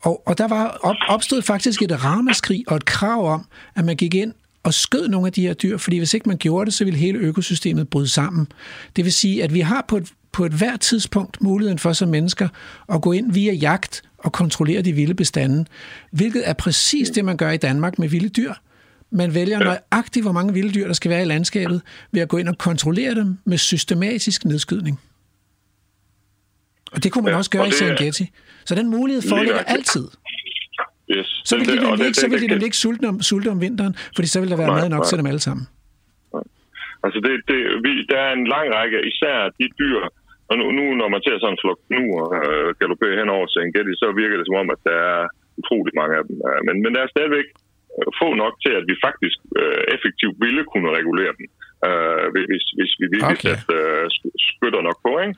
Og, 0.05 0.23
og 0.27 0.39
der 0.39 0.49
var 0.49 0.67
op, 0.83 0.97
opstod 1.09 1.43
faktisk 1.43 1.83
et 1.83 2.05
ramaskrig 2.05 2.65
og 2.67 2.77
et 2.77 2.85
krav 2.85 3.33
om, 3.33 3.47
at 3.77 3.85
man 3.85 3.97
gik 3.97 4.15
ind 4.15 4.33
og 4.63 4.75
skød 4.75 5.09
nogle 5.09 5.27
af 5.27 5.33
de 5.33 5.43
her 5.43 5.55
dyr, 5.55 5.77
fordi 5.77 5.99
hvis 5.99 6.15
ikke 6.15 6.29
man 6.29 6.39
gjorde 6.39 6.67
det, 6.67 6.75
så 6.75 6.85
ville 6.85 6.99
hele 6.99 7.19
økosystemet 7.19 7.89
bryde 7.89 8.09
sammen. 8.09 8.47
Det 8.97 9.05
vil 9.05 9.13
sige, 9.13 9.45
at 9.45 9.55
vi 9.55 9.61
har 9.61 9.85
på 9.89 9.97
et, 9.97 10.13
på 10.33 10.45
et 10.45 10.53
hvert 10.53 10.81
tidspunkt 10.81 11.43
muligheden 11.43 11.79
for 11.79 11.93
som 11.93 12.09
mennesker 12.09 12.49
at 12.93 13.03
gå 13.03 13.13
ind 13.13 13.33
via 13.33 13.53
jagt 13.53 14.03
og 14.19 14.33
kontrollere 14.33 14.83
de 14.83 14.93
vilde 14.93 15.15
bestande, 15.15 15.65
hvilket 16.11 16.49
er 16.49 16.53
præcis 16.53 17.11
det, 17.11 17.25
man 17.25 17.37
gør 17.37 17.51
i 17.51 17.57
Danmark 17.57 17.99
med 17.99 18.09
vilde 18.09 18.29
dyr. 18.29 18.53
Man 19.11 19.35
vælger 19.35 19.59
nøjagtigt, 19.59 20.25
hvor 20.25 20.33
mange 20.33 20.53
vilde 20.53 20.75
dyr, 20.75 20.87
der 20.87 20.95
skal 20.95 21.11
være 21.11 21.23
i 21.23 21.25
landskabet, 21.25 21.83
ved 22.13 22.23
at 22.23 22.29
gå 22.29 22.37
ind 22.37 22.49
og 22.49 22.59
kontrollere 22.59 23.15
dem 23.15 23.39
med 23.45 23.59
systematisk 23.59 24.45
nedskydning. 24.45 25.01
Og 26.93 27.03
det 27.03 27.13
kunne 27.13 27.25
man 27.25 27.35
også 27.35 27.51
gøre 27.51 27.69
i 27.69 27.73
Serengeti. 27.73 28.31
Så 28.69 28.73
den 28.81 28.89
mulighed 28.97 29.23
foreligger 29.33 29.63
altid. 29.77 30.07
Yes. 31.15 31.29
Så 31.49 31.53
vil 31.59 31.67
de 31.73 31.77
nemlig 31.87 32.07
ikke, 32.11 32.21
så 32.25 32.29
vil 32.31 32.61
de 32.61 32.65
ikke 32.71 32.81
sulte 32.87 33.05
om, 33.13 33.17
sulte 33.31 33.49
om 33.55 33.61
vinteren, 33.67 33.95
fordi 34.17 34.29
så 34.35 34.39
vil 34.41 34.51
der 34.53 34.59
være 34.63 34.73
nej, 34.73 34.81
mad 34.81 34.89
nok 34.95 35.05
nej. 35.05 35.09
til 35.09 35.19
dem 35.19 35.27
alle 35.33 35.43
sammen. 35.49 35.65
Altså, 37.05 37.19
det, 37.27 37.33
det, 37.51 37.59
vi, 37.85 37.91
der 38.13 38.21
er 38.29 38.33
en 38.39 38.47
lang 38.55 38.67
række, 38.77 38.99
især 39.13 39.37
de 39.59 39.67
dyr, 39.81 40.01
og 40.49 40.55
nu, 40.59 40.65
nu 40.79 40.85
når 41.01 41.09
man 41.15 41.23
ser 41.27 41.37
sådan 41.39 41.55
en 41.55 41.63
flok 41.63 41.81
nu 41.97 42.03
og 42.23 42.29
øh, 42.41 42.69
galopperer 42.81 43.19
hen 43.21 43.35
over 43.37 43.47
Serengeti, 43.47 43.93
så 44.03 44.07
virker 44.23 44.37
det 44.39 44.47
som 44.49 44.61
om, 44.63 44.69
at 44.75 44.81
der 44.89 44.99
er 45.15 45.23
utrolig 45.61 45.93
mange 46.01 46.15
af 46.19 46.25
dem. 46.29 46.37
Men, 46.67 46.75
men 46.83 46.91
der 46.95 47.01
er 47.03 47.15
stadigvæk 47.15 47.49
øh, 47.97 48.09
få 48.21 48.29
nok 48.43 48.55
til, 48.65 48.73
at 48.81 48.85
vi 48.91 48.95
faktisk 49.07 49.39
øh, 49.61 49.83
effektivt 49.95 50.37
ville 50.45 50.63
kunne 50.73 50.91
regulere 50.99 51.33
dem, 51.39 51.47
øh, 51.87 52.25
hvis, 52.35 52.65
hvis 52.79 52.93
vi 53.01 53.07
virkelig 53.17 53.39
okay. 53.41 53.49
satte 53.49 53.67
øh, 53.79 54.05
skytter 54.49 54.83
nok 54.89 54.99
på. 55.07 55.13
Ikke? 55.25 55.37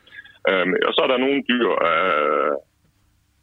Øhm, 0.51 0.73
og 0.89 0.93
så 0.95 1.01
er 1.05 1.11
der 1.11 1.25
nogle 1.27 1.41
dyr, 1.51 1.69
øh, 1.91 2.53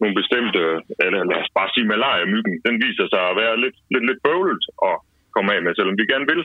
nogle 0.04 0.20
bestemte, 0.22 0.62
eller 1.06 1.20
lad 1.32 1.40
os 1.44 1.56
bare 1.58 1.74
sige 1.74 1.92
malaria-myggen, 1.94 2.54
den 2.68 2.76
viser 2.86 3.08
sig 3.14 3.24
at 3.30 3.38
være 3.42 3.56
lidt, 3.64 3.78
lidt, 3.94 4.06
lidt 4.10 4.24
bøvlet 4.26 4.64
at 4.90 4.96
komme 5.34 5.50
af 5.56 5.60
med, 5.62 5.74
selvom 5.76 5.98
vi 5.98 6.12
gerne 6.14 6.30
vil. 6.34 6.42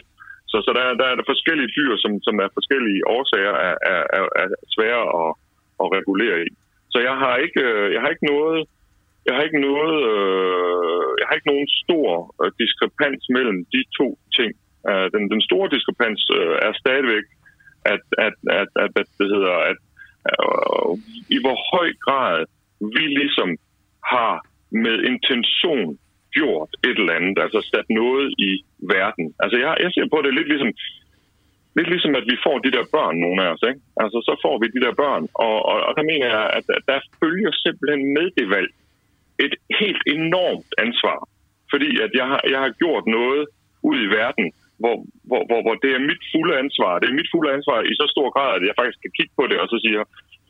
Så, 0.50 0.56
så 0.66 0.70
der, 0.78 0.84
der 1.00 1.06
er 1.08 1.16
der 1.16 1.32
forskellige 1.32 1.72
dyr, 1.78 1.92
som, 2.02 2.12
som 2.26 2.34
er 2.44 2.56
forskellige 2.58 3.00
årsager 3.16 3.54
er, 3.68 3.74
er, 3.92 4.02
er, 4.18 4.24
er 4.42 4.48
svære 4.74 5.04
at, 5.22 5.30
at 5.82 5.86
regulere 5.98 6.38
i. 6.46 6.50
Så 6.92 6.98
jeg 7.08 7.16
har 7.22 7.34
ikke, 7.44 7.62
øh, 7.70 7.86
jeg 7.94 8.00
har 8.02 8.10
ikke 8.14 8.30
noget, 8.34 8.58
jeg 9.26 9.34
har 9.36 9.42
ikke 9.48 9.60
noget, 9.68 9.96
øh, 10.12 11.10
jeg 11.18 11.26
har 11.26 11.34
ikke 11.36 11.52
nogen 11.52 11.68
stor 11.82 12.08
øh, 12.40 12.50
diskrepans 12.60 13.22
mellem 13.36 13.58
de 13.74 13.80
to 13.98 14.08
ting. 14.38 14.52
Uh, 14.90 15.06
den, 15.14 15.22
den 15.34 15.42
store 15.48 15.68
diskrepans 15.74 16.20
øh, 16.38 16.56
er 16.66 16.72
stadigvæk, 16.82 17.26
at, 17.94 18.04
at, 18.26 18.36
at, 18.60 18.70
at, 18.84 18.92
at, 19.00 19.08
det 19.18 19.26
hedder, 19.34 19.56
at 19.70 19.78
øh, 20.30 20.92
i 21.34 21.36
hvor 21.44 21.58
høj 21.72 21.88
grad 22.06 22.38
vi 22.80 23.04
ligesom 23.20 23.50
har 24.12 24.34
med 24.84 24.96
intention 25.12 25.98
gjort 26.36 26.70
et 26.88 26.98
eller 27.00 27.14
andet, 27.18 27.36
altså 27.44 27.60
sat 27.72 27.88
noget 28.02 28.26
i 28.48 28.50
verden. 28.94 29.26
Altså 29.42 29.56
jeg, 29.64 29.72
jeg 29.84 29.90
ser 29.92 30.06
på 30.14 30.18
det 30.24 30.32
lidt 30.34 30.48
ligesom, 30.52 30.70
lidt 31.78 31.88
ligesom, 31.94 32.14
at 32.20 32.26
vi 32.32 32.36
får 32.46 32.56
de 32.58 32.74
der 32.76 32.84
børn, 32.96 33.16
nogle 33.24 33.38
af 33.44 33.48
os. 33.54 33.62
Ikke? 33.70 33.80
Altså 34.02 34.18
så 34.28 34.32
får 34.44 34.54
vi 34.60 34.66
de 34.74 34.84
der 34.86 34.94
børn, 35.02 35.24
og, 35.46 35.56
og, 35.70 35.78
og 35.88 35.92
der 35.98 36.04
mener 36.10 36.28
jeg, 36.36 36.46
at 36.58 36.66
der 36.90 36.98
følger 37.22 37.52
simpelthen 37.64 38.02
med 38.16 38.26
det 38.38 38.46
valg 38.54 38.70
et 39.46 39.54
helt 39.80 40.02
enormt 40.16 40.70
ansvar. 40.84 41.18
Fordi 41.72 41.90
at 42.04 42.12
jeg 42.20 42.26
har, 42.32 42.40
jeg 42.52 42.60
har 42.64 42.72
gjort 42.82 43.04
noget 43.18 43.42
ud 43.90 43.98
i 44.06 44.12
verden, 44.20 44.46
hvor, 44.82 44.96
hvor, 45.28 45.42
hvor, 45.48 45.60
hvor 45.64 45.76
det 45.84 45.90
er 45.94 46.06
mit 46.10 46.22
fulde 46.32 46.54
ansvar. 46.62 46.92
Det 46.98 47.08
er 47.08 47.20
mit 47.20 47.32
fulde 47.32 47.50
ansvar 47.56 47.78
i 47.90 47.92
så 48.00 48.06
stor 48.14 48.28
grad, 48.34 48.50
at 48.56 48.62
jeg 48.68 48.78
faktisk 48.80 49.00
kan 49.02 49.16
kigge 49.18 49.34
på 49.38 49.44
det 49.50 49.58
og 49.62 49.68
så 49.72 49.78
siger, 49.84 50.02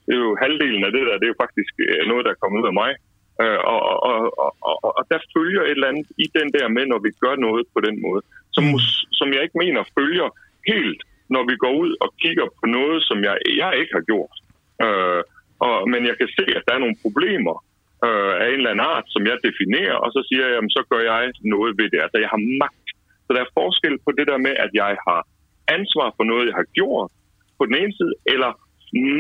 det 0.09 0.15
er 0.17 0.23
jo 0.29 0.35
halvdelen 0.45 0.83
af 0.85 0.93
det 0.93 1.03
der, 1.07 1.19
det 1.19 1.27
er 1.27 1.35
jo 1.35 1.43
faktisk 1.45 1.73
øh, 1.87 2.03
noget, 2.11 2.25
der 2.25 2.33
er 2.33 2.43
kommet 2.43 2.61
ud 2.61 2.71
af 2.73 2.77
mig. 2.83 2.93
Øh, 3.43 3.61
og, 3.73 3.81
og, 4.11 4.19
og, 4.45 4.51
og, 4.69 4.77
og 4.99 5.03
der 5.11 5.21
følger 5.35 5.63
et 5.63 5.77
eller 5.77 5.93
andet 5.93 6.09
i 6.25 6.27
den 6.39 6.49
der 6.57 6.67
med, 6.77 6.85
når 6.93 7.01
vi 7.07 7.11
gør 7.25 7.35
noget 7.47 7.65
på 7.75 7.81
den 7.87 7.97
måde, 8.07 8.23
som, 8.55 8.65
mm. 8.65 8.81
som 9.19 9.29
jeg 9.35 9.43
ikke 9.43 9.59
mener 9.65 9.93
følger 9.99 10.29
helt, 10.71 11.01
når 11.35 11.43
vi 11.51 11.55
går 11.65 11.73
ud 11.83 11.91
og 12.05 12.09
kigger 12.23 12.47
på 12.59 12.65
noget, 12.77 12.99
som 13.09 13.19
jeg, 13.29 13.37
jeg 13.63 13.73
ikke 13.81 13.95
har 13.99 14.05
gjort. 14.11 14.37
Øh, 14.85 15.23
og, 15.67 15.77
men 15.93 16.01
jeg 16.11 16.17
kan 16.21 16.29
se, 16.39 16.45
at 16.59 16.65
der 16.67 16.75
er 16.75 16.85
nogle 16.85 17.03
problemer 17.05 17.57
øh, 18.07 18.33
af 18.43 18.47
en 18.49 18.59
eller 18.61 18.73
anden 18.73 18.89
art, 18.95 19.07
som 19.15 19.23
jeg 19.31 19.37
definerer, 19.49 19.97
og 20.05 20.09
så 20.15 20.21
siger 20.29 20.45
jeg, 20.47 20.55
jamen, 20.55 20.75
så 20.77 20.83
gør 20.91 21.03
jeg 21.13 21.33
noget 21.55 21.73
ved 21.79 21.89
det. 21.93 22.01
Altså, 22.05 22.19
jeg 22.25 22.31
har 22.35 22.43
magt. 22.63 22.89
Så 23.25 23.31
der 23.35 23.41
er 23.43 23.57
forskel 23.61 23.95
på 24.05 24.11
det 24.19 24.27
der 24.31 24.39
med, 24.47 24.55
at 24.65 24.71
jeg 24.83 24.93
har 25.07 25.21
ansvar 25.77 26.09
for 26.17 26.25
noget, 26.31 26.49
jeg 26.51 26.59
har 26.61 26.69
gjort 26.79 27.11
på 27.59 27.63
den 27.69 27.75
ene 27.81 27.93
side, 27.99 28.15
eller 28.35 28.51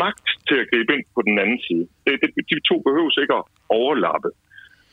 magt 0.02 0.28
til 0.48 0.56
at 0.62 0.68
gribe 0.70 0.90
ind 0.94 1.04
på 1.16 1.20
den 1.28 1.36
anden 1.42 1.60
side. 1.66 1.84
Det, 2.04 2.12
det, 2.22 2.30
de 2.50 2.56
to 2.70 2.76
behøves 2.88 3.16
ikke 3.22 3.34
at 3.40 3.44
overlappe. 3.80 4.30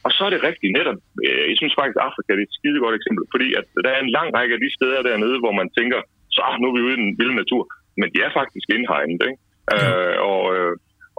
Og 0.06 0.12
så 0.16 0.22
er 0.28 0.32
det 0.34 0.46
rigtigt 0.50 0.76
netop, 0.78 1.00
øh, 1.28 1.44
jeg 1.50 1.58
synes 1.62 1.78
faktisk, 1.80 1.98
at 2.00 2.06
Afrika 2.08 2.30
er 2.32 2.46
et 2.48 2.58
skide 2.58 2.80
godt 2.86 2.96
eksempel, 3.00 3.24
fordi 3.34 3.48
at 3.60 3.66
der 3.86 3.92
er 3.94 4.02
en 4.02 4.16
lang 4.18 4.30
række 4.38 4.54
af 4.58 4.62
de 4.66 4.72
steder 4.78 5.02
dernede, 5.10 5.38
hvor 5.44 5.54
man 5.62 5.70
tænker, 5.78 6.00
så 6.36 6.40
ah, 6.50 6.56
nu 6.60 6.66
er 6.68 6.76
vi 6.76 6.86
ude 6.86 6.98
i 6.98 7.02
den 7.04 7.12
vilde 7.20 7.36
natur, 7.42 7.64
men 8.00 8.08
de 8.14 8.18
er 8.28 8.32
faktisk 8.40 8.68
indhegnet, 8.76 9.22
ikke? 9.30 9.40
Ja. 9.72 9.78
Øh, 9.84 10.18
og, 10.32 10.42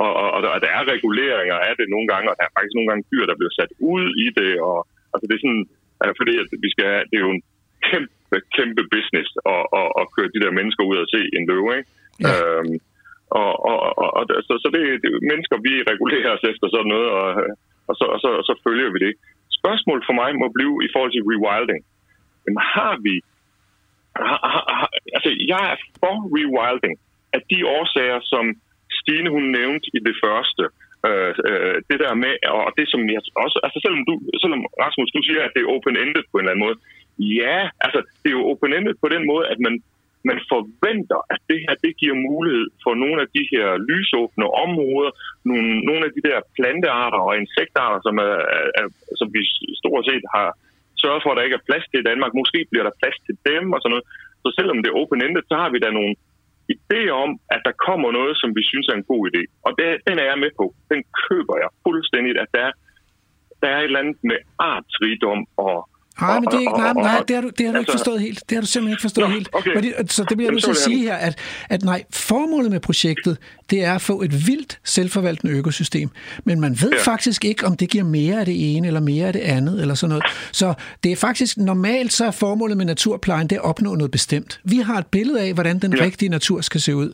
og, 0.02 0.10
og, 0.20 0.28
og, 0.54 0.58
der 0.64 0.70
er 0.78 0.82
reguleringer 0.94 1.58
af 1.68 1.74
det 1.80 1.86
nogle 1.94 2.08
gange, 2.12 2.26
og 2.30 2.36
der 2.38 2.44
er 2.46 2.54
faktisk 2.56 2.76
nogle 2.76 2.88
gange 2.90 3.08
dyr, 3.10 3.24
der 3.30 3.38
bliver 3.38 3.54
sat 3.58 3.72
ud 3.94 4.04
i 4.24 4.26
det, 4.38 4.52
og 4.68 4.78
altså 5.12 5.24
det 5.28 5.34
er 5.34 5.44
sådan, 5.44 5.66
øh, 6.02 6.12
fordi 6.20 6.32
at 6.42 6.48
vi 6.64 6.68
skal 6.74 6.86
have, 6.92 7.04
det 7.10 7.16
er 7.16 7.24
jo 7.26 7.32
en 7.36 7.44
kæmpe, 7.88 8.38
kæmpe 8.56 8.82
business 8.94 9.28
at, 9.52 9.64
at, 9.80 9.88
at 10.00 10.04
køre 10.14 10.32
de 10.34 10.42
der 10.44 10.52
mennesker 10.58 10.82
ud 10.90 10.96
og 11.04 11.08
se 11.14 11.20
en 11.36 11.44
løve, 11.50 11.70
ikke? 11.78 11.90
Ja. 12.24 12.32
Øhm, 12.34 12.76
og, 13.40 13.50
og, 13.70 13.76
og, 14.02 14.08
og 14.18 14.22
så, 14.46 14.54
så 14.62 14.68
det, 14.74 14.82
det 15.02 15.08
er 15.08 15.28
mennesker, 15.30 15.56
vi 15.68 15.72
regulerer 15.92 16.30
os 16.36 16.44
efter 16.52 16.66
sådan 16.68 16.92
noget, 16.94 17.08
og, 17.18 17.26
og, 17.88 17.94
så, 17.98 18.04
og, 18.14 18.18
så, 18.20 18.28
og 18.40 18.44
så 18.48 18.54
følger 18.64 18.90
vi 18.94 18.98
det. 19.06 19.12
Spørgsmålet 19.60 20.04
for 20.06 20.16
mig 20.20 20.30
må 20.42 20.46
blive 20.56 20.76
i 20.86 20.88
forhold 20.94 21.12
til 21.12 21.26
rewilding. 21.30 21.82
Men 22.46 22.54
har 22.74 22.94
vi... 23.06 23.14
Har, 24.28 24.40
har, 24.78 24.88
altså, 25.16 25.30
jeg 25.52 25.62
er 25.72 25.78
for 26.00 26.16
rewilding 26.36 26.94
af 27.36 27.42
de 27.50 27.58
årsager, 27.78 28.20
som 28.32 28.44
Stine 28.98 29.30
hun 29.36 29.44
nævnte 29.58 29.86
i 29.98 30.00
det 30.08 30.16
første. 30.24 30.64
Øh, 31.06 31.32
øh, 31.48 31.76
det 31.90 31.98
der 32.04 32.14
med, 32.24 32.32
og 32.66 32.72
det 32.78 32.86
som 32.92 33.00
jeg 33.14 33.22
også... 33.44 33.56
Altså 33.66 33.78
selvom, 33.84 34.02
du, 34.08 34.14
selvom 34.42 34.62
Rasmus, 34.82 35.10
du 35.16 35.22
siger, 35.28 35.42
at 35.44 35.52
det 35.54 35.62
er 35.62 35.72
open-ended 35.74 36.22
på 36.26 36.34
en 36.36 36.42
eller 36.42 36.52
anden 36.52 36.66
måde. 36.66 36.78
Ja, 37.40 37.58
altså 37.84 37.98
det 38.20 38.28
er 38.28 38.38
jo 38.38 38.48
open-ended 38.52 38.94
på 39.04 39.08
den 39.14 39.22
måde, 39.30 39.44
at 39.52 39.58
man 39.66 39.74
man 40.30 40.38
forventer, 40.52 41.20
at 41.34 41.40
det 41.50 41.58
her 41.64 41.74
det 41.84 41.92
giver 42.00 42.24
mulighed 42.30 42.66
for 42.84 42.92
nogle 43.02 43.18
af 43.24 43.28
de 43.36 43.42
her 43.52 43.68
lysåbne 43.90 44.46
områder, 44.64 45.10
nogle, 45.48 45.70
nogle 45.88 46.02
af 46.06 46.12
de 46.16 46.22
der 46.28 46.38
plantearter 46.56 47.20
og 47.28 47.34
insektarter, 47.42 47.98
som, 48.06 48.14
er, 48.28 48.36
er, 48.78 48.86
som 49.20 49.28
vi 49.34 49.40
stort 49.82 50.04
set 50.10 50.24
har 50.36 50.48
sørget 51.02 51.22
for, 51.22 51.30
at 51.30 51.36
der 51.36 51.46
ikke 51.46 51.58
er 51.60 51.68
plads 51.68 51.86
til 51.88 52.00
i 52.00 52.08
Danmark. 52.10 52.32
Måske 52.40 52.58
bliver 52.70 52.86
der 52.86 52.98
plads 53.00 53.18
til 53.26 53.34
dem 53.50 53.64
og 53.74 53.78
sådan 53.80 53.92
noget. 53.94 54.06
Så 54.42 54.48
selvom 54.58 54.78
det 54.80 54.88
er 54.90 55.00
open-ended, 55.00 55.42
så 55.50 55.56
har 55.62 55.70
vi 55.74 55.78
da 55.84 55.90
nogle 55.98 56.14
idéer 56.74 57.14
om, 57.24 57.30
at 57.54 57.60
der 57.66 57.80
kommer 57.86 58.08
noget, 58.18 58.34
som 58.42 58.50
vi 58.58 58.62
synes 58.70 58.86
er 58.88 58.96
en 58.96 59.10
god 59.12 59.22
idé. 59.30 59.42
Og 59.66 59.72
det, 59.78 59.88
den 60.08 60.16
er 60.22 60.26
jeg 60.30 60.38
med 60.44 60.52
på. 60.60 60.66
Den 60.92 61.00
køber 61.22 61.56
jeg 61.62 61.70
fuldstændigt, 61.86 62.38
at 62.44 62.50
der, 62.58 62.68
der 63.60 63.68
er 63.74 63.78
et 63.78 63.84
eller 63.84 64.02
andet 64.02 64.18
med 64.30 64.38
artsrigdom 64.70 65.40
og 65.66 65.76
Nej, 66.20 66.40
men 66.40 66.48
det, 66.50 66.54
er, 66.54 66.76
nej, 66.76 66.92
nej, 66.92 67.22
det 67.28 67.36
har 67.36 67.42
du, 67.42 67.50
det 67.58 67.66
har 67.66 67.72
du 67.72 67.78
ikke 67.78 67.92
altså- 67.92 67.92
forstået 67.92 68.20
helt. 68.20 68.42
Det 68.48 68.56
har 68.56 68.60
du 68.60 68.66
simpelthen 68.66 68.92
ikke 68.92 69.00
forstået 69.00 69.28
Nå, 69.28 69.34
helt. 69.34 69.48
Okay. 69.52 69.70
Fordi, 69.74 69.92
så 70.08 70.24
det 70.28 70.36
bliver 70.36 70.52
nødt 70.52 70.64
til 70.64 70.70
at 70.70 70.76
sige 70.76 70.98
her, 70.98 71.14
at, 71.14 71.38
at 71.68 71.82
nej, 71.82 72.04
formålet 72.10 72.70
med 72.70 72.80
projektet, 72.80 73.36
det 73.70 73.84
er 73.84 73.94
at 73.94 74.00
få 74.00 74.22
et 74.22 74.46
vildt 74.46 74.78
selvforvaltende 74.84 75.52
økosystem. 75.52 76.08
Men 76.44 76.60
man 76.60 76.78
ved 76.82 76.90
ja. 76.92 77.02
faktisk 77.02 77.44
ikke, 77.44 77.66
om 77.66 77.76
det 77.76 77.88
giver 77.88 78.04
mere 78.04 78.40
af 78.40 78.46
det 78.46 78.76
ene 78.76 78.86
eller 78.86 79.00
mere 79.00 79.26
af 79.26 79.32
det 79.32 79.40
andet, 79.40 79.80
eller 79.80 79.94
sådan 79.94 80.08
noget. 80.08 80.24
Så 80.52 80.74
det 81.04 81.12
er 81.12 81.16
faktisk 81.16 81.56
normalt, 81.56 82.12
så 82.12 82.26
er 82.26 82.30
formålet 82.30 82.76
med 82.76 82.86
naturplejen, 82.86 83.46
det 83.46 83.56
er 83.56 83.60
at 83.60 83.66
opnå 83.66 83.94
noget 83.94 84.10
bestemt. 84.10 84.60
Vi 84.64 84.76
har 84.76 84.98
et 84.98 85.06
billede 85.06 85.40
af, 85.40 85.54
hvordan 85.54 85.78
den 85.78 85.96
ja. 85.96 86.04
rigtige 86.04 86.28
natur 86.28 86.60
skal 86.60 86.80
se 86.80 86.96
ud. 86.96 87.12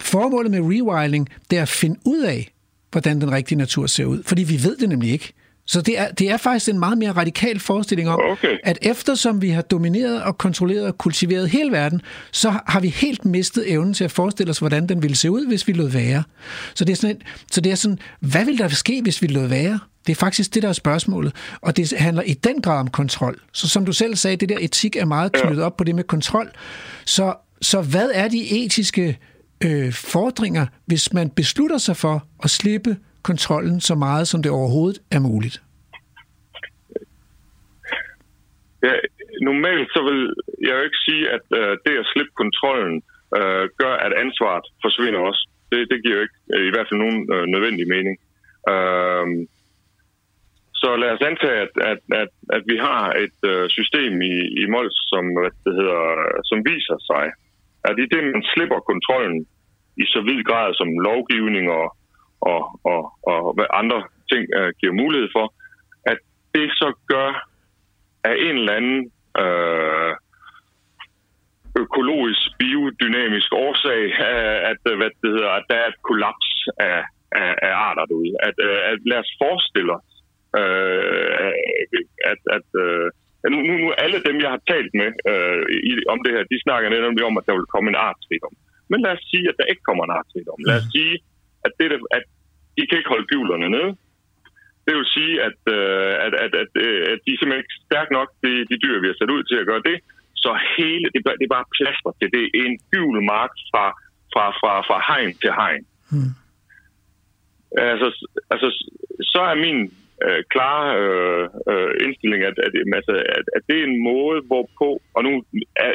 Formålet 0.00 0.50
med 0.50 0.60
rewilding, 0.60 1.28
det 1.50 1.58
er 1.58 1.62
at 1.62 1.68
finde 1.68 2.00
ud 2.04 2.20
af, 2.22 2.52
hvordan 2.90 3.20
den 3.20 3.32
rigtige 3.32 3.58
natur 3.58 3.86
ser 3.86 4.04
ud. 4.04 4.22
Fordi 4.26 4.42
vi 4.42 4.62
ved 4.62 4.76
det 4.76 4.88
nemlig 4.88 5.12
ikke. 5.12 5.32
Så 5.66 5.82
det 5.82 5.98
er, 5.98 6.10
det 6.10 6.30
er 6.30 6.36
faktisk 6.36 6.68
en 6.68 6.78
meget 6.78 6.98
mere 6.98 7.12
radikal 7.12 7.60
forestilling 7.60 8.08
om, 8.08 8.20
okay. 8.30 8.56
at 8.62 8.78
eftersom 8.82 9.42
vi 9.42 9.50
har 9.50 9.62
domineret 9.62 10.22
og 10.22 10.38
kontrolleret 10.38 10.86
og 10.86 10.98
kultiveret 10.98 11.48
hele 11.50 11.72
verden, 11.72 12.02
så 12.32 12.54
har 12.66 12.80
vi 12.80 12.88
helt 12.88 13.24
mistet 13.24 13.72
evnen 13.72 13.94
til 13.94 14.04
at 14.04 14.10
forestille 14.10 14.50
os, 14.50 14.58
hvordan 14.58 14.86
den 14.86 15.02
ville 15.02 15.16
se 15.16 15.30
ud, 15.30 15.46
hvis 15.46 15.68
vi 15.68 15.72
lod 15.72 15.88
være. 15.88 16.22
Så 16.74 16.84
det 16.84 16.92
er 16.92 16.96
sådan, 16.96 17.20
så 17.50 17.60
det 17.60 17.72
er 17.72 17.76
sådan 17.76 17.98
hvad 18.20 18.44
vil 18.44 18.58
der 18.58 18.68
ske, 18.68 19.02
hvis 19.02 19.22
vi 19.22 19.26
lod 19.26 19.46
være? 19.46 19.78
Det 20.06 20.12
er 20.12 20.16
faktisk 20.16 20.54
det, 20.54 20.62
der 20.62 20.68
er 20.68 20.72
spørgsmålet. 20.72 21.32
Og 21.60 21.76
det 21.76 21.92
handler 21.96 22.22
i 22.22 22.34
den 22.34 22.62
grad 22.62 22.80
om 22.80 22.88
kontrol. 22.88 23.40
Så 23.52 23.68
som 23.68 23.84
du 23.84 23.92
selv 23.92 24.16
sagde, 24.16 24.36
det 24.36 24.48
der 24.48 24.58
etik 24.60 24.96
er 24.96 25.04
meget 25.04 25.32
knyttet 25.32 25.64
op 25.64 25.76
på 25.76 25.84
det 25.84 25.94
med 25.94 26.04
kontrol. 26.04 26.50
Så, 27.04 27.34
så 27.60 27.82
hvad 27.82 28.10
er 28.14 28.28
de 28.28 28.64
etiske 28.64 29.18
øh, 29.64 29.92
fordringer, 29.92 30.66
hvis 30.86 31.12
man 31.12 31.30
beslutter 31.30 31.78
sig 31.78 31.96
for 31.96 32.26
at 32.42 32.50
slippe 32.50 32.96
kontrollen 33.22 33.80
så 33.80 33.94
meget, 33.94 34.28
som 34.28 34.42
det 34.42 34.52
overhovedet 34.52 34.98
er 35.10 35.20
muligt? 35.20 35.62
Ja, 38.86 38.94
normalt 39.48 39.88
så 39.94 40.00
vil 40.08 40.20
jeg 40.66 40.74
jo 40.76 40.82
ikke 40.88 41.04
sige, 41.08 41.24
at 41.36 41.46
øh, 41.60 41.72
det 41.84 42.02
at 42.02 42.10
slippe 42.12 42.34
kontrollen 42.42 43.02
øh, 43.38 43.64
gør, 43.80 43.94
at 44.06 44.12
ansvaret 44.24 44.66
forsvinder 44.84 45.20
også. 45.20 45.42
Det, 45.70 45.80
det 45.90 45.98
giver 46.02 46.16
jo 46.16 46.22
ikke 46.26 46.38
øh, 46.54 46.64
i 46.68 46.70
hvert 46.72 46.86
fald 46.88 47.00
nogen 47.04 47.20
øh, 47.34 47.44
nødvendig 47.54 47.86
mening. 47.94 48.16
Øh, 48.72 49.26
så 50.82 50.88
lad 51.02 51.10
os 51.16 51.26
antage, 51.30 51.58
at, 51.66 51.74
at, 51.92 52.00
at, 52.22 52.30
at 52.56 52.62
vi 52.70 52.76
har 52.88 53.04
et 53.24 53.38
øh, 53.52 53.66
system 53.78 54.12
i, 54.32 54.36
i 54.62 54.64
Mols, 54.72 54.98
som, 55.12 55.24
hvad 55.34 55.50
det 55.66 55.74
hedder, 55.80 56.02
som 56.50 56.58
viser 56.70 56.98
sig, 57.10 57.24
at 57.88 57.94
i 58.02 58.06
det, 58.12 58.20
man 58.24 58.44
slipper 58.52 58.80
kontrollen 58.90 59.38
i 60.02 60.04
så 60.12 60.20
vid 60.28 60.40
grad 60.50 60.70
som 60.80 60.88
lovgivning 61.08 61.66
og, 61.78 61.86
og, 62.50 62.62
og, 62.92 63.00
og 63.30 63.54
hvad 63.56 63.66
andre 63.80 64.00
ting 64.30 64.44
øh, 64.58 64.70
giver 64.80 65.00
mulighed 65.02 65.28
for, 65.36 65.46
at 66.12 66.18
det 66.54 66.68
så 66.80 66.88
gør 67.12 67.30
af 68.24 68.34
en 68.46 68.56
eller 68.60 68.72
anden 68.78 69.00
øh, 69.42 70.12
økologisk, 71.82 72.42
biodynamisk 72.58 73.50
årsag, 73.66 74.02
at, 74.70 74.78
hvad 74.98 75.10
det 75.22 75.30
hedder, 75.34 75.52
at 75.58 75.64
der 75.70 75.76
er 75.82 75.88
et 75.88 76.02
kollaps 76.08 76.50
af, 76.88 77.00
af, 77.42 77.50
af 77.66 77.72
arter 77.88 78.04
derude. 78.10 78.34
At, 78.48 78.56
øh, 78.66 78.80
at 78.90 78.98
lad 79.10 79.18
os 79.24 79.32
forestille 79.42 79.92
os, 79.98 80.10
øh, 80.60 81.52
at, 82.30 82.40
at 82.56 82.68
øh, 82.84 83.06
nu, 83.52 83.58
nu, 83.68 83.72
nu 83.82 83.88
alle 84.04 84.18
dem, 84.28 84.36
jeg 84.44 84.50
har 84.54 84.62
talt 84.72 84.92
med 85.00 85.10
øh, 85.32 85.62
i, 85.90 85.92
om 86.14 86.18
det 86.24 86.32
her, 86.34 86.42
de 86.52 86.64
snakker 86.66 86.88
netop 86.90 87.14
om, 87.28 87.38
at 87.38 87.46
der 87.48 87.54
vil 87.58 87.72
komme 87.74 87.88
en 87.90 88.02
artsrigdom. 88.08 88.54
Men 88.90 88.98
lad 89.04 89.12
os 89.16 89.24
sige, 89.32 89.46
at 89.50 89.58
der 89.58 89.70
ikke 89.72 89.86
kommer 89.88 90.04
en 90.04 90.16
artsrigdom. 90.18 90.60
Lad 90.68 90.76
os 90.80 90.88
sige, 90.96 91.14
at, 91.66 91.72
det, 91.78 91.86
at 92.16 92.24
de 92.76 92.86
kan 92.86 92.98
ikke 92.98 93.12
holde 93.14 93.30
gyvlerne 93.32 93.68
nede. 93.76 93.90
Det 94.86 94.94
vil 94.96 95.14
sige, 95.16 95.34
at, 95.48 95.60
øh, 95.76 96.12
at, 96.26 96.32
at, 96.44 96.52
at, 96.62 96.70
at 97.12 97.18
de 97.24 97.30
er 97.32 97.38
simpelthen 97.38 97.64
ikke 97.64 97.80
stærke 97.86 98.12
nok, 98.18 98.28
de, 98.44 98.50
de 98.70 98.76
dyr, 98.84 99.00
vi 99.02 99.10
har 99.10 99.18
sat 99.18 99.34
ud 99.36 99.42
til 99.42 99.58
at 99.60 99.68
gøre 99.70 99.86
det. 99.90 99.98
Så 100.44 100.50
hele, 100.76 101.06
det, 101.12 101.20
det 101.40 101.46
er 101.46 101.56
bare 101.58 101.72
plaster 101.76 102.10
til. 102.18 102.28
Det 102.34 102.42
er 102.44 102.50
en 102.70 102.78
gyvel 102.92 103.22
mark 103.34 103.52
fra, 103.70 103.84
fra, 104.32 104.44
fra, 104.60 104.72
fra 104.88 104.98
hegn 105.08 105.32
til 105.42 105.52
hegn. 105.60 105.84
Hmm. 106.10 106.32
Altså, 107.90 108.08
altså, 108.52 108.68
så 109.32 109.40
er 109.50 109.62
min 109.66 109.78
øh, 110.24 110.40
klare 110.52 110.86
øh, 111.02 111.44
øh, 111.70 111.92
indstilling, 112.04 112.42
at, 112.50 112.56
at, 112.66 112.72
at, 113.38 113.46
at 113.56 113.62
det 113.68 113.76
er 113.78 113.84
en 113.84 114.02
måde, 114.10 114.38
hvorpå, 114.50 114.88
og 115.16 115.20
nu, 115.26 115.32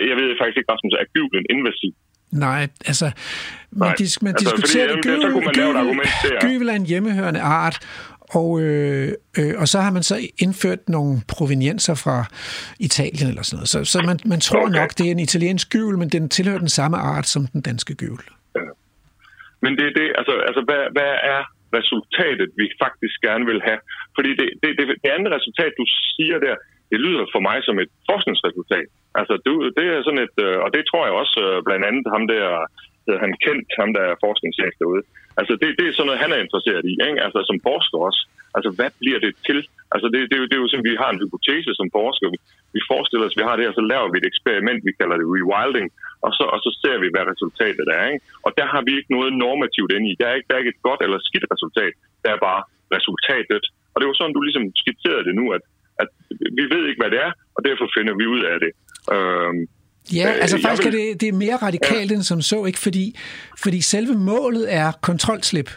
jeg 0.10 0.16
ved 0.20 0.40
faktisk 0.40 0.58
ikke, 0.58 0.72
Rasmus, 0.74 0.94
er 0.94 1.14
gyvlen 1.16 1.46
invasiv? 1.56 1.94
Nej, 2.32 2.68
altså, 2.86 3.12
man, 3.72 3.88
Nej, 3.88 3.96
dis, 3.98 4.22
man 4.22 4.34
altså, 4.34 4.56
diskuterer 4.56 4.90
fordi, 4.90 5.02
det. 5.02 5.10
jamen, 5.10 5.22
så 5.22 5.30
kunne 5.32 5.46
man 5.46 5.56
lave 5.56 5.72
et 5.72 5.78
argument 5.78 6.10
der. 6.24 6.48
gyvel 6.48 6.70
er 6.70 6.74
en 6.74 6.86
hjemmehørende 6.86 7.42
art, 7.42 7.78
og, 8.40 8.62
øh, 8.62 9.14
øh, 9.40 9.54
og 9.62 9.68
så 9.68 9.78
har 9.80 9.92
man 9.92 10.04
så 10.04 10.18
indført 10.44 10.90
nogle 10.90 11.14
provenienser 11.34 11.96
fra 12.04 12.18
Italien 12.80 13.28
eller 13.32 13.44
sådan 13.44 13.58
noget. 13.58 13.70
Så, 13.74 13.80
så 13.94 13.98
man, 14.10 14.18
man 14.26 14.40
tror 14.48 14.66
okay. 14.68 14.80
nok, 14.80 14.90
det 14.98 15.06
er 15.08 15.12
en 15.12 15.24
italiensk 15.30 15.66
gyvel, 15.74 15.98
men 15.98 16.10
den 16.10 16.30
tilhører 16.30 16.62
den 16.68 16.74
samme 16.80 16.98
art 16.98 17.28
som 17.34 17.48
den 17.54 17.62
danske 17.62 17.94
gyvel. 18.02 18.26
Ja. 18.56 18.70
Men 19.64 19.72
det 19.78 19.86
er 19.90 19.94
det, 20.00 20.08
altså, 20.20 20.34
altså 20.50 20.62
hvad, 20.68 20.84
hvad 20.96 21.12
er 21.36 21.42
resultatet, 21.80 22.48
vi 22.60 22.66
faktisk 22.84 23.18
gerne 23.28 23.46
vil 23.52 23.62
have? 23.68 23.80
Fordi 24.16 24.30
det, 24.40 24.48
det, 24.62 24.70
det, 24.78 24.86
det 25.04 25.10
andet 25.16 25.30
resultat, 25.38 25.72
du 25.82 25.86
siger 26.14 26.38
der, 26.46 26.56
det 26.92 27.00
lyder 27.06 27.26
for 27.34 27.42
mig 27.48 27.58
som 27.68 27.78
et 27.84 27.92
forskningsresultat. 28.10 28.90
Altså, 29.20 29.34
det, 29.46 29.54
det 29.78 29.86
er 29.96 30.00
sådan 30.04 30.24
et, 30.28 30.38
øh, 30.48 30.58
og 30.66 30.70
det 30.76 30.84
tror 30.86 31.04
jeg 31.06 31.16
også 31.22 31.38
øh, 31.46 31.58
blandt 31.68 31.84
andet 31.90 32.06
ham 32.16 32.24
der, 32.34 32.48
øh, 33.10 33.18
han 33.24 33.32
kendt, 33.46 33.68
ham 33.82 33.90
der 33.98 34.04
er 34.12 34.22
forskningschef 34.26 34.74
derude. 34.82 35.04
Altså, 35.40 35.54
det, 35.62 35.70
det 35.80 35.86
er 35.86 35.94
sådan 35.96 36.08
noget, 36.10 36.24
han 36.24 36.34
er 36.36 36.44
interesseret 36.46 36.84
i, 36.92 36.94
ikke? 37.08 37.24
Altså, 37.26 37.40
som 37.50 37.58
forsker 37.70 38.00
også. 38.08 38.22
Altså, 38.58 38.70
hvad 38.78 38.92
bliver 39.02 39.20
det 39.26 39.34
til? 39.48 39.60
Altså, 39.94 40.08
det, 40.14 40.20
det, 40.30 40.36
er 40.38 40.42
jo, 40.42 40.48
det 40.50 40.56
er 40.56 40.64
jo 40.64 40.70
sådan, 40.70 40.90
vi 40.90 41.02
har 41.04 41.10
en 41.12 41.22
hypotese 41.24 41.72
som 41.80 41.88
forsker. 41.98 42.28
Vi, 42.34 42.40
vi 42.76 42.82
forestiller 42.92 43.26
os, 43.28 43.36
at 43.36 43.40
vi 43.40 43.48
har 43.48 43.56
det 43.56 43.66
her, 43.66 43.80
så 43.80 43.86
laver 43.94 44.08
vi 44.12 44.18
et 44.20 44.30
eksperiment, 44.32 44.80
vi 44.90 44.98
kalder 45.00 45.18
det 45.20 45.28
rewilding, 45.36 45.88
og 46.26 46.32
så, 46.38 46.44
og 46.54 46.60
så 46.66 46.70
ser 46.82 46.98
vi, 47.02 47.08
hvad 47.14 47.26
resultatet 47.34 47.88
er. 47.98 48.04
Ikke? 48.14 48.26
Og 48.46 48.52
der 48.60 48.68
har 48.74 48.82
vi 48.88 48.92
ikke 49.00 49.16
noget 49.18 49.32
normativt 49.44 49.92
inde 49.96 50.08
i. 50.12 50.14
Der 50.20 50.28
er, 50.30 50.36
ikke, 50.38 50.48
der 50.48 50.56
er 50.56 50.62
ikke 50.64 50.76
et 50.76 50.86
godt 50.88 51.02
eller 51.06 51.20
skidt 51.28 51.46
resultat. 51.54 51.94
Der 52.24 52.30
er 52.36 52.40
bare 52.50 52.62
resultatet. 52.96 53.64
Og 53.94 53.98
det 53.98 54.08
var 54.08 54.16
sådan, 54.18 54.36
du 54.38 54.42
ligesom 54.48 54.66
skitserede 54.82 55.26
det 55.28 55.36
nu, 55.42 55.46
at, 55.58 55.64
at 56.02 56.08
vi 56.58 56.64
ved 56.74 56.84
ikke, 56.90 57.02
hvad 57.02 57.12
det 57.14 57.20
er, 57.28 57.32
og 57.56 57.62
derfor 57.68 57.86
finder 57.98 58.14
vi 58.20 58.26
ud 58.36 58.42
af 58.52 58.58
det. 58.64 58.72
Øhm, 59.16 59.62
Ja, 60.14 60.28
altså 60.30 60.60
faktisk 60.62 60.86
vil... 60.86 61.00
er 61.00 61.12
det, 61.12 61.22
det 61.22 61.30
er 61.30 61.34
mere 61.34 61.56
radikalt 61.56 62.12
ja. 62.12 62.16
end 62.16 62.24
som 62.24 62.42
så, 62.42 62.66
ikke? 62.66 62.80
Fordi, 62.80 63.16
fordi 63.64 63.82
selve 63.82 64.14
målet 64.14 64.74
er 64.74 64.92
kontrolslip. 65.02 65.70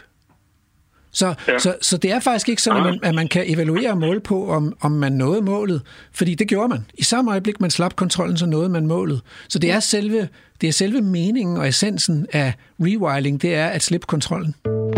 Så, 1.11 1.33
ja. 1.47 1.59
så, 1.59 1.75
så 1.81 1.97
det 1.97 2.11
er 2.11 2.19
faktisk 2.19 2.49
ikke 2.49 2.61
sådan, 2.61 2.79
at 2.79 2.83
man, 2.83 2.99
at 3.03 3.15
man 3.15 3.27
kan 3.27 3.43
evaluere 3.47 3.89
og 3.89 3.97
måle 3.97 4.19
på, 4.19 4.49
om, 4.49 4.73
om 4.81 4.91
man 4.91 5.11
nåede 5.11 5.41
målet. 5.41 5.81
Fordi 6.13 6.35
det 6.35 6.47
gjorde 6.47 6.69
man. 6.69 6.85
I 6.93 7.03
samme 7.03 7.31
øjeblik, 7.31 7.61
man 7.61 7.71
slap 7.71 7.95
kontrollen, 7.95 8.37
så 8.37 8.45
nåede 8.45 8.69
man 8.69 8.87
målet. 8.87 9.21
Så 9.49 9.59
det 9.59 9.71
er 9.71 9.79
selve, 9.79 10.27
det 10.61 10.69
er 10.69 10.73
selve 10.73 11.01
meningen 11.01 11.57
og 11.57 11.67
essensen 11.67 12.27
af 12.33 12.53
rewilding, 12.79 13.41
det 13.41 13.55
er 13.55 13.67
at 13.67 13.83
slippe 13.83 14.07
kontrollen. 14.07 14.55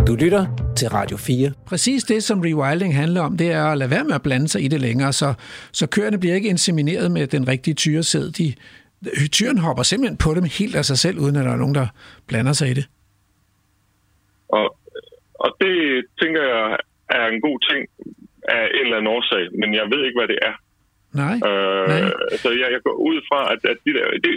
Du 0.08 0.16
lytter 0.16 0.74
til 0.78 0.90
Radio 0.90 1.18
4. 1.18 1.52
Præcis 1.66 2.04
det, 2.04 2.24
som 2.24 2.42
rewilding 2.42 2.96
handler 2.96 3.22
om, 3.22 3.38
det 3.38 3.52
er 3.52 3.66
at 3.66 3.78
lade 3.78 3.90
være 3.90 4.04
med 4.04 4.16
at 4.16 4.22
blande 4.22 4.48
sig 4.48 4.64
i 4.64 4.68
det 4.68 4.82
længere, 4.82 5.14
så, 5.14 5.34
så 5.72 5.88
køerne 5.88 6.18
bliver 6.18 6.36
ikke 6.36 6.50
insemineret 6.50 7.12
med 7.12 7.28
den 7.28 7.48
rigtige 7.48 7.74
tyresæd. 7.74 8.32
De, 8.32 8.54
tyren 9.32 9.58
hopper 9.58 9.84
simpelthen 9.84 10.18
på 10.18 10.34
dem 10.34 10.44
helt 10.44 10.76
af 10.76 10.86
sig 10.86 10.98
selv, 10.98 11.20
uden 11.20 11.36
at 11.36 11.46
der 11.46 11.52
er 11.52 11.58
nogen, 11.58 11.76
der 11.76 11.88
blander 12.28 12.54
sig 12.54 12.70
i 12.70 12.74
det. 12.74 12.88
Og 14.50 14.76
og 15.46 15.50
det 15.62 15.76
tænker 16.22 16.42
jeg 16.54 16.78
er 17.18 17.26
en 17.28 17.42
god 17.48 17.58
ting 17.70 17.82
af 18.58 18.64
en 18.78 18.86
eller 18.86 18.98
anden 18.98 19.14
årsag, 19.18 19.44
men 19.62 19.70
jeg 19.80 19.86
ved 19.94 20.02
ikke, 20.06 20.20
hvad 20.20 20.32
det 20.34 20.40
er. 20.50 20.56
Nej. 21.22 21.36
Øh, 21.50 21.88
nej. 21.88 22.02
Så 22.44 22.50
jeg, 22.62 22.68
jeg 22.76 22.82
går 22.88 22.98
ud 23.10 23.18
fra, 23.30 23.40
at, 23.54 23.60
at 23.72 23.78
de 23.86 23.92
der... 23.98 24.06
Det, 24.26 24.34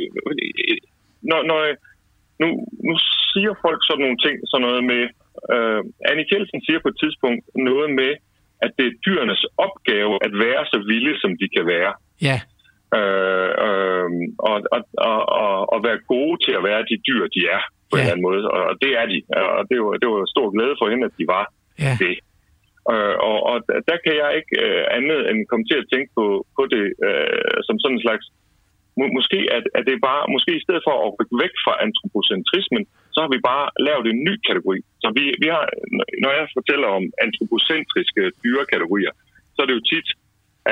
når, 1.31 1.41
når 1.51 1.59
jeg, 1.67 1.77
nu, 2.43 2.49
nu 2.89 2.95
siger 3.33 3.53
folk 3.65 3.81
sådan 3.83 4.05
nogle 4.05 4.21
ting, 4.25 4.37
sådan 4.51 4.67
noget 4.69 4.83
med... 4.93 5.03
Øh, 5.55 5.81
Annie 6.11 6.29
Kjeldsen 6.31 6.61
siger 6.67 6.81
på 6.83 6.89
et 6.93 6.99
tidspunkt 7.03 7.43
noget 7.71 7.89
med, 8.01 8.13
at 8.65 8.71
det 8.79 8.87
er 8.87 8.99
dyrenes 9.07 9.43
opgave 9.67 10.15
at 10.27 10.33
være 10.45 10.63
så 10.73 10.79
vilde, 10.91 11.15
som 11.23 11.33
de 11.41 11.47
kan 11.57 11.65
være. 11.75 11.93
Ja. 12.29 12.39
Øh, 12.99 13.53
øh, 13.67 14.09
og, 14.51 14.57
og, 14.75 14.81
og, 15.11 15.19
og, 15.43 15.73
og 15.73 15.79
være 15.87 16.01
gode 16.15 16.37
til 16.45 16.53
at 16.59 16.65
være 16.69 16.89
de 16.91 16.97
dyr, 17.09 17.23
de 17.37 17.43
er 17.57 17.63
på 17.91 17.95
ja. 17.95 17.99
en 17.99 18.05
eller 18.05 18.14
anden 18.14 18.28
måde. 18.30 18.43
Og 18.57 18.62
det 18.82 18.93
er 19.01 19.07
de. 19.12 19.18
Og 19.59 19.62
det 19.70 19.76
var, 19.84 19.93
det 20.03 20.09
var 20.12 20.32
stor 20.34 20.47
glæde 20.55 20.76
for 20.80 20.87
hende, 20.93 21.05
at 21.09 21.14
de 21.20 21.26
var 21.37 21.45
ja. 21.87 21.95
det. 22.05 22.14
Øh, 22.93 23.16
og, 23.30 23.37
og 23.51 23.57
der 23.89 23.97
kan 24.05 24.14
jeg 24.22 24.30
ikke 24.39 24.55
øh, 24.64 24.82
andet 24.99 25.20
end 25.30 25.39
komme 25.51 25.64
til 25.70 25.78
at 25.82 25.89
tænke 25.93 26.11
på, 26.18 26.26
på 26.57 26.62
det 26.74 26.84
øh, 27.07 27.57
som 27.66 27.76
sådan 27.78 27.97
en 27.97 28.07
slags 28.07 28.24
må, 28.99 29.05
måske 29.18 29.39
at, 29.57 29.64
at 29.78 29.82
det 29.89 30.07
bare, 30.09 30.22
måske 30.34 30.53
i 30.57 30.64
stedet 30.64 30.82
for 30.87 30.95
at 31.05 31.14
rykke 31.16 31.37
væk 31.43 31.55
fra 31.64 31.74
antropocentrismen, 31.87 32.84
så 33.14 33.18
har 33.22 33.30
vi 33.34 33.41
bare 33.53 33.66
lavet 33.87 34.07
en 34.09 34.20
ny 34.28 34.34
kategori. 34.49 34.78
Så 35.03 35.09
vi, 35.18 35.24
vi 35.43 35.49
har, 35.55 35.64
når 36.24 36.32
jeg 36.39 36.55
fortæller 36.59 36.89
om 36.99 37.05
antropocentriske 37.26 38.22
dyrekategorier, 38.45 39.12
så 39.55 39.59
er 39.62 39.66
det 39.66 39.78
jo 39.78 39.89
tit, 39.93 40.09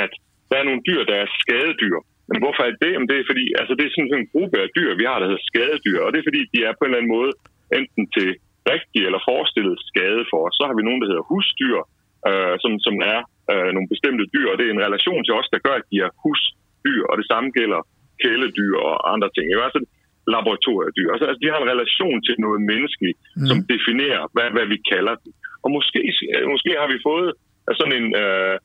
at 0.04 0.12
der 0.48 0.56
er 0.58 0.68
nogle 0.68 0.82
dyr, 0.88 1.02
der 1.10 1.16
er 1.22 1.28
skadedyr. 1.40 1.98
Men 2.30 2.38
hvorfor 2.42 2.62
er 2.68 2.72
det? 2.82 2.90
Jamen, 2.92 3.10
det 3.10 3.18
er 3.18 3.30
fordi, 3.30 3.44
altså 3.60 3.72
det 3.78 3.84
er 3.84 3.92
sådan 3.92 4.20
en 4.20 4.32
gruppe 4.34 4.56
af 4.64 4.68
dyr, 4.76 4.90
vi 5.00 5.04
har, 5.08 5.16
der 5.18 5.28
hedder 5.30 5.48
skadedyr, 5.50 5.98
og 6.04 6.08
det 6.10 6.18
er 6.18 6.28
fordi, 6.28 6.42
de 6.54 6.58
er 6.68 6.72
på 6.74 6.82
en 6.82 6.88
eller 6.88 7.00
anden 7.00 7.14
måde 7.16 7.32
enten 7.78 8.04
til 8.16 8.28
rigtig 8.72 9.00
eller 9.08 9.20
forestillet 9.30 9.76
skade 9.90 10.22
for 10.30 10.40
os. 10.46 10.54
Så 10.58 10.62
har 10.68 10.74
vi 10.76 10.86
nogen, 10.86 11.00
der 11.02 11.10
hedder 11.10 11.28
husdyr, 11.32 11.78
øh, 12.28 12.54
som, 12.62 12.72
som 12.86 12.96
er 13.14 13.20
øh, 13.52 13.70
nogle 13.76 13.92
bestemte 13.92 14.24
dyr, 14.34 14.46
og 14.50 14.56
det 14.58 14.64
er 14.66 14.72
en 14.72 14.86
relation 14.88 15.20
til 15.24 15.36
os, 15.38 15.48
der 15.54 15.64
gør, 15.66 15.74
at 15.80 15.88
de 15.92 15.96
er 16.06 16.10
husdyr, 16.22 17.02
og 17.10 17.14
det 17.20 17.26
samme 17.32 17.48
gælder 17.58 17.80
kæledyr 18.22 18.74
og 18.88 18.94
andre 19.14 19.28
ting. 19.34 19.44
Det 19.46 19.56
er 19.56 19.70
altså 19.70 19.82
laboratoriedyr. 20.34 21.08
Altså, 21.12 21.26
altså, 21.28 21.40
de 21.42 21.50
har 21.52 21.58
en 21.60 21.72
relation 21.74 22.16
til 22.26 22.36
noget 22.44 22.60
menneskeligt, 22.70 23.18
mm. 23.20 23.46
som 23.48 23.58
definerer, 23.72 24.22
hvad, 24.34 24.48
hvad 24.54 24.66
vi 24.72 24.78
kalder 24.92 25.14
dem. 25.22 25.32
Og 25.64 25.68
måske, 25.76 26.00
måske 26.54 26.70
har 26.80 26.88
vi 26.94 26.98
fået 27.08 27.30
sådan 27.78 27.96
en 28.00 28.08
øh, 28.22 28.56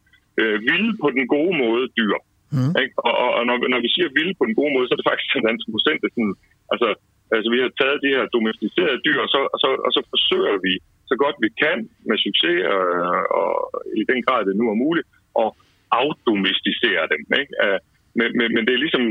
øh, 0.41 0.57
vilde 0.67 0.91
på 1.03 1.07
den 1.15 1.25
gode 1.35 1.53
måde 1.63 1.85
dyr. 1.99 2.15
Mm. 2.55 2.73
Ikke? 2.81 2.93
Og, 3.07 3.13
og, 3.23 3.29
og 3.37 3.43
når, 3.49 3.55
når 3.73 3.81
vi 3.85 3.89
siger 3.95 4.15
vilde 4.17 4.35
på 4.39 4.43
den 4.47 4.57
gode 4.59 4.71
måde, 4.73 4.85
så 4.85 4.93
er 4.93 4.99
det 4.99 5.11
faktisk 5.11 5.29
en 5.35 5.75
procent. 5.75 5.99
Sådan, 6.03 6.35
altså, 6.73 6.87
altså, 7.35 7.47
vi 7.53 7.59
har 7.63 7.71
taget 7.81 8.03
de 8.05 8.13
her 8.15 8.25
domesticerede 8.35 8.99
dyr, 9.05 9.19
og 9.25 9.29
så, 9.33 9.39
og, 9.53 9.57
så, 9.63 9.69
og 9.87 9.91
så 9.95 10.01
forsøger 10.13 10.57
vi 10.67 10.73
så 11.11 11.15
godt 11.23 11.35
vi 11.45 11.49
kan 11.63 11.77
med 12.09 12.17
succes, 12.25 12.57
og, 12.73 12.83
og 13.39 13.49
i 14.01 14.03
den 14.11 14.19
grad 14.25 14.41
det 14.47 14.55
nu 14.61 14.65
er 14.73 14.77
muligt, 14.85 15.07
at 15.43 15.49
afdomesticere 16.01 17.03
dem. 17.13 17.21
Ikke? 17.41 17.53
Uh, 17.65 17.77
men, 18.19 18.29
men, 18.39 18.47
men 18.55 18.61
det 18.67 18.73
er 18.73 18.81
ligesom 18.85 19.03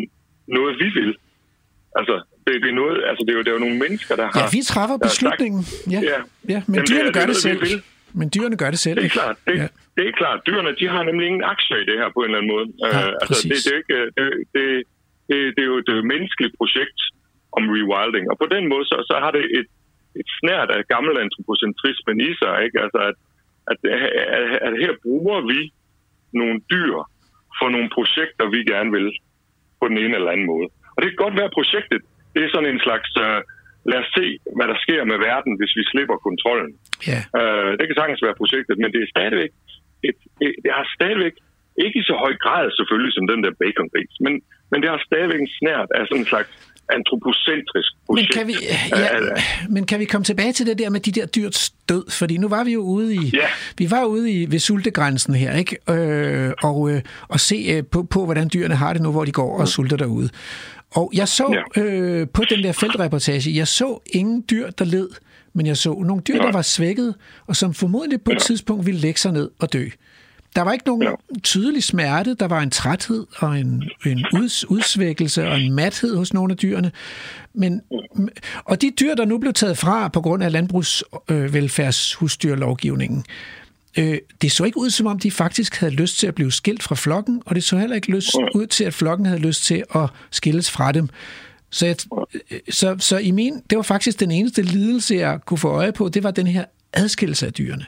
noget, 0.58 0.72
vi 0.82 0.88
vil. 0.98 1.10
Altså, 1.98 2.14
det, 2.44 2.52
det, 2.62 2.70
er 2.74 2.78
noget, 2.82 2.96
altså 3.10 3.22
det, 3.26 3.32
er 3.32 3.38
jo, 3.38 3.42
det 3.44 3.50
er 3.52 3.56
jo 3.58 3.64
nogle 3.66 3.78
mennesker, 3.84 4.14
der 4.20 4.26
har... 4.32 4.40
Ja, 4.40 4.46
vi 4.56 4.60
træffer 4.72 4.98
beslutningen. 5.08 5.62
Sagt, 5.62 5.92
ja. 5.94 6.00
ja. 6.12 6.18
ja, 6.54 6.60
men 6.72 6.78
dyrene 6.88 7.12
gør 7.16 7.26
det, 7.30 7.36
det 7.38 7.46
selv. 7.46 7.60
Men 8.20 8.26
dyrene 8.34 8.56
gør 8.62 8.70
det 8.74 8.78
selv, 8.86 8.96
Det 8.96 9.00
er 9.00 9.04
ikke? 9.08 9.18
klart. 9.20 9.36
Det, 9.46 9.54
Ja. 9.56 9.62
ja. 9.62 9.68
det 9.96 10.04
er 10.08 10.12
klart. 10.22 10.38
Dyrene, 10.46 10.70
de 10.80 10.86
har 10.94 11.02
nemlig 11.08 11.26
ingen 11.30 11.44
aktier 11.54 11.76
i 11.82 11.86
det 11.90 11.96
her 12.00 12.08
på 12.14 12.20
en 12.20 12.24
eller 12.24 12.38
anden 12.40 12.52
måde. 12.54 12.66
Nej, 12.66 12.90
Øh, 13.02 13.12
altså, 13.22 13.40
det, 13.50 13.56
det, 13.64 13.72
er 13.74 13.78
ikke, 13.82 13.98
det, 14.16 14.26
det, 14.54 14.64
det, 15.28 15.36
det 15.54 15.60
er 15.64 15.70
jo 15.72 15.78
et 15.84 15.90
øh, 15.96 16.00
menneskeligt 16.12 16.54
projekt 16.60 16.98
om 17.56 17.62
rewilding. 17.76 18.24
Og 18.32 18.36
på 18.42 18.46
den 18.54 18.64
måde, 18.72 18.84
så, 18.90 18.96
så 19.10 19.14
har 19.24 19.30
det 19.36 19.44
et, 19.58 19.68
et 20.20 20.28
snært 20.40 20.68
af 20.76 20.80
gammel 20.94 21.14
antropocentrismen 21.24 22.16
i 22.28 22.30
sig. 22.40 22.54
Ikke? 22.66 22.78
Altså, 22.84 22.98
at, 23.10 23.16
at, 23.70 23.78
at, 24.38 24.44
at 24.66 24.72
her 24.82 24.92
bruger 25.04 25.38
vi 25.52 25.60
nogle 26.40 26.56
dyr 26.74 26.94
for 27.58 27.68
nogle 27.74 27.88
projekter, 27.96 28.44
vi 28.54 28.60
gerne 28.72 28.90
vil 28.96 29.08
på 29.80 29.84
den 29.90 29.98
ene 30.04 30.14
eller 30.18 30.30
anden 30.34 30.46
måde. 30.54 30.68
Og 30.94 30.98
det 31.02 31.08
kan 31.10 31.22
godt 31.24 31.36
være, 31.38 31.50
at 31.52 31.56
projektet 31.60 32.00
det 32.34 32.40
er 32.44 32.50
sådan 32.54 32.70
en 32.74 32.80
slags... 32.86 33.10
Uh, 33.26 33.40
lad 33.92 33.98
os 34.04 34.10
se, 34.18 34.26
hvad 34.56 34.66
der 34.72 34.78
sker 34.84 35.02
med 35.04 35.18
verden, 35.30 35.52
hvis 35.58 35.72
vi 35.78 35.82
slipper 35.92 36.16
kontrollen. 36.28 36.70
Ja. 37.10 37.20
Uh, 37.40 37.70
det 37.78 37.84
kan 37.88 37.96
sagtens 38.00 38.22
være 38.26 38.36
projektet, 38.42 38.74
men 38.82 38.88
det 38.94 39.00
er 39.04 39.08
stadigvæk... 39.16 39.50
Et, 40.08 40.18
et, 40.44 40.54
det 40.64 40.70
har 40.78 40.86
stadigvæk 40.98 41.34
ikke 41.84 41.96
i 42.02 42.04
så 42.10 42.14
høj 42.24 42.34
grad 42.44 42.64
selvfølgelig 42.78 43.12
som 43.16 43.24
den 43.32 43.40
der 43.44 43.52
bacon-gris, 43.62 44.14
men, 44.26 44.34
men 44.70 44.78
det 44.82 44.88
har 44.92 45.00
stadigvæk 45.10 45.40
en 45.46 45.52
snært 45.60 45.88
af 45.98 46.02
sådan 46.08 46.22
en 46.24 46.30
slags 46.32 46.50
antropocentrisk 46.96 47.90
Men 47.96 48.06
projekt. 48.06 48.32
kan, 48.34 48.46
vi, 48.46 48.52
Øh, 48.52 49.00
ja, 49.00 49.20
øh, 49.20 49.38
men 49.74 49.86
kan 49.86 50.00
vi 50.00 50.04
komme 50.04 50.24
tilbage 50.24 50.52
til 50.52 50.66
det 50.66 50.78
der 50.78 50.90
med 50.90 51.00
de 51.00 51.12
der 51.20 51.26
dyrs 51.26 51.70
død? 51.88 52.04
Fordi 52.10 52.36
nu 52.36 52.48
var 52.48 52.64
vi 52.64 52.72
jo 52.72 52.80
ude 52.80 53.14
i, 53.14 53.30
Ja. 53.34 53.46
vi 53.78 53.90
var 53.90 54.04
ude 54.04 54.32
i 54.32 54.46
ved 54.50 54.58
sultegrænsen 54.58 55.34
her, 55.34 55.56
ikke? 55.56 55.76
Øh, 55.90 56.52
og, 56.62 56.90
øh, 56.90 57.00
og 57.28 57.40
se 57.40 57.56
øh, 57.74 57.82
på, 57.92 58.02
på, 58.02 58.24
hvordan 58.24 58.50
dyrene 58.54 58.74
har 58.74 58.92
det 58.92 59.02
nu, 59.02 59.10
hvor 59.10 59.24
de 59.24 59.32
går 59.32 59.60
og 59.60 59.68
sulter 59.68 59.96
derude. 59.96 60.28
Og 60.90 61.10
jeg 61.14 61.28
så 61.28 61.62
Ja. 61.76 61.82
øh, 61.82 62.26
på 62.34 62.42
den 62.50 62.62
der 62.64 62.72
feltreportage, 62.72 63.56
jeg 63.56 63.68
så 63.68 64.00
ingen 64.12 64.44
dyr, 64.50 64.70
der 64.70 64.84
led, 64.84 65.08
men 65.58 65.66
jeg 65.66 65.76
så 65.76 65.94
nogle 65.94 66.22
dyr, 66.22 66.42
der 66.42 66.52
var 66.52 66.62
svækket, 66.62 67.14
og 67.46 67.56
som 67.56 67.74
formodentlig 67.74 68.22
på 68.22 68.30
et 68.30 68.42
tidspunkt 68.42 68.86
ville 68.86 69.00
lægge 69.00 69.20
sig 69.20 69.32
ned 69.32 69.50
og 69.58 69.72
dø. 69.72 69.88
Der 70.56 70.62
var 70.62 70.72
ikke 70.72 70.86
nogen 70.86 71.06
tydelig 71.42 71.84
smerte, 71.84 72.34
der 72.34 72.48
var 72.48 72.60
en 72.60 72.70
træthed 72.70 73.26
og 73.36 73.58
en, 73.58 73.84
en 74.06 74.26
uds, 74.34 74.70
udsvækkelse 74.70 75.48
og 75.48 75.60
en 75.60 75.72
mathed 75.72 76.16
hos 76.16 76.34
nogle 76.34 76.52
af 76.52 76.56
dyrene. 76.56 76.92
Men, 77.54 77.82
og 78.64 78.82
de 78.82 78.92
dyr, 79.00 79.14
der 79.14 79.24
nu 79.24 79.38
blev 79.38 79.52
taget 79.52 79.78
fra 79.78 80.08
på 80.08 80.20
grund 80.20 80.42
af 80.42 80.52
landbrugsvelfærdshusdyrlovgivningen, 80.52 83.24
øh, 83.98 84.18
det 84.42 84.52
så 84.52 84.64
ikke 84.64 84.78
ud, 84.78 84.90
som 84.90 85.06
om 85.06 85.18
de 85.18 85.30
faktisk 85.30 85.76
havde 85.76 85.92
lyst 85.92 86.18
til 86.18 86.26
at 86.26 86.34
blive 86.34 86.52
skilt 86.52 86.82
fra 86.82 86.94
flokken, 86.94 87.42
og 87.46 87.54
det 87.54 87.64
så 87.64 87.78
heller 87.78 87.96
ikke 87.96 88.10
lyst 88.10 88.36
ud 88.54 88.66
til, 88.66 88.84
at 88.84 88.94
flokken 88.94 89.26
havde 89.26 89.40
lyst 89.40 89.64
til 89.64 89.84
at 89.94 90.08
skilles 90.30 90.70
fra 90.70 90.92
dem. 90.92 91.08
Så, 91.70 91.86
jeg, 91.86 91.96
så, 92.70 92.96
så 92.98 93.18
i 93.18 93.30
min, 93.30 93.62
det 93.70 93.76
var 93.76 93.82
faktisk 93.82 94.20
den 94.20 94.30
eneste 94.30 94.62
lidelse, 94.62 95.14
jeg 95.14 95.38
kunne 95.46 95.58
få 95.58 95.68
øje 95.68 95.92
på, 95.92 96.08
det 96.08 96.22
var 96.22 96.30
den 96.30 96.46
her 96.46 96.64
adskillelse 96.92 97.46
af 97.46 97.52
dyrene. 97.52 97.86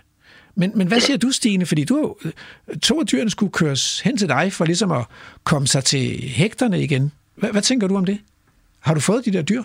Men, 0.55 0.72
men 0.74 0.87
hvad 0.87 1.01
siger 1.01 1.16
du, 1.16 1.31
Stine? 1.31 1.66
Fordi 1.66 1.85
du, 1.85 2.16
to 2.83 3.01
af 3.01 3.07
dyrene 3.07 3.31
skulle 3.31 3.53
køres 3.53 4.01
hen 4.01 4.16
til 4.16 4.28
dig 4.28 4.53
for 4.53 4.64
ligesom 4.64 4.93
at 4.93 5.05
komme 5.45 5.68
sig 5.68 5.85
til 5.85 6.22
hægterne 6.28 6.83
igen. 6.83 7.12
Hvad, 7.35 7.51
hvad 7.51 7.62
tænker 7.62 7.87
du 7.87 7.97
om 7.97 8.05
det? 8.05 8.18
Har 8.81 8.95
du 8.95 9.01
fået 9.01 9.24
de 9.24 9.31
der 9.31 9.43
dyr? 9.43 9.62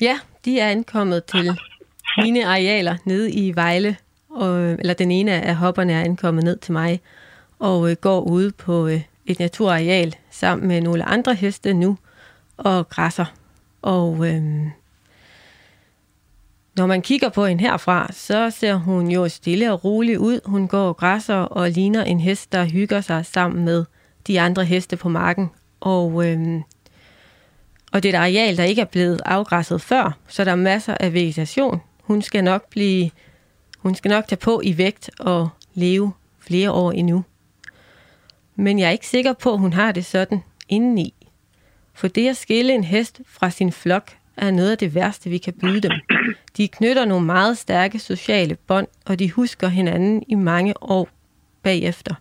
Ja, 0.00 0.18
de 0.44 0.60
er 0.60 0.68
ankommet 0.68 1.24
til 1.24 1.52
mine 2.18 2.46
arealer 2.46 2.96
nede 3.04 3.32
i 3.32 3.56
Vejle, 3.56 3.96
og, 4.30 4.72
eller 4.72 4.94
den 4.94 5.10
ene 5.10 5.32
af 5.42 5.56
hopperne 5.56 5.92
er 5.92 6.00
ankommet 6.00 6.44
ned 6.44 6.56
til 6.58 6.72
mig, 6.72 7.00
og 7.58 7.90
øh, 7.90 7.96
går 7.96 8.20
ude 8.20 8.50
på 8.50 8.86
øh, 8.86 9.00
et 9.26 9.38
naturareal 9.38 10.16
sammen 10.30 10.68
med 10.68 10.80
nogle 10.80 11.04
andre 11.04 11.34
heste 11.34 11.74
nu, 11.74 11.98
og 12.64 12.88
græsser. 12.88 13.24
Og 13.82 14.28
øhm, 14.28 14.70
når 16.76 16.86
man 16.86 17.02
kigger 17.02 17.28
på 17.28 17.46
hende 17.46 17.62
herfra, 17.62 18.12
så 18.12 18.50
ser 18.50 18.74
hun 18.74 19.10
jo 19.10 19.28
stille 19.28 19.72
og 19.72 19.84
rolig 19.84 20.18
ud. 20.18 20.40
Hun 20.44 20.68
går 20.68 20.88
og 20.88 20.96
græsser 20.96 21.34
og 21.34 21.70
ligner 21.70 22.04
en 22.04 22.20
hest, 22.20 22.52
der 22.52 22.64
hygger 22.64 23.00
sig 23.00 23.26
sammen 23.26 23.64
med 23.64 23.84
de 24.26 24.40
andre 24.40 24.64
heste 24.64 24.96
på 24.96 25.08
marken. 25.08 25.50
Og 25.80 26.26
øhm, 26.26 26.62
og 27.92 28.02
det 28.02 28.14
er 28.14 28.18
et 28.18 28.22
areal, 28.22 28.56
der 28.56 28.64
ikke 28.64 28.80
er 28.80 28.86
blevet 28.86 29.20
afgræsset 29.24 29.80
før, 29.80 30.18
så 30.28 30.44
der 30.44 30.50
er 30.50 30.56
masser 30.56 30.96
af 31.00 31.12
vegetation. 31.12 31.80
Hun 32.02 32.22
skal 32.22 32.44
nok 32.44 32.70
blive, 32.70 33.10
hun 33.78 33.94
skal 33.94 34.08
nok 34.08 34.28
tage 34.28 34.38
på 34.38 34.60
i 34.64 34.78
vægt 34.78 35.10
og 35.18 35.48
leve 35.74 36.12
flere 36.40 36.70
år 36.70 36.92
endnu. 36.92 37.24
Men 38.56 38.78
jeg 38.78 38.86
er 38.86 38.90
ikke 38.90 39.06
sikker 39.06 39.32
på, 39.32 39.52
at 39.52 39.58
hun 39.58 39.72
har 39.72 39.92
det 39.92 40.04
sådan 40.04 40.42
indeni. 40.68 41.14
For 41.94 42.08
det 42.08 42.28
at 42.28 42.36
skille 42.36 42.74
en 42.74 42.84
hest 42.84 43.20
fra 43.26 43.50
sin 43.50 43.72
flok 43.72 44.10
er 44.36 44.50
noget 44.50 44.70
af 44.70 44.78
det 44.78 44.94
værste, 44.94 45.30
vi 45.30 45.38
kan 45.38 45.52
byde 45.52 45.80
dem. 45.80 45.92
De 46.56 46.68
knytter 46.68 47.04
nogle 47.04 47.26
meget 47.26 47.58
stærke 47.58 47.98
sociale 47.98 48.56
bånd, 48.66 48.86
og 49.04 49.18
de 49.18 49.30
husker 49.30 49.68
hinanden 49.68 50.22
i 50.28 50.34
mange 50.34 50.82
år 50.82 51.08
bagefter. 51.62 52.14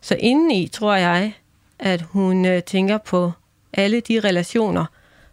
Så 0.00 0.16
indeni 0.20 0.68
tror 0.68 0.94
jeg, 0.94 1.32
at 1.78 2.02
hun 2.02 2.46
øh, 2.46 2.62
tænker 2.62 2.98
på 2.98 3.32
alle 3.72 4.00
de 4.00 4.20
relationer, 4.20 4.86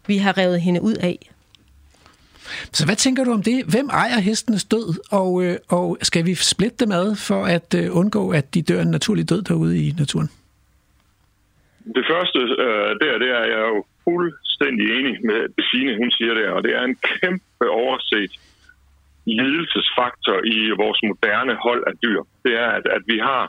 vi 0.08 0.18
har 0.18 0.38
revet 0.38 0.62
hende 0.62 0.82
ud 0.82 0.94
af. 0.94 1.32
Så 2.74 2.86
hvad 2.86 2.96
tænker 2.96 3.24
du 3.24 3.32
om 3.32 3.44
det? 3.44 3.66
Hvem 3.66 3.90
ejer 3.90 4.20
hestenes 4.20 4.64
død, 4.64 5.00
og, 5.12 5.44
øh, 5.44 5.58
og 5.68 5.98
skal 6.02 6.26
vi 6.26 6.36
splitte 6.36 6.78
dem 6.80 6.92
ad 6.92 7.16
for 7.16 7.46
at 7.46 7.74
øh, 7.74 7.98
undgå, 7.98 8.30
at 8.30 8.54
de 8.54 8.62
dør 8.62 8.82
en 8.82 8.88
naturlig 8.88 9.30
død 9.30 9.42
derude 9.42 9.88
i 9.88 9.96
naturen? 9.98 10.30
Det 11.96 12.06
første, 12.12 12.40
øh, 12.66 12.92
der, 13.02 13.18
det 13.24 13.30
er 13.40 13.46
jeg 13.56 13.64
jo 13.74 13.86
fuldstændig 14.04 14.86
enig 14.98 15.16
med 15.30 15.40
Signe, 15.70 15.98
hun 16.02 16.12
siger 16.12 16.34
der, 16.34 16.50
og 16.52 16.64
det 16.64 16.74
er 16.76 16.84
en 16.84 16.98
kæmpe 17.10 17.66
overset 17.70 18.32
lidelsesfaktor 19.26 20.38
i 20.56 20.58
vores 20.84 21.00
moderne 21.10 21.56
hold 21.66 21.84
af 21.88 21.94
dyr. 22.04 22.22
Det 22.46 22.54
er, 22.64 22.70
at, 22.78 22.86
at 22.98 23.04
vi 23.12 23.18
har, 23.18 23.44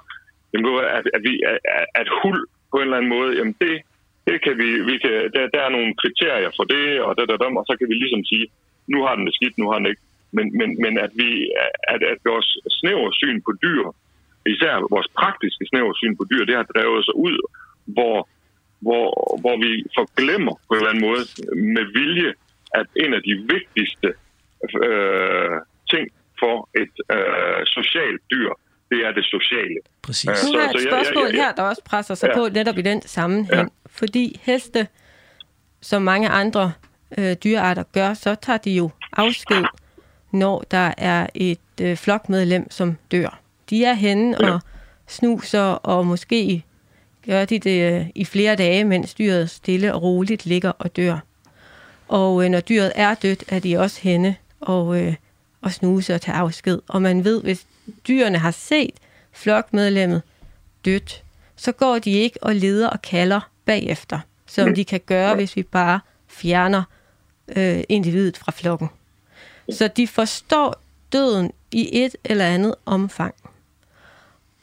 jamen, 0.53 0.67
at, 0.99 1.07
at, 1.17 1.23
vi, 1.27 1.33
at, 1.53 1.87
at 2.01 2.09
hul 2.23 2.39
på 2.71 2.77
en 2.77 2.83
eller 2.83 2.97
anden 2.97 3.15
måde, 3.17 3.31
jamen 3.39 3.57
det, 3.65 3.75
det 4.29 4.37
kan 4.45 4.55
vi, 4.63 4.69
vi 4.91 4.95
kan, 5.05 5.15
der, 5.35 5.43
der 5.55 5.61
er 5.67 5.73
nogle 5.77 5.93
kriterier 6.03 6.51
for 6.59 6.65
det, 6.75 6.87
og, 7.07 7.13
der, 7.19 7.25
der, 7.27 7.37
der, 7.37 7.59
og 7.61 7.67
så 7.71 7.75
kan 7.79 7.89
vi 7.89 7.95
ligesom 7.95 8.25
sige, 8.31 8.47
nu 8.93 8.99
har 9.05 9.15
den 9.17 9.27
det 9.27 9.35
skidt, 9.35 9.59
nu 9.59 9.67
har 9.71 9.79
den 9.79 9.91
ikke. 9.93 10.03
Men, 10.37 10.47
men, 10.59 10.69
men 10.85 10.95
at, 10.99 11.13
vi, 11.21 11.31
at, 11.95 12.03
at 12.13 12.19
vores 12.31 12.49
snævre 12.81 13.13
syn 13.21 13.39
på 13.47 13.53
dyr, 13.65 13.85
især 14.55 14.75
vores 14.95 15.09
praktiske 15.21 15.65
snævre 15.71 15.95
syn 16.01 16.17
på 16.17 16.25
dyr, 16.31 16.45
det 16.45 16.57
har 16.61 16.67
drevet 16.73 17.05
sig 17.05 17.17
ud, 17.27 17.37
hvor, 17.85 18.29
hvor, 18.81 19.39
hvor 19.41 19.57
vi 19.65 19.85
forglemmer 19.99 20.55
på 20.69 20.75
en 20.75 20.77
eller 20.77 20.91
anden 20.91 21.05
måde 21.09 21.23
med 21.75 21.85
vilje, 22.01 22.33
at 22.75 22.87
en 22.97 23.15
af 23.15 23.21
de 23.29 23.35
vigtigste 23.55 24.09
øh, 24.85 25.57
ting 25.91 26.09
for 26.41 26.69
et 26.83 26.95
øh, 27.17 27.67
socialt 27.67 28.21
dyr, 28.31 28.51
det 28.91 28.99
er 29.07 29.13
det 29.13 29.25
sociale. 29.25 29.77
Præcis. 30.03 30.25
Ja. 30.27 30.31
Nu 30.33 30.37
Så- 30.37 30.53
har 30.59 30.61
jeg 30.67 30.75
et 30.75 30.83
spørgsmål 30.91 31.31
her, 31.31 31.53
der 31.55 31.63
også 31.63 31.83
presser 31.85 32.15
sig 32.15 32.29
Ja. 32.29 32.35
på 32.39 32.49
netop 32.53 32.79
i 32.79 32.83
den 32.83 33.03
sammenhæng. 33.03 33.73
Fordi 33.87 34.41
heste, 34.43 34.87
som 35.81 36.03
mange 36.03 36.29
andre 36.29 36.73
øh, 37.19 37.33
dyrearter 37.45 37.83
gør, 37.93 38.15
så 38.15 38.35
tager 38.35 38.57
de 38.57 38.71
jo 38.71 38.91
afsked, 39.13 39.65
når 40.33 40.65
der 40.71 40.95
er 40.99 41.27
et 41.35 41.59
øh, 41.83 41.97
flokmedlem, 41.97 42.71
som 42.71 42.97
dør. 43.13 43.39
De 43.71 43.85
er 43.85 43.93
henne 43.95 44.37
Ja. 44.41 44.53
og 44.53 44.61
snuser, 45.07 45.63
og 45.63 46.07
måske 46.07 46.65
gør 47.27 47.45
de 47.45 47.59
det 47.59 47.93
øh, 47.93 48.07
i 48.15 48.25
flere 48.25 48.57
dage, 48.57 48.85
mens 48.85 49.15
dyret 49.15 49.51
stille 49.51 49.95
og 49.95 50.03
roligt 50.03 50.47
ligger 50.47 50.71
og 50.71 50.97
dør. 50.97 51.19
Og 52.09 52.45
øh, 52.45 52.51
når 52.51 52.61
dyret 52.61 52.93
er 52.95 53.15
dødt, 53.15 53.45
er 53.49 53.59
de 53.59 53.79
også 53.79 54.01
henne 54.03 54.37
og, 54.61 55.01
øh, 55.01 55.15
og 55.61 55.73
snuse 55.73 56.15
og 56.15 56.21
tage 56.21 56.37
afsked. 56.37 56.79
Og 56.89 57.03
man 57.03 57.25
ved, 57.25 57.43
hvis 57.43 57.67
dyrene 58.09 58.39
har 58.39 58.51
set 58.51 58.95
flokmedlemmet 59.33 60.23
dødt, 60.85 61.23
så 61.57 61.73
går 61.73 61.99
de 61.99 62.11
ikke 62.11 62.43
og 62.43 62.55
leder 62.55 62.89
og 62.89 63.03
kalder 63.03 63.41
bagefter, 63.65 64.21
som 64.47 64.75
de 64.75 64.85
kan 64.85 65.01
gøre, 65.07 65.35
hvis 65.35 65.57
vi 65.57 65.63
bare 65.63 66.01
fjerner 66.29 66.83
øh, 67.57 67.85
individet 67.89 68.37
fra 68.37 68.53
flokken. 68.53 68.89
Så 69.71 69.89
de 69.89 70.09
forstår 70.09 70.83
døden 71.13 71.53
i 71.73 72.03
et 72.05 72.17
eller 72.25 72.45
andet 72.45 72.75
omfang. 72.87 73.35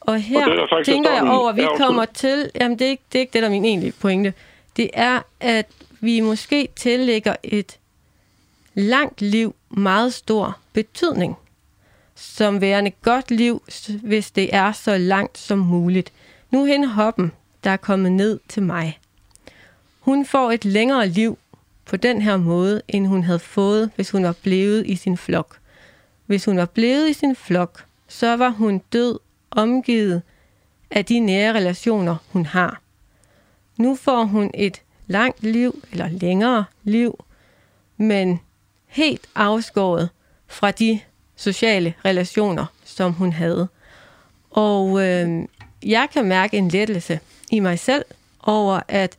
Og 0.02 0.22
her 0.22 0.62
Og 0.62 0.70
faktisk 0.70 0.94
tænker 0.94 1.12
jeg 1.12 1.24
over, 1.24 1.50
at 1.50 1.56
vi 1.56 1.68
kommer 1.78 2.06
til, 2.06 2.52
jamen 2.56 2.80
det 2.80 2.86
er, 2.86 2.92
ikke, 2.92 3.04
det 3.12 3.20
er 3.20 3.20
ikke 3.20 3.34
det, 3.34 3.42
der 3.42 3.48
er 3.48 3.52
min 3.52 3.66
egentlige 3.66 3.92
pointe, 3.92 4.34
det 4.78 4.90
er, 4.94 5.22
at 5.40 5.68
vi 6.00 6.20
måske 6.20 6.68
tillægger 6.76 7.36
et 7.44 7.78
langt 8.74 9.22
liv 9.22 9.56
meget 9.70 10.14
stor 10.14 10.58
betydning 10.74 11.38
som 12.16 12.62
værende 12.62 12.92
godt 13.02 13.32
liv, 13.32 13.62
hvis 14.04 14.32
det 14.32 14.56
er 14.56 14.72
så 14.72 14.98
langt 14.98 15.38
som 15.38 15.58
muligt. 15.60 16.14
Nu 16.52 16.66
hende 16.66 16.88
hoppen, 16.88 17.32
der 17.64 17.70
er 17.70 17.78
kommet 17.78 18.12
ned 18.12 18.40
til 18.50 18.64
mig. 18.64 19.00
Hun 20.00 20.26
får 20.26 20.52
et 20.52 20.66
længere 20.66 21.08
liv 21.08 21.38
på 21.86 21.98
den 21.98 22.22
her 22.22 22.38
måde, 22.38 22.82
end 22.88 23.08
hun 23.08 23.24
havde 23.24 23.40
fået, 23.40 23.92
hvis 23.96 24.12
hun 24.12 24.24
var 24.24 24.36
blevet 24.44 24.88
i 24.88 24.96
sin 24.96 25.18
flok. 25.18 25.58
Hvis 26.26 26.46
hun 26.46 26.58
var 26.58 26.66
blevet 26.66 27.10
i 27.10 27.14
sin 27.14 27.36
flok, 27.36 27.86
så 28.08 28.36
var 28.36 28.50
hun 28.50 28.82
død 28.94 29.20
omgivet 29.52 30.22
af 30.92 31.06
de 31.06 31.20
nære 31.20 31.54
relationer, 31.54 32.16
hun 32.30 32.46
har. 32.46 32.82
Nu 33.78 33.96
får 33.96 34.24
hun 34.24 34.52
et 34.54 34.82
langt 35.08 35.44
liv, 35.44 35.84
eller 35.92 36.10
længere 36.10 36.66
liv, 36.84 37.26
men 37.98 38.40
helt 38.88 39.28
afskåret 39.36 40.10
fra 40.48 40.72
de 40.72 41.00
sociale 41.36 41.94
relationer, 42.06 42.66
som 42.86 43.14
hun 43.14 43.34
havde. 43.34 43.68
Og 44.50 45.08
øh, 45.08 45.46
jeg 45.84 46.08
kan 46.14 46.26
mærke 46.26 46.58
en 46.58 46.70
lettelse 46.70 47.20
i 47.52 47.60
mig 47.60 47.80
selv 47.80 48.06
over, 48.44 48.80
at 48.88 49.18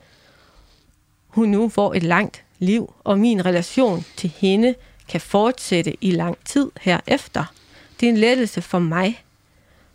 hun 1.28 1.48
nu 1.48 1.68
får 1.68 1.94
et 1.94 2.02
langt 2.02 2.44
liv, 2.58 2.94
og 3.04 3.18
min 3.18 3.46
relation 3.46 4.04
til 4.16 4.32
hende 4.36 4.74
kan 5.08 5.20
fortsætte 5.20 5.96
i 6.00 6.10
lang 6.10 6.38
tid 6.44 6.70
herefter. 6.80 7.44
Det 8.00 8.06
er 8.06 8.10
en 8.10 8.18
lettelse 8.18 8.62
for 8.62 8.78
mig. 8.78 9.22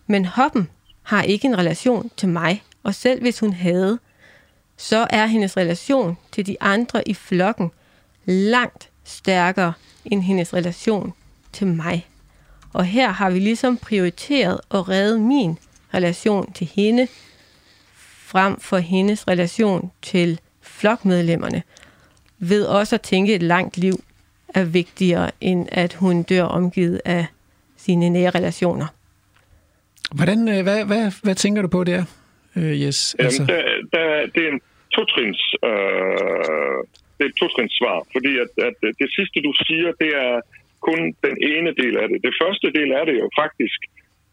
Men 0.08 0.26
hoppen 0.26 0.70
har 1.03 1.24
ikke 1.24 1.47
en 1.47 1.58
relation 1.58 2.12
til 2.18 2.30
mig, 2.30 2.64
og 2.84 2.95
selv 2.95 3.22
hvis 3.22 3.39
hun 3.39 3.53
havde, 3.53 3.99
så 4.78 5.08
er 5.10 5.26
hendes 5.26 5.58
relation 5.58 6.18
til 6.32 6.45
de 6.45 6.58
andre 6.62 7.08
i 7.08 7.14
flokken 7.14 7.72
langt 8.26 8.89
stærkere 9.03 9.74
end 10.06 10.22
hendes 10.22 10.53
relation 10.53 11.14
til 11.53 11.68
mig. 11.68 12.08
Og 12.74 12.86
her 12.86 13.12
har 13.12 13.30
vi 13.30 13.39
ligesom 13.39 13.78
prioriteret 13.78 14.60
at 14.72 14.89
redde 14.89 15.20
min 15.20 15.58
relation 15.93 16.53
til 16.53 16.68
hende, 16.74 17.08
frem 18.18 18.60
for 18.60 18.78
hendes 18.78 19.28
relation 19.28 19.91
til 20.01 20.39
flokmedlemmerne, 20.62 21.64
ved 22.39 22.66
også 22.66 22.95
at 22.95 23.01
tænke, 23.01 23.34
at 23.34 23.36
et 23.36 23.43
langt 23.43 23.78
liv 23.78 24.03
er 24.47 24.64
vigtigere, 24.64 25.32
end 25.41 25.68
at 25.72 25.93
hun 25.93 26.24
dør 26.24 26.43
omgivet 26.43 27.01
af 27.06 27.26
sine 27.78 28.10
nære 28.10 28.30
relationer. 28.30 28.88
Hvordan, 30.20 30.39
øh, 30.53 30.64
hvad, 30.68 30.80
hvad, 30.89 31.03
hvad 31.24 31.36
tænker 31.36 31.62
du 31.62 31.68
på 31.68 31.84
der, 31.84 32.01
øh, 32.58 32.74
Yes? 32.86 33.16
Altså... 33.20 33.41
Jamen, 33.41 33.49
der, 33.53 33.62
der, 33.95 34.26
det 34.34 34.41
er 34.47 34.51
en 34.56 34.62
totrins, 34.95 35.41
øh, 35.70 36.80
det 37.16 37.24
er 37.26 37.32
et 37.32 37.39
totrins 37.41 37.74
svar, 37.80 37.97
fordi 38.16 38.32
at, 38.43 38.51
at 38.68 38.78
det 39.01 39.10
sidste, 39.18 39.38
du 39.47 39.53
siger, 39.68 39.89
det 40.03 40.12
er 40.26 40.34
kun 40.88 40.99
den 41.28 41.36
ene 41.53 41.72
del 41.82 41.95
af 42.01 42.08
det. 42.10 42.18
Det 42.28 42.34
første 42.43 42.68
del 42.78 42.89
er 42.99 43.03
det 43.10 43.16
jo 43.24 43.28
faktisk, 43.41 43.80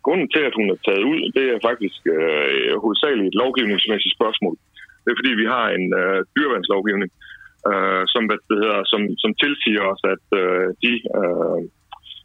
grunden 0.06 0.28
til, 0.34 0.42
at 0.48 0.54
hun 0.58 0.66
er 0.74 0.78
taget 0.86 1.04
ud, 1.12 1.20
det 1.36 1.46
er 1.54 1.66
faktisk 1.68 2.00
øh, 2.16 2.72
hovedsageligt 2.82 3.28
et 3.28 3.40
lovgivningsmæssigt 3.42 4.16
spørgsmål. 4.18 4.56
Det 5.02 5.10
er 5.10 5.20
fordi, 5.20 5.32
vi 5.42 5.46
har 5.54 5.66
en 5.78 5.86
øh, 6.00 6.18
dyrvandslovgivning, 6.36 7.10
øh, 7.70 8.02
som, 8.12 8.22
hvad 8.28 8.38
det 8.50 8.58
hedder, 8.62 8.80
som, 8.92 9.00
som 9.22 9.30
tilsiger 9.42 9.84
os, 9.92 10.02
at 10.14 10.26
øh, 10.42 10.66
de, 10.84 10.92
øh, 11.18 11.60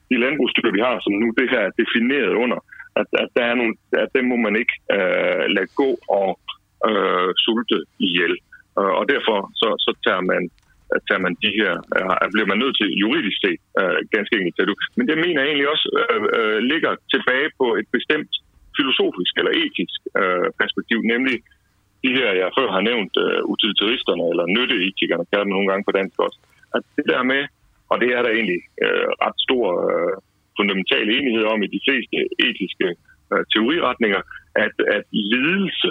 de 0.10 0.16
landbrugsdyr, 0.24 0.72
vi 0.78 0.82
har, 0.88 0.96
som 1.06 1.14
nu 1.22 1.28
det 1.40 1.48
her 1.54 1.64
er 1.68 1.78
defineret 1.82 2.34
under, 2.44 2.60
at, 3.00 3.08
at, 3.22 3.30
der 3.36 3.44
er 3.52 3.56
nogle, 3.60 3.76
at 4.04 4.10
dem 4.16 4.26
må 4.32 4.38
man 4.48 4.56
ikke 4.62 4.76
øh, 4.98 5.44
lade 5.56 5.70
gå 5.82 5.90
og 6.20 6.30
øh, 6.90 7.30
sulte 7.46 7.78
ihjel. 8.08 8.34
Øh, 8.80 8.94
og 9.00 9.04
derfor 9.14 9.38
så, 9.62 9.70
så 9.86 9.92
tager 10.06 10.24
man 10.32 10.44
tager 11.08 11.22
man 11.26 11.36
de 11.44 11.52
her, 11.60 11.74
øh, 11.96 12.28
bliver 12.34 12.50
man 12.52 12.60
nødt 12.64 12.76
til 12.82 12.90
juridisk 13.04 13.38
set 13.44 13.62
øh, 13.80 14.00
ganske 14.16 14.34
enkelt 14.38 14.56
til 14.56 14.76
Men 14.98 15.06
det 15.10 15.18
mener 15.24 15.40
jeg 15.40 15.50
egentlig 15.50 15.70
også 15.76 15.88
øh, 16.00 16.24
øh, 16.38 16.60
ligger 16.72 16.92
tilbage 17.14 17.50
på 17.60 17.68
et 17.80 17.88
bestemt 17.98 18.32
filosofisk 18.78 19.34
eller 19.40 19.54
etisk 19.64 20.00
øh, 20.20 20.48
perspektiv, 20.62 21.00
nemlig 21.14 21.36
de 22.04 22.12
her, 22.18 22.30
jeg 22.42 22.56
før 22.58 22.68
har 22.76 22.84
nævnt, 22.90 23.14
øh, 23.26 23.42
utilitaristerne 23.54 24.24
eller 24.32 24.46
nytteetikerne, 24.56 25.30
kalder 25.32 25.46
man 25.48 25.56
nogle 25.58 25.70
gange 25.72 25.88
på 25.88 25.94
dansk 26.00 26.18
også, 26.26 26.40
at 26.76 26.84
det 26.98 27.06
der 27.14 27.24
med, 27.34 27.42
og 27.92 27.96
det 28.02 28.10
er 28.16 28.22
der 28.24 28.32
egentlig 28.38 28.62
øh, 28.86 29.08
ret 29.26 29.38
stor 29.46 29.66
øh, 29.88 30.16
fundamental 30.60 31.06
enighed 31.18 31.46
om 31.54 31.60
i 31.64 31.74
de 31.76 31.84
fleste 31.86 32.18
etiske 32.48 32.88
øh, 33.32 33.44
teoriretninger, 33.54 34.22
at, 34.66 34.76
at 34.96 35.06
lidelse, 35.12 35.90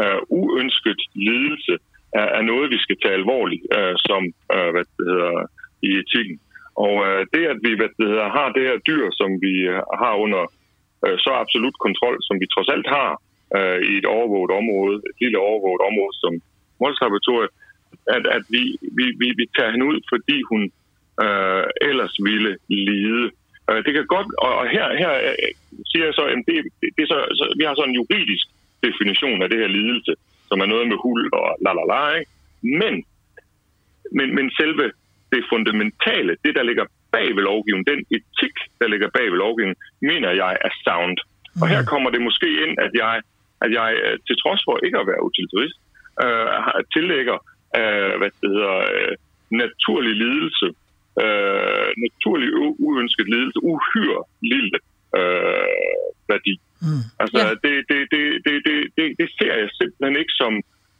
øh, 0.00 0.20
uønsket 0.40 1.00
lidelse, 1.14 1.74
er, 2.20 2.28
er 2.38 2.42
noget, 2.50 2.74
vi 2.74 2.78
skal 2.84 2.96
tage 3.02 3.18
alvorligt 3.20 3.64
øh, 3.76 3.94
som 4.08 4.22
øh, 4.54 4.70
hvad 4.74 4.84
det 4.96 5.04
hedder, 5.10 5.46
i 5.88 5.90
etikken. 6.02 6.36
Og 6.86 6.94
øh, 7.06 7.20
det, 7.34 7.44
at 7.52 7.58
vi 7.64 7.70
hvad 7.80 7.90
det 7.98 8.06
hedder, 8.12 8.28
har 8.38 8.48
det 8.56 8.62
her 8.68 8.78
dyr, 8.88 9.04
som 9.20 9.30
vi 9.44 9.54
øh, 9.72 9.82
har 10.02 10.14
under 10.24 10.42
øh, 11.04 11.16
så 11.24 11.30
absolut 11.42 11.76
kontrol, 11.86 12.16
som 12.26 12.36
vi 12.40 12.46
trods 12.54 12.70
alt 12.74 12.88
har, 12.98 13.10
øh, 13.56 13.78
i 13.90 13.92
et 14.00 14.08
overvåget 14.16 14.52
område, 14.60 14.96
et 15.10 15.16
lille 15.24 15.38
overvåget 15.48 15.82
område 15.88 16.14
som 16.22 16.32
Mols 16.80 17.00
at, 18.14 18.24
at 18.36 18.44
vi, 18.54 18.62
vi, 18.98 19.04
vi, 19.20 19.28
vi 19.40 19.44
tager 19.56 19.70
hende 19.70 19.86
ud, 19.86 19.98
fordi 20.12 20.38
hun 20.50 20.62
øh, 21.24 21.64
ellers 21.90 22.14
ville 22.28 22.52
lide. 22.68 23.30
Øh, 23.70 23.80
det 23.84 23.92
kan 23.94 24.06
godt, 24.14 24.28
og, 24.44 24.68
her, 24.76 24.86
her 25.02 25.12
øh, 25.28 25.50
siger 25.90 26.04
jeg 26.08 26.14
så, 26.14 26.24
at 26.32 26.38
det, 26.48 26.56
det 26.96 27.02
er 27.02 27.10
så, 27.14 27.18
så, 27.38 27.44
vi 27.58 27.64
har 27.64 27.74
så 27.74 27.84
en 27.86 27.98
juridisk 28.00 28.46
definition 28.86 29.42
af 29.42 29.48
det 29.50 29.58
her 29.62 29.70
lidelse, 29.78 30.12
som 30.48 30.60
er 30.60 30.68
noget 30.72 30.86
med 30.88 30.98
hul 31.04 31.22
og 31.32 31.46
la 31.64 31.72
la 31.78 31.84
la? 31.92 32.02
Men, 32.80 32.94
men, 34.16 34.28
men 34.36 34.46
selve 34.60 34.84
det 35.32 35.42
fundamentale, 35.52 36.32
det 36.44 36.52
der 36.58 36.62
ligger 36.62 36.84
bag 37.14 37.28
ved 37.36 37.42
lovgivningen, 37.50 37.90
den 37.92 38.00
etik, 38.16 38.56
der 38.80 38.88
ligger 38.92 39.08
bag 39.16 39.26
ved 39.32 39.38
lovgivningen, 39.44 39.82
mener 40.10 40.30
jeg 40.42 40.52
er 40.66 40.72
sound. 40.84 41.18
Og 41.62 41.66
her 41.72 41.82
kommer 41.92 42.10
det 42.10 42.22
måske 42.28 42.48
ind, 42.64 42.74
at 42.86 42.92
jeg 43.02 43.22
at 43.64 43.70
jeg 43.78 43.90
øh, 44.04 44.16
til 44.26 44.36
trods 44.42 44.62
for 44.66 44.74
ikke 44.86 44.98
at 45.02 45.06
være 45.10 45.26
utilitarist, 45.28 45.78
øh, 46.24 46.48
tillægger 46.94 47.38
øh, 47.78 48.12
hvad 48.18 48.30
det 48.40 48.50
hedder, 48.54 48.76
øh, 48.94 49.14
naturlig 49.62 50.14
lidelse, 50.24 50.66
øh, 51.24 51.88
naturlig 52.04 52.50
uønsket 52.86 53.28
lidelse, 53.34 53.58
uhyre 53.72 54.22
lille 54.52 54.78
øh, 55.18 55.76
værdi. 56.32 56.54
Mm. 56.86 57.04
Altså, 57.22 57.40
ja. 57.46 57.50
det, 57.64 57.74
det, 57.90 58.00
det, 58.12 58.24
det, 58.46 58.54
det, 58.66 58.76
det, 58.96 59.06
det 59.20 59.28
ser 59.38 59.54
jeg 59.60 59.68
simpelthen 59.78 60.16
ikke 60.22 60.36
som 60.42 60.54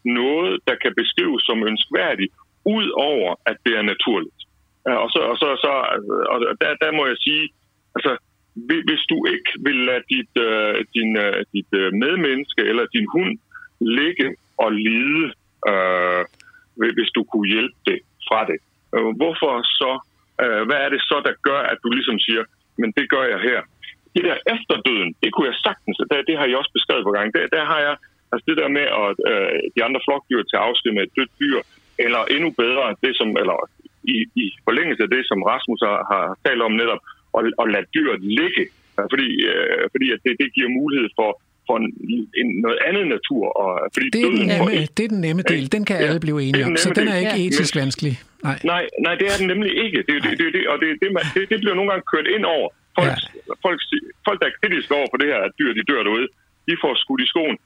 noget, 0.05 0.61
der 0.69 0.77
kan 0.83 0.93
beskrives 1.01 1.43
som 1.49 1.67
ønskværdigt, 1.71 2.33
ud 2.65 2.87
over 3.13 3.31
at 3.51 3.57
det 3.65 3.75
er 3.81 3.83
naturligt. 3.83 4.41
Og 5.05 5.09
så, 5.15 5.21
og 5.31 5.37
så, 5.43 5.49
så 5.65 5.73
og 6.33 6.39
der, 6.61 6.71
der 6.83 6.91
må 6.99 7.07
jeg 7.07 7.17
sige, 7.27 7.45
altså, 7.97 8.13
hvis 8.89 9.03
du 9.11 9.19
ikke 9.35 9.51
vil 9.67 9.79
lade 9.89 10.05
dit, 10.15 10.33
uh, 10.49 10.77
din, 10.95 11.11
uh, 11.25 11.41
dit 11.55 11.71
uh, 11.81 11.89
medmenneske 12.03 12.63
eller 12.71 12.87
din 12.95 13.07
hund 13.15 13.39
ligge 13.81 14.29
og 14.65 14.73
lide, 14.73 15.25
uh, 15.71 16.23
hvis 16.97 17.11
du 17.17 17.23
kunne 17.25 17.49
hjælpe 17.55 17.79
det 17.87 17.99
fra 18.29 18.41
det. 18.51 18.59
Øh, 18.95 19.11
hvorfor 19.21 19.53
så? 19.81 19.93
Øh, 20.43 20.63
hvad 20.69 20.79
er 20.85 20.89
det 20.95 21.03
så, 21.11 21.17
der 21.29 21.35
gør, 21.49 21.61
at 21.73 21.79
du 21.85 21.89
ligesom 21.99 22.19
siger, 22.27 22.43
men 22.81 22.89
det 22.97 23.07
gør 23.15 23.25
jeg 23.33 23.41
her? 23.49 23.61
Det 24.15 24.23
der 24.29 24.37
efterdøden, 24.55 25.11
det 25.23 25.31
kunne 25.33 25.49
jeg 25.51 25.59
sagtens, 25.67 25.97
det, 26.11 26.27
det 26.29 26.37
har 26.39 26.47
jeg 26.47 26.57
også 26.61 26.73
beskrevet 26.79 27.07
på 27.07 27.15
gang. 27.17 27.27
Der, 27.35 27.43
der 27.57 27.65
har 27.73 27.81
jeg, 27.87 27.95
altså 28.31 28.45
det 28.49 28.57
der 28.61 28.69
med 28.79 28.87
at 29.03 29.11
øh, 29.31 29.57
de 29.75 29.85
andre 29.87 30.01
flokdyr 30.07 30.43
til 30.43 30.59
afsked 30.67 30.91
med 30.93 31.03
et 31.05 31.15
dødt 31.17 31.33
dyr, 31.43 31.59
eller 32.05 32.21
endnu 32.35 32.49
bedre, 32.63 32.85
det 33.05 33.13
som, 33.19 33.29
eller 33.43 33.59
i, 34.15 34.17
i 34.43 34.47
forlængelse 34.67 35.03
af 35.07 35.11
det, 35.17 35.23
som 35.31 35.41
Rasmus 35.53 35.81
har, 35.89 35.99
har 36.13 36.25
talt 36.47 36.63
om 36.69 36.75
netop, 36.83 37.03
at, 37.39 37.43
at 37.63 37.67
lade 37.75 37.87
dyret 37.97 38.21
ligge, 38.41 38.65
fordi, 39.13 39.31
øh, 39.53 39.83
fordi 39.93 40.07
at 40.15 40.21
det, 40.25 40.33
det 40.43 40.55
giver 40.57 40.79
mulighed 40.81 41.09
for, 41.19 41.31
for 41.71 41.77
en, 41.83 41.89
en, 42.41 42.49
noget 42.67 42.79
andet 42.89 43.05
natur. 43.17 43.45
Og, 43.63 43.71
fordi 43.95 44.07
det, 44.15 44.21
er 44.27 44.31
den 44.39 44.47
nemme, 44.53 44.71
ikke, 44.81 44.93
det 44.97 45.05
er 45.09 45.13
den 45.15 45.23
nemme 45.27 45.43
del, 45.53 45.65
den 45.77 45.83
kan 45.89 45.97
ja, 45.97 46.07
alle 46.07 46.21
blive 46.27 46.39
enige 46.47 46.65
om, 46.67 46.77
så 46.85 46.89
den 46.99 47.07
er 47.13 47.19
ikke 47.25 47.39
etisk 47.45 47.73
ja. 47.75 47.81
vanskelig. 47.83 48.15
Nej. 48.49 48.59
nej, 48.73 48.83
nej, 49.07 49.15
det 49.21 49.27
er 49.33 49.37
den 49.41 49.47
nemlig 49.53 49.73
ikke. 49.85 49.99
Det, 50.09 50.17
det, 50.25 50.33
det, 50.41 50.47
det, 50.55 50.63
og 50.73 50.77
det, 50.83 50.89
det, 51.03 51.09
det, 51.35 51.43
det 51.53 51.59
bliver 51.63 51.77
nogle 51.79 51.89
gange 51.91 52.05
kørt 52.13 52.27
ind 52.37 52.45
over. 52.57 52.69
Folk, 52.99 53.09
ja. 53.09 53.17
folk, 53.65 53.81
folk, 54.27 54.39
der 54.41 54.47
er 54.51 54.55
kritiske 54.61 54.93
over 54.99 55.09
for 55.13 55.19
det 55.23 55.29
her, 55.33 55.41
at 55.47 55.53
dyr 55.59 55.71
de 55.79 55.83
dør 55.91 56.03
derude, 56.07 56.27
de 56.69 56.73
får 56.83 56.93
skudt 57.03 57.23
i 57.27 57.29
skoen. 57.33 57.57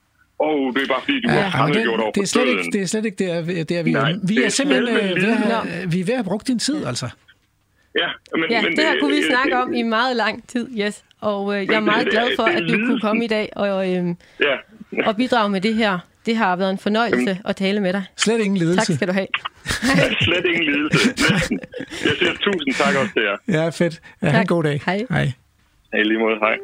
Og 0.46 0.55
oh, 0.55 0.74
det 0.74 0.82
er 0.82 0.90
bare 0.94 1.02
fordi, 1.07 1.16
du 1.20 1.28
ja, 1.30 1.40
har 1.59 1.72
gjort 1.88 2.00
over 2.00 2.12
det 2.18 2.22
er 2.22 2.26
slet 2.26 2.48
ikke, 2.52 2.70
Det 2.74 2.80
er 2.82 2.86
slet 2.86 3.05
ikke 3.09 3.20
der, 3.24 3.64
der 3.64 3.82
vi 3.82 3.92
Nej, 3.92 4.11
er. 4.11 4.16
Vi 4.28 4.36
er, 4.36 4.44
er 4.44 4.48
simpelthen 4.48 4.88
øh, 4.88 5.16
ved 5.24 5.30
at, 5.36 5.36
have, 5.36 5.90
vi 5.92 5.98
er 6.00 6.05
ved 6.09 6.14
at 6.16 6.20
have 6.22 6.30
brugt 6.32 6.46
din 6.48 6.59
tid, 6.59 6.86
altså. 6.90 7.09
Ja, 8.02 8.09
men, 8.32 8.50
ja, 8.50 8.62
men 8.62 8.70
det, 8.70 8.76
det 8.76 8.84
her 8.84 9.00
kunne 9.00 9.16
vi 9.16 9.22
snakke 9.22 9.50
det, 9.50 9.62
om 9.62 9.74
i 9.74 9.82
meget 9.82 10.16
lang 10.16 10.48
tid, 10.48 10.66
yes. 10.80 11.05
Og 11.25 11.55
øh, 11.55 11.66
jeg 11.66 11.75
er 11.75 11.81
meget 11.81 12.09
glad 12.11 12.29
for, 12.37 12.43
at 12.43 12.62
du 12.68 12.77
kunne 12.87 13.01
komme 13.01 13.25
i 13.25 13.29
dag 13.29 13.49
og, 13.57 13.91
øh, 13.91 14.14
ja. 14.41 14.57
og 15.07 15.16
bidrage 15.16 15.51
med 15.51 15.61
det 15.61 15.75
her. 15.75 15.99
Det 16.27 16.37
har 16.37 16.57
været 16.57 16.70
en 16.70 16.79
fornøjelse 16.79 17.31
Jamen. 17.31 17.43
at 17.45 17.57
tale 17.57 17.81
med 17.81 17.93
dig. 17.93 18.05
Slet 18.16 18.41
ingen 18.41 18.57
lidelse. 18.57 18.87
Tak 18.87 18.97
skal 18.97 19.09
du 19.09 19.12
have. 19.12 19.27
Slet 20.27 20.45
ingen 20.45 20.64
lidelse. 20.64 20.99
Jeg 22.05 22.12
siger 22.18 22.33
tusind 22.33 22.75
tak 22.75 22.95
også 22.95 23.12
til 23.12 23.22
jer. 23.22 23.62
Ja, 23.62 23.68
fedt. 23.68 24.01
Ja, 24.22 24.31
tak. 24.31 24.41
en 24.41 24.47
god 24.47 24.62
dag. 24.62 24.81
Hej. 24.87 25.07
Hej. 25.11 25.33
Hej 25.93 26.03
lige 26.03 26.18
måde. 26.18 26.37
Hej. 26.41 26.57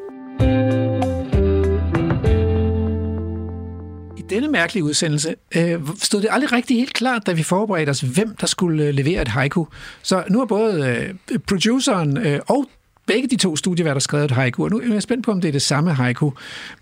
denne 4.31 4.49
mærkelige 4.49 4.85
udsendelse 4.85 5.35
øh, 5.57 5.81
stod 5.99 6.23
det 6.23 6.29
aldrig 6.33 6.53
rigtig 6.53 6.77
helt 6.77 6.93
klart, 6.93 7.27
da 7.27 7.33
vi 7.33 7.43
forberedte 7.43 7.91
os, 7.91 8.01
hvem 8.01 8.37
der 8.41 8.47
skulle 8.47 8.85
øh, 8.85 8.95
levere 8.95 9.23
et 9.23 9.29
haiku. 9.29 9.67
Så 10.03 10.25
nu 10.31 10.39
har 10.39 10.47
både 10.47 11.07
øh, 11.33 11.39
produceren 11.39 12.27
øh, 12.27 12.41
og 12.49 12.67
begge 13.13 13.29
de 13.29 13.37
to 13.37 13.57
studieværter 13.57 14.01
skrevet 14.01 14.25
et 14.25 14.31
haiku, 14.31 14.65
og 14.65 14.71
nu 14.71 14.79
er 14.79 14.93
jeg 14.93 15.03
spændt 15.03 15.25
på, 15.25 15.31
om 15.31 15.41
det 15.41 15.49
er 15.49 15.53
det 15.53 15.63
samme 15.63 15.95
haiku. 15.95 16.33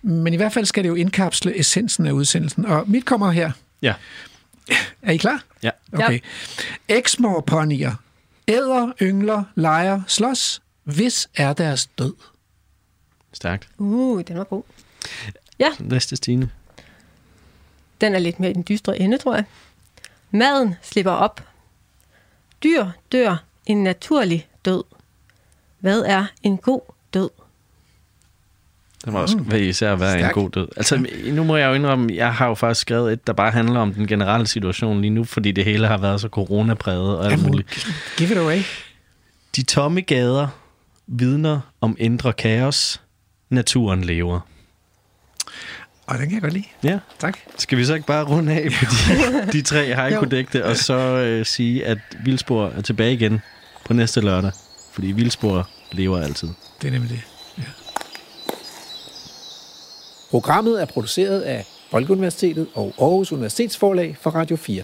Men 0.03 0.35
i 0.35 0.37
hvert 0.37 0.53
fald 0.53 0.65
skal 0.65 0.85
det 0.85 0.89
jo 0.89 0.95
indkapsle 0.95 1.59
essensen 1.59 2.07
af 2.07 2.13
udsendelsen. 2.13 2.67
Og 2.67 2.91
mit 2.91 3.05
kommer 3.05 3.31
her. 3.31 3.53
Ja. 3.83 3.95
Er 5.03 5.13
I 5.13 5.17
klar? 5.17 5.45
Ja. 5.63 5.71
Okay. 5.93 6.21
Exmoor 6.89 7.41
ponyer. 7.41 7.93
Æder, 8.49 8.93
yngler, 9.03 9.45
leger, 9.55 10.03
slås. 10.07 10.63
Hvis 10.85 11.29
er 11.35 11.53
deres 11.53 11.87
død? 11.87 12.15
Stærkt. 13.33 13.69
Uh, 13.79 14.23
den 14.29 14.39
var 14.39 14.45
god. 14.45 14.63
Ja. 15.59 15.69
Næste 15.79 16.17
Stine. 16.17 16.51
Den 18.01 18.15
er 18.15 18.19
lidt 18.19 18.41
mere 18.41 18.51
i 18.51 18.55
den 18.55 18.65
dystre 18.69 18.99
ende, 18.99 19.19
tror 19.19 19.35
jeg. 19.35 19.45
Maden 20.31 20.75
slipper 20.83 21.13
op. 21.13 21.45
Dyr 22.63 22.87
dør 23.13 23.37
en 23.67 23.83
naturlig 23.85 24.49
død. 24.65 24.85
Hvad 25.81 26.03
er 26.03 26.25
en 26.43 26.57
god 26.57 26.81
død? 27.15 27.31
Det 29.05 29.13
må 29.13 29.19
også 29.21 29.39
være 29.41 29.61
især 29.61 29.97
være 29.97 30.19
Stærk. 30.19 30.37
en 30.37 30.43
god 30.43 30.51
død. 30.51 30.69
Altså, 30.77 31.07
nu 31.25 31.45
må 31.45 31.57
jeg 31.57 31.69
jo 31.69 31.75
indrømme, 31.75 32.15
jeg 32.15 32.35
har 32.35 32.47
jo 32.49 32.55
faktisk 32.55 32.81
skrevet 32.81 33.13
et, 33.13 33.27
der 33.27 33.33
bare 33.33 33.51
handler 33.51 33.81
om 33.81 33.95
den 33.95 34.07
generelle 34.07 34.47
situation 34.47 35.01
lige 35.01 35.11
nu, 35.11 35.25
fordi 35.25 35.53
det 35.53 35.65
hele 35.65 35.87
har 35.87 35.99
været 35.99 36.21
så 36.21 36.29
coronapræget 36.29 37.17
og 37.19 37.25
alt 37.25 37.31
Jamen, 37.31 37.47
muligt. 37.47 37.89
Give 38.17 38.31
it 38.31 38.37
away. 38.37 38.63
De 39.57 39.63
tomme 39.63 40.01
gader 40.01 40.49
vidner 41.07 41.61
om 41.81 41.97
indre 41.99 42.33
kaos. 42.33 43.01
Naturen 43.51 44.05
lever. 44.05 44.41
Og 46.07 46.19
den 46.19 46.23
kan 46.25 46.33
jeg 46.33 46.43
godt 46.43 46.53
lide. 46.53 46.65
Ja. 46.85 46.99
Tak. 47.19 47.39
Skal 47.59 47.79
vi 47.79 47.85
så 47.85 47.95
ikke 47.95 48.07
bare 48.07 48.25
runde 48.25 48.53
af 48.53 48.69
på 48.71 48.85
de, 48.85 49.53
de 49.53 49.63
tre 49.63 49.95
haiku-digte, 49.95 50.65
og 50.65 50.77
så 50.77 50.95
øh, 50.95 51.47
sige, 51.47 51.87
at 51.87 51.99
Vildspor 52.25 52.67
er 52.69 52.81
tilbage 52.83 53.13
igen 53.13 53.41
på 53.85 53.93
næste 53.93 54.21
lørdag? 54.21 54.53
Fordi 54.99 55.13
Vildspor 55.13 55.69
lever 55.93 56.19
altid. 56.19 56.49
Det 56.83 56.89
er 56.89 56.93
nemlig 56.93 57.11
det. 57.11 57.21
Ja. 57.59 57.63
Programmet 60.31 60.83
er 60.83 60.87
produceret 60.87 61.41
af 61.41 61.67
Folkeuniversitetet 61.91 62.67
og 62.75 62.95
Aarhus 62.99 63.33
Universitetsforlag 63.33 64.17
for 64.21 64.31
Radio 64.31 64.57
4. 64.57 64.83